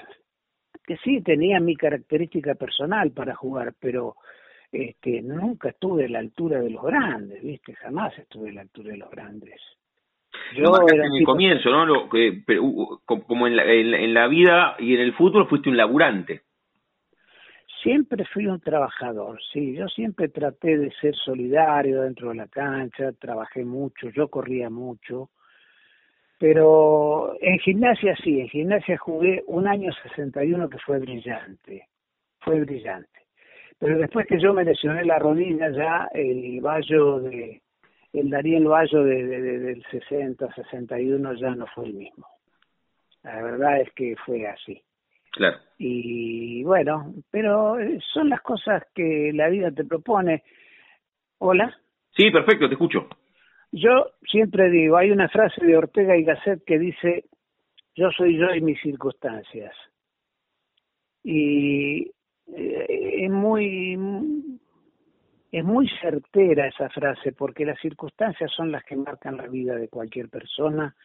que 0.85 0.97
sí 0.97 1.21
tenía 1.21 1.59
mi 1.59 1.75
característica 1.75 2.55
personal 2.55 3.11
para 3.11 3.35
jugar, 3.35 3.73
pero 3.79 4.15
este, 4.71 5.21
nunca 5.21 5.69
estuve 5.69 6.05
a 6.05 6.09
la 6.09 6.19
altura 6.19 6.61
de 6.61 6.69
los 6.69 6.83
grandes, 6.83 7.41
¿viste? 7.43 7.73
Jamás 7.75 8.17
estuve 8.17 8.49
a 8.49 8.53
la 8.53 8.61
altura 8.61 8.91
de 8.91 8.97
los 8.97 9.09
grandes. 9.09 9.59
Yo 10.55 10.63
era 10.87 11.05
en 11.05 11.15
el 11.15 11.25
comienzo, 11.25 11.69
¿no? 11.69 11.85
Lo, 11.85 12.09
que, 12.09 12.43
como 13.05 13.47
en 13.47 13.55
la, 13.55 13.65
en, 13.65 14.13
la 14.13 14.27
vida 14.27 14.75
y 14.79 14.93
en 14.93 15.01
el 15.01 15.13
fútbol 15.13 15.47
fuiste 15.47 15.69
un 15.69 15.77
laburante. 15.77 16.41
Siempre 17.81 18.25
fui 18.25 18.45
un 18.47 18.59
trabajador, 18.59 19.39
sí. 19.53 19.75
Yo 19.75 19.87
siempre 19.87 20.27
traté 20.27 20.77
de 20.77 20.91
ser 20.99 21.15
solidario 21.15 22.01
dentro 22.01 22.29
de 22.29 22.35
la 22.35 22.47
cancha, 22.47 23.13
trabajé 23.13 23.63
mucho, 23.63 24.09
yo 24.09 24.27
corría 24.27 24.69
mucho. 24.69 25.29
Pero 26.39 27.35
en 27.41 27.59
gimnasia 27.59 28.15
sí, 28.17 28.39
en 28.39 28.49
gimnasia 28.49 28.97
jugué 28.97 29.43
un 29.47 29.67
año 29.67 29.91
61 30.03 30.69
que 30.69 30.77
fue 30.79 30.99
brillante, 30.99 31.87
fue 32.39 32.59
brillante. 32.61 33.19
Pero 33.77 33.97
después 33.97 34.27
que 34.27 34.39
yo 34.39 34.53
me 34.53 34.65
lesioné 34.65 35.05
la 35.05 35.19
rodilla, 35.19 35.69
ya 35.71 36.09
el 36.13 36.59
Bayo 36.61 37.19
de, 37.19 37.61
el 38.13 38.29
Dariel 38.29 38.65
Bayo 38.65 39.03
de, 39.03 39.23
del 39.25 39.83
60, 39.89 40.53
61 40.53 41.33
ya 41.35 41.55
no 41.55 41.65
fue 41.67 41.85
el 41.85 41.93
mismo. 41.93 42.27
La 43.23 43.41
verdad 43.41 43.81
es 43.81 43.91
que 43.93 44.15
fue 44.25 44.47
así. 44.47 44.81
Claro. 45.31 45.57
Y 45.77 46.63
bueno, 46.63 47.13
pero 47.29 47.77
son 48.13 48.29
las 48.29 48.41
cosas 48.41 48.83
que 48.93 49.31
la 49.33 49.47
vida 49.49 49.71
te 49.71 49.85
propone. 49.85 50.43
Hola. 51.37 51.73
Sí, 52.15 52.31
perfecto, 52.31 52.67
te 52.67 52.73
escucho. 52.73 53.07
Yo 53.71 54.11
siempre 54.29 54.69
digo, 54.69 54.97
hay 54.97 55.11
una 55.11 55.29
frase 55.29 55.65
de 55.65 55.77
Ortega 55.77 56.17
y 56.17 56.23
Gasset 56.23 56.63
que 56.65 56.79
dice, 56.79 57.25
yo 57.95 58.09
soy 58.11 58.37
yo 58.37 58.53
y 58.53 58.61
mis 58.61 58.81
circunstancias. 58.81 59.73
Y 61.23 62.11
eh, 62.47 63.25
es 63.25 63.29
muy 63.29 63.97
es 65.51 65.63
muy 65.63 65.89
certera 66.01 66.67
esa 66.67 66.89
frase 66.89 67.31
porque 67.31 67.65
las 67.65 67.79
circunstancias 67.79 68.51
son 68.55 68.71
las 68.71 68.83
que 68.83 68.95
marcan 68.95 69.37
la 69.37 69.47
vida 69.47 69.75
de 69.75 69.89
cualquier 69.89 70.29
persona 70.29 70.95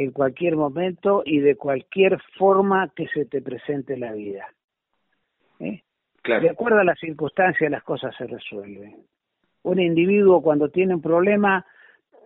en 0.00 0.12
cualquier 0.12 0.56
momento 0.56 1.22
y 1.26 1.40
de 1.40 1.56
cualquier 1.56 2.18
forma 2.38 2.90
que 2.96 3.06
se 3.08 3.26
te 3.26 3.42
presente 3.42 3.98
la 3.98 4.12
vida. 4.12 4.48
¿Eh? 5.58 5.82
De 6.24 6.48
acuerdo 6.48 6.78
a 6.78 6.84
las 6.84 6.98
circunstancias 6.98 7.70
las 7.70 7.82
cosas 7.82 8.16
se 8.16 8.26
resuelven. 8.26 8.96
Un 9.62 9.78
individuo 9.78 10.40
cuando 10.40 10.70
tiene 10.70 10.94
un 10.94 11.02
problema 11.02 11.66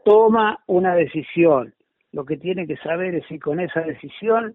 toma 0.05 0.61
una 0.69 0.95
decisión. 0.95 1.75
Lo 2.13 2.25
que 2.25 2.37
tiene 2.37 2.69
que 2.69 2.77
saber 2.77 3.17
es 3.17 3.27
si 3.27 3.41
con 3.41 3.59
esa 3.59 3.81
decisión 3.81 4.55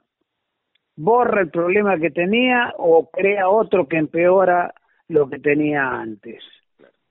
borra 0.96 1.42
el 1.42 1.50
problema 1.50 2.00
que 2.00 2.12
tenía 2.12 2.74
o 2.78 3.10
crea 3.10 3.50
otro 3.50 3.86
que 3.90 3.98
empeora 3.98 4.74
lo 5.10 5.30
que 5.30 5.40
tenía 5.40 5.90
antes. 5.90 6.42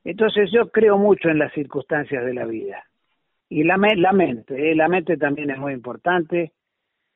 Entonces 0.04 0.50
yo 0.50 0.70
creo 0.70 0.96
mucho 0.96 1.28
en 1.28 1.38
las 1.38 1.52
circunstancias 1.52 2.24
de 2.24 2.32
la 2.32 2.46
vida. 2.46 2.87
Y 3.48 3.64
la, 3.64 3.76
la 3.76 4.12
mente, 4.12 4.70
¿eh? 4.70 4.74
la 4.74 4.88
mente 4.88 5.16
también 5.16 5.50
es 5.50 5.58
muy 5.58 5.72
importante 5.72 6.52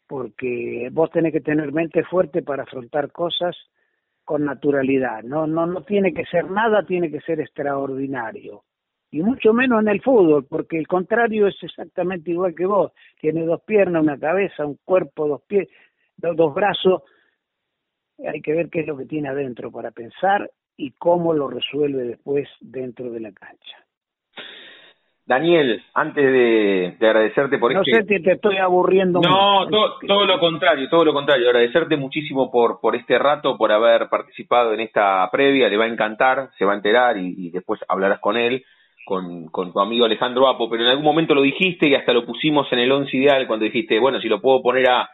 porque 0.07 0.89
vos 0.93 1.11
tenés 1.11 1.33
que 1.33 1.41
tener 1.41 1.73
mente 1.73 2.05
fuerte 2.05 2.43
para 2.43 2.65
afrontar 2.65 3.13
cosas 3.13 3.57
con 4.25 4.45
naturalidad. 4.45 5.23
No, 5.23 5.47
no, 5.47 5.67
no 5.67 5.83
tiene 5.83 6.13
que 6.13 6.25
ser 6.27 6.51
nada, 6.51 6.85
tiene 6.85 7.11
que 7.11 7.21
ser 7.21 7.41
extraordinario. 7.41 8.65
Y 9.11 9.23
mucho 9.23 9.53
menos 9.53 9.83
en 9.83 9.89
el 9.89 10.01
fútbol, 10.01 10.47
porque 10.49 10.79
el 10.79 10.87
contrario 10.87 11.47
es 11.47 11.57
exactamente 11.63 12.31
igual 12.31 12.55
que 12.55 12.65
vos. 12.65 12.93
Tiene 13.21 13.45
dos 13.45 13.63
piernas, 13.63 14.03
una 14.03 14.19
cabeza, 14.19 14.65
un 14.65 14.79
cuerpo, 14.85 15.29
dos 15.29 15.43
pies, 15.43 15.69
los 16.23 16.37
dos 16.37 16.55
brazos, 16.55 17.03
hay 18.19 18.41
que 18.41 18.53
ver 18.53 18.71
qué 18.71 18.81
es 18.81 18.87
lo 18.87 18.97
que 18.97 19.07
tiene 19.07 19.29
adentro 19.29 19.71
para 19.71 19.91
pensar 19.91 20.51
y 20.77 20.93
cómo 20.93 21.35
lo 21.35 21.49
resuelve 21.49 22.05
después 22.05 22.49
dentro 22.61 23.11
de 23.11 23.21
la 23.21 23.33
cancha. 23.33 23.77
Daniel, 25.25 25.83
antes 25.95 26.25
de, 26.25 26.97
agradecerte 27.01 27.59
por 27.59 27.73
no 27.73 27.81
este... 27.81 27.93
No 27.93 27.97
sé 27.99 28.17
si 28.17 28.23
te 28.23 28.33
estoy 28.33 28.57
aburriendo. 28.57 29.21
No, 29.21 29.69
todo, 29.69 30.27
lo 30.27 30.39
contrario, 30.41 30.89
todo 30.89 31.05
lo 31.05 31.13
contrario. 31.13 31.47
Agradecerte 31.49 31.97
muchísimo 31.97 32.51
por, 32.51 32.81
por 32.81 32.97
este 32.97 33.19
rato, 33.19 33.57
por 33.57 33.71
haber 33.71 34.09
participado 34.09 34.75
en 34.75 34.81
esta 34.81 35.29
previa. 35.31 35.69
Le 35.69 35.77
va 35.77 35.85
a 35.85 35.89
encantar, 35.89 36.51
se 36.59 36.65
va 36.65 36.73
a 36.73 36.77
enterar 36.77 37.17
y, 37.19 37.51
después 37.51 37.81
hablarás 37.89 38.19
con 38.19 38.37
él, 38.37 38.65
con, 39.05 39.47
con 39.47 39.73
tu 39.73 39.79
amigo 39.79 40.07
Alejandro 40.07 40.49
Apo. 40.49 40.69
Pero 40.69 40.83
en 40.83 40.91
algún 40.91 41.05
momento 41.05 41.35
lo 41.35 41.43
dijiste 41.43 41.89
y 41.89 41.95
hasta 41.95 42.13
lo 42.13 42.27
pusimos 42.27 42.67
en 42.73 42.81
el 42.81 42.91
once 42.91 43.17
ideal 43.17 43.47
cuando 43.47 43.65
dijiste, 43.65 44.01
bueno, 44.01 44.21
si 44.21 44.29
lo 44.29 44.41
puedo 44.41 44.61
poner 44.61 44.91
a, 44.91 45.09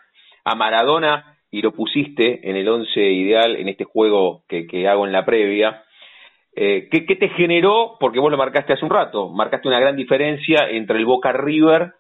a 0.44 0.54
Maradona 0.54 1.36
y 1.50 1.60
lo 1.60 1.72
pusiste 1.72 2.48
en 2.48 2.56
el 2.56 2.68
once 2.68 3.00
ideal 3.00 3.56
en 3.56 3.68
este 3.68 3.84
juego 3.84 4.42
que, 4.48 4.66
que 4.66 4.88
hago 4.88 5.06
en 5.06 5.12
la 5.12 5.26
previa. 5.26 5.82
Eh, 6.60 6.88
¿qué, 6.90 7.06
¿Qué 7.06 7.14
te 7.14 7.28
generó? 7.28 7.96
Porque 8.00 8.18
vos 8.18 8.32
lo 8.32 8.36
marcaste 8.36 8.72
hace 8.72 8.84
un 8.84 8.90
rato, 8.90 9.28
marcaste 9.28 9.68
una 9.68 9.78
gran 9.78 9.94
diferencia 9.94 10.68
entre 10.68 10.98
el 10.98 11.04
Boca 11.04 11.30
River 11.30 11.92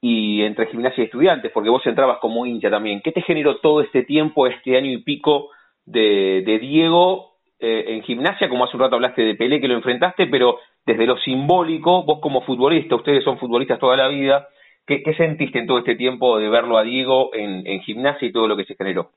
y 0.00 0.42
entre 0.42 0.66
Gimnasia 0.66 1.02
y 1.02 1.06
Estudiantes, 1.06 1.50
porque 1.52 1.68
vos 1.68 1.84
entrabas 1.84 2.18
como 2.18 2.46
hincha 2.46 2.70
también. 2.70 3.00
¿Qué 3.02 3.10
te 3.10 3.22
generó 3.22 3.56
todo 3.56 3.80
este 3.80 4.04
tiempo, 4.04 4.46
este 4.46 4.76
año 4.76 4.92
y 4.92 5.02
pico 5.02 5.50
de, 5.84 6.58
Diego 6.60 7.38
eh, 7.58 7.86
en 7.88 8.02
Gimnasia? 8.02 8.48
Como 8.48 8.64
hace 8.64 8.76
un 8.76 8.82
rato 8.82 8.94
hablaste 8.94 9.22
de 9.22 9.34
Pelé 9.34 9.60
que 9.60 9.66
lo 9.66 9.74
enfrentaste, 9.74 10.28
pero 10.28 10.60
desde 10.86 11.04
lo 11.04 11.18
simbólico, 11.18 12.04
vos 12.04 12.20
como 12.20 12.42
futbolista, 12.42 12.94
ustedes 12.94 13.24
son 13.24 13.38
futbolistas 13.38 13.80
toda 13.80 13.96
la 13.96 14.06
vida, 14.06 14.46
¿Qué, 14.88 15.02
sentiste 15.18 15.58
en 15.58 15.66
todo 15.66 15.80
este 15.80 15.96
tiempo 15.96 16.38
de 16.38 16.48
verlo 16.48 16.78
a 16.78 16.82
Diego 16.82 17.28
en, 17.34 17.80
gimnasia 17.82 18.26
y 18.26 18.32
todo 18.32 18.48
lo 18.48 18.56
que 18.56 18.64
se 18.64 18.74
generó? 18.74 19.10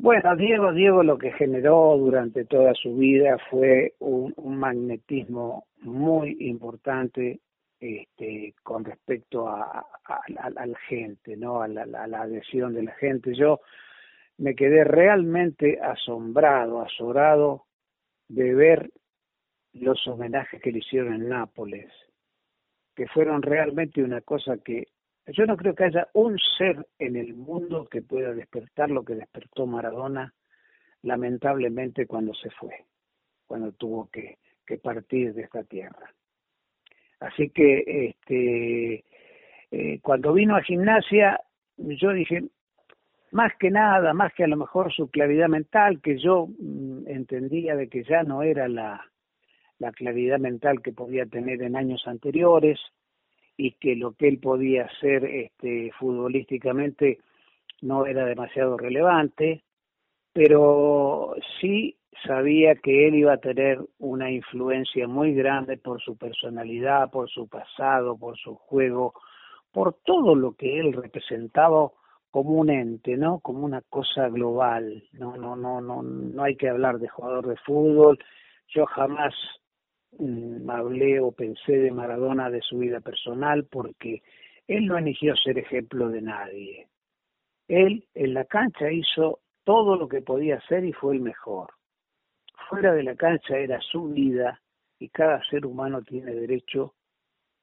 Bueno, 0.00 0.36
Diego, 0.36 0.72
Diego 0.72 1.02
lo 1.02 1.18
que 1.18 1.32
generó 1.32 1.96
durante 1.98 2.44
toda 2.44 2.72
su 2.74 2.96
vida 2.96 3.36
fue 3.50 3.94
un, 3.98 4.32
magnetismo 4.56 5.66
muy 5.80 6.36
importante 6.38 7.40
este, 7.80 8.54
con 8.62 8.84
respecto 8.84 9.48
a, 9.48 9.84
la 10.28 10.78
gente, 10.88 11.36
¿no? 11.36 11.62
A 11.62 11.66
la, 11.66 11.84
la, 11.84 12.22
adhesión 12.22 12.74
de 12.74 12.84
la 12.84 12.92
gente. 12.92 13.34
Yo 13.34 13.58
me 14.36 14.54
quedé 14.54 14.84
realmente 14.84 15.80
asombrado, 15.80 16.80
azorado 16.80 17.64
de 18.28 18.54
ver 18.54 18.90
los 19.72 20.06
homenajes 20.06 20.62
que 20.62 20.70
le 20.70 20.78
hicieron 20.78 21.14
en 21.14 21.28
Nápoles 21.28 21.90
que 22.94 23.08
fueron 23.08 23.42
realmente 23.42 24.02
una 24.02 24.20
cosa 24.20 24.58
que 24.58 24.88
Yo 25.32 25.44
no 25.44 25.56
creo 25.56 25.74
que 25.74 25.84
haya 25.84 26.08
un 26.14 26.38
ser 26.56 26.86
en 26.98 27.16
el 27.16 27.34
mundo 27.34 27.86
que 27.90 28.00
pueda 28.00 28.32
despertar 28.32 28.90
lo 28.90 29.04
que 29.04 29.14
despertó 29.14 29.66
Maradona, 29.66 30.32
lamentablemente 31.02 32.06
cuando 32.06 32.32
se 32.34 32.50
fue, 32.50 32.84
cuando 33.46 33.72
tuvo 33.72 34.08
que, 34.10 34.38
partir 34.82 35.34
de 35.34 35.42
esta 35.42 35.64
tierra. 35.64 36.14
Así 37.20 37.50
que 37.50 38.08
este, 38.08 39.04
eh, 39.70 40.00
cuando 40.00 40.32
vino 40.32 40.56
a 40.56 40.62
gimnasia, 40.62 41.40
yo 41.76 42.12
dije, 42.12 42.44
más 43.30 43.52
que 43.58 43.70
nada, 43.70 44.14
más 44.14 44.32
que 44.34 44.44
a 44.44 44.48
lo 44.48 44.56
mejor 44.56 44.92
su 44.92 45.10
claridad 45.10 45.48
mental, 45.48 46.00
que 46.00 46.18
yo 46.18 46.48
mm, 46.58 47.06
entendía 47.06 47.76
de 47.76 47.88
que 47.88 48.04
ya 48.04 48.22
no 48.22 48.42
era 48.42 48.68
la, 48.68 49.04
la 49.78 49.92
claridad 49.92 50.38
mental 50.38 50.80
que 50.80 50.92
podía 50.92 51.26
tener 51.26 51.62
en 51.62 51.76
años 51.76 52.06
anteriores 52.06 52.78
y 53.58 53.72
que 53.72 53.96
lo 53.96 54.12
que 54.12 54.28
él 54.28 54.38
podía 54.38 54.84
hacer 54.84 55.24
este, 55.24 55.90
futbolísticamente 55.98 57.18
no 57.82 58.06
era 58.06 58.24
demasiado 58.24 58.78
relevante, 58.78 59.64
pero 60.32 61.34
sí 61.60 61.96
sabía 62.26 62.76
que 62.76 63.08
él 63.08 63.16
iba 63.16 63.34
a 63.34 63.38
tener 63.38 63.80
una 63.98 64.30
influencia 64.30 65.08
muy 65.08 65.34
grande 65.34 65.76
por 65.76 66.00
su 66.00 66.16
personalidad, 66.16 67.10
por 67.10 67.28
su 67.28 67.48
pasado, 67.48 68.16
por 68.16 68.38
su 68.38 68.54
juego, 68.54 69.14
por 69.72 69.94
todo 70.04 70.36
lo 70.36 70.52
que 70.52 70.78
él 70.78 70.92
representaba 70.92 71.90
como 72.30 72.50
un 72.50 72.70
ente, 72.70 73.16
¿no? 73.16 73.40
Como 73.40 73.64
una 73.64 73.82
cosa 73.82 74.28
global. 74.28 75.02
No, 75.12 75.36
no, 75.36 75.56
no, 75.56 75.80
no, 75.80 76.02
no 76.02 76.42
hay 76.44 76.56
que 76.56 76.68
hablar 76.68 76.98
de 76.98 77.08
jugador 77.08 77.48
de 77.48 77.56
fútbol. 77.56 78.18
Yo 78.68 78.86
jamás 78.86 79.34
hablé 80.68 81.20
o 81.20 81.32
pensé 81.32 81.72
de 81.72 81.90
Maradona 81.90 82.50
de 82.50 82.62
su 82.62 82.78
vida 82.78 83.00
personal 83.00 83.64
porque 83.64 84.22
él 84.66 84.86
no 84.86 84.98
eligió 84.98 85.34
ser 85.36 85.58
ejemplo 85.58 86.08
de 86.08 86.22
nadie. 86.22 86.88
Él 87.68 88.06
en 88.14 88.34
la 88.34 88.44
cancha 88.44 88.90
hizo 88.90 89.40
todo 89.64 89.96
lo 89.96 90.08
que 90.08 90.22
podía 90.22 90.56
hacer 90.56 90.84
y 90.84 90.92
fue 90.92 91.14
el 91.14 91.20
mejor. 91.20 91.72
Fuera 92.68 92.92
de 92.92 93.02
la 93.02 93.14
cancha 93.14 93.58
era 93.58 93.80
su 93.80 94.08
vida 94.08 94.60
y 94.98 95.08
cada 95.08 95.42
ser 95.44 95.66
humano 95.66 96.02
tiene 96.02 96.34
derecho 96.34 96.94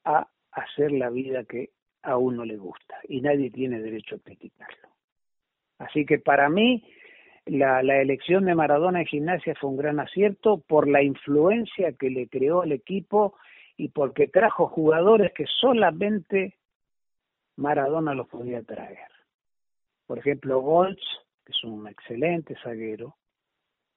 a 0.04 0.28
hacer 0.52 0.92
la 0.92 1.10
vida 1.10 1.44
que 1.44 1.72
a 2.02 2.18
uno 2.18 2.46
le 2.46 2.58
gusta 2.58 3.00
y 3.08 3.22
nadie 3.22 3.50
tiene 3.52 3.80
derecho 3.82 4.16
a 4.16 4.20
criticarlo. 4.20 4.90
Así 5.80 6.06
que 6.06 6.20
para 6.20 6.50
mí 6.50 6.84
la, 7.46 7.84
la, 7.84 8.02
elección 8.02 8.46
de 8.46 8.56
Maradona 8.56 9.02
en 9.02 9.06
gimnasia 9.06 9.56
fue 9.56 9.70
un 9.70 9.78
gran 9.78 10.00
acierto 10.00 10.58
por 10.68 10.88
la 10.88 11.04
influencia 11.04 11.94
que 11.94 12.10
le 12.10 12.28
creó 12.28 12.62
al 12.62 12.72
equipo 12.72 13.36
y 13.78 13.90
porque 13.90 14.28
trajo 14.28 14.68
jugadores 14.68 15.32
que 15.34 15.46
solamente 15.62 16.56
Maradona 17.58 18.14
los 18.14 18.28
podía 18.28 18.64
traer. 18.64 19.10
Por 20.08 20.20
ejemplo, 20.20 20.62
Goltz, 20.62 21.04
que 21.46 21.52
es 21.52 21.64
un 21.64 21.88
excelente 21.88 22.56
zaguero, 22.64 23.16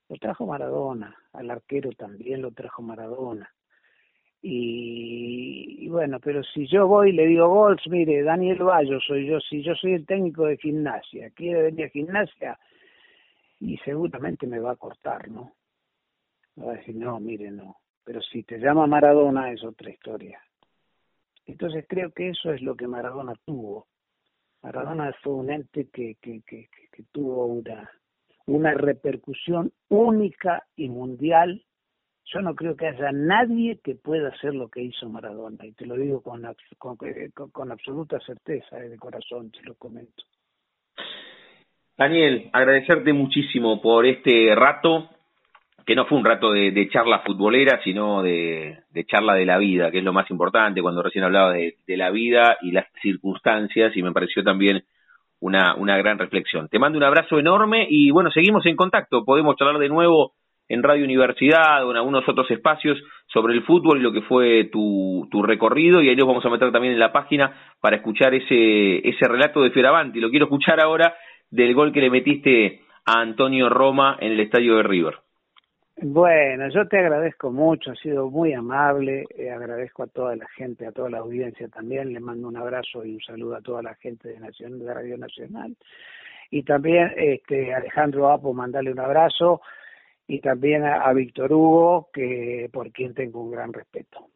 lo 0.08 0.16
trajo 0.16 0.46
Maradona, 0.46 1.16
al 1.32 1.50
arquero 1.50 1.90
también 1.92 2.42
lo 2.42 2.52
trajo 2.52 2.82
Maradona. 2.82 3.52
Y, 4.40 5.88
bueno, 5.88 6.20
pero 6.20 6.42
si 6.44 6.66
yo 6.68 6.86
voy 6.86 7.10
y 7.10 7.12
le 7.12 7.26
digo, 7.26 7.48
Golds, 7.48 7.86
mire, 7.88 8.22
Daniel 8.22 8.62
Bayo 8.62 9.00
soy 9.00 9.26
yo, 9.26 9.40
si 9.40 9.62
yo 9.62 9.74
soy 9.74 9.94
el 9.94 10.06
técnico 10.06 10.46
de 10.46 10.56
gimnasia, 10.56 11.30
quiere 11.30 11.62
venir 11.62 11.86
a 11.86 11.90
gimnasia, 11.90 12.58
y 13.60 13.76
seguramente 13.78 14.46
me 14.46 14.60
va 14.60 14.72
a 14.72 14.76
cortar, 14.76 15.28
¿no? 15.28 15.52
Va 16.58 16.72
a 16.72 16.76
decir, 16.76 16.96
no, 16.96 17.18
mire, 17.20 17.50
no. 17.50 17.76
Pero 18.04 18.20
si 18.22 18.42
te 18.42 18.58
llama 18.58 18.86
Maradona 18.86 19.52
es 19.52 19.62
otra 19.64 19.90
historia. 19.90 20.40
Entonces 21.46 21.84
creo 21.88 22.12
que 22.12 22.30
eso 22.30 22.52
es 22.52 22.62
lo 22.62 22.76
que 22.76 22.86
Maradona 22.86 23.34
tuvo. 23.44 23.86
Maradona 24.62 25.12
fue 25.22 25.34
un 25.34 25.50
ente 25.50 25.88
que, 25.88 26.16
que, 26.20 26.42
que, 26.46 26.68
que 26.90 27.02
tuvo 27.12 27.46
una, 27.46 27.90
una 28.46 28.74
repercusión 28.74 29.72
única 29.88 30.66
y 30.76 30.88
mundial 30.88 31.64
yo 32.32 32.40
no 32.42 32.54
creo 32.54 32.76
que 32.76 32.86
haya 32.86 33.10
nadie 33.10 33.80
que 33.82 33.94
pueda 33.94 34.28
hacer 34.28 34.54
lo 34.54 34.68
que 34.68 34.82
hizo 34.82 35.08
Maradona, 35.08 35.64
y 35.64 35.72
te 35.72 35.86
lo 35.86 35.96
digo 35.96 36.20
con, 36.20 36.42
con, 36.76 36.96
con, 37.50 37.72
absoluta 37.72 38.20
certeza, 38.20 38.78
eh, 38.78 38.90
de 38.90 38.98
corazón, 38.98 39.50
te 39.50 39.62
lo 39.62 39.74
comento. 39.76 40.24
Daniel, 41.98 42.48
agradecerte 42.52 43.12
muchísimo 43.12 43.82
por 43.82 44.06
este 44.06 44.54
rato, 44.54 45.08
que 45.84 45.96
no 45.96 46.06
fue 46.06 46.16
un 46.16 46.24
rato 46.24 46.52
de, 46.52 46.88
charla 46.92 47.24
futbolera, 47.26 47.80
sino 47.82 48.22
de, 48.22 48.84
charla 49.08 49.34
de 49.34 49.44
la 49.44 49.58
vida, 49.58 49.90
que 49.90 49.98
es 49.98 50.04
lo 50.04 50.12
más 50.12 50.30
importante, 50.30 50.80
cuando 50.80 51.02
recién 51.02 51.24
hablaba 51.24 51.52
de, 51.52 51.74
de 51.84 51.96
la 51.96 52.10
vida 52.10 52.56
y 52.62 52.70
las 52.70 52.86
circunstancias, 53.02 53.96
y 53.96 54.02
me 54.04 54.12
pareció 54.12 54.44
también 54.44 54.84
una, 55.40 55.74
una 55.74 55.98
gran 55.98 56.18
reflexión. 56.20 56.68
Te 56.68 56.78
mando 56.78 56.98
un 56.98 57.04
abrazo 57.04 57.40
enorme 57.40 57.88
y 57.90 58.12
bueno, 58.12 58.30
seguimos 58.30 58.64
en 58.66 58.76
contacto, 58.76 59.24
podemos 59.24 59.56
charlar 59.56 59.78
de 59.78 59.88
nuevo 59.88 60.34
en 60.68 60.84
Radio 60.84 61.04
Universidad 61.04 61.84
o 61.84 61.90
en 61.90 61.96
algunos 61.96 62.28
otros 62.28 62.48
espacios 62.50 62.96
sobre 63.26 63.54
el 63.54 63.64
fútbol 63.64 63.98
y 63.98 64.02
lo 64.02 64.12
que 64.12 64.22
fue 64.22 64.68
tu, 64.70 65.26
tu 65.30 65.42
recorrido 65.42 66.00
y 66.00 66.10
ahí 66.10 66.16
nos 66.16 66.28
vamos 66.28 66.44
a 66.44 66.50
meter 66.50 66.70
también 66.70 66.94
en 66.94 67.00
la 67.00 67.10
página 67.10 67.52
para 67.80 67.96
escuchar 67.96 68.34
ese, 68.34 69.08
ese 69.08 69.26
relato 69.26 69.62
de 69.62 69.70
Fioravanti. 69.70 70.20
Lo 70.20 70.30
quiero 70.30 70.44
escuchar 70.44 70.80
ahora 70.80 71.14
del 71.50 71.74
gol 71.74 71.92
que 71.92 72.00
le 72.00 72.10
metiste 72.10 72.80
a 73.04 73.20
Antonio 73.20 73.68
Roma 73.68 74.16
en 74.20 74.32
el 74.32 74.40
estadio 74.40 74.76
de 74.76 74.82
River. 74.82 75.14
Bueno, 76.00 76.68
yo 76.68 76.86
te 76.86 76.98
agradezco 76.98 77.50
mucho, 77.50 77.90
ha 77.90 77.96
sido 77.96 78.30
muy 78.30 78.52
amable, 78.52 79.24
eh, 79.36 79.50
agradezco 79.50 80.04
a 80.04 80.06
toda 80.06 80.36
la 80.36 80.46
gente, 80.48 80.86
a 80.86 80.92
toda 80.92 81.10
la 81.10 81.18
audiencia 81.18 81.66
también, 81.68 82.12
le 82.12 82.20
mando 82.20 82.46
un 82.46 82.56
abrazo 82.56 83.04
y 83.04 83.14
un 83.14 83.20
saludo 83.20 83.56
a 83.56 83.60
toda 83.60 83.82
la 83.82 83.96
gente 83.96 84.28
de, 84.28 84.38
Nación, 84.38 84.78
de 84.78 84.94
Radio 84.94 85.18
Nacional. 85.18 85.76
Y 86.50 86.62
también 86.62 87.12
este, 87.16 87.74
Alejandro 87.74 88.30
Apo, 88.30 88.54
mandarle 88.54 88.92
un 88.92 89.00
abrazo 89.00 89.60
y 90.28 90.40
también 90.40 90.84
a, 90.84 91.12
Víctor 91.12 91.52
Hugo, 91.52 92.10
que 92.12 92.68
por 92.72 92.92
quien 92.92 93.14
tengo 93.14 93.42
un 93.42 93.50
gran 93.50 93.72
respeto. 93.72 94.26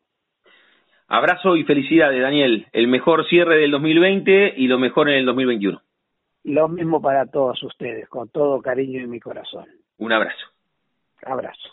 Abrazo 1.07 1.57
y 1.57 1.63
felicidades, 1.63 2.21
Daniel. 2.21 2.67
El 2.73 2.89
mejor 2.89 3.29
cierre 3.29 3.59
del 3.59 3.71
2020 3.71 4.55
y 4.57 4.67
lo 4.67 4.79
mejor 4.79 5.11
en 5.11 5.19
el 5.19 5.27
2021. 5.27 5.81
Lo 6.45 6.69
mismo 6.69 7.01
para 7.01 7.27
todos 7.27 7.63
ustedes, 7.63 8.09
con 8.09 8.29
todo 8.29 8.61
cariño 8.61 9.01
en 9.01 9.11
mi 9.11 9.21
corazón. 9.21 9.67
Un 9.99 10.13
abrazo. 10.13 10.45
Abrazo. 11.25 11.69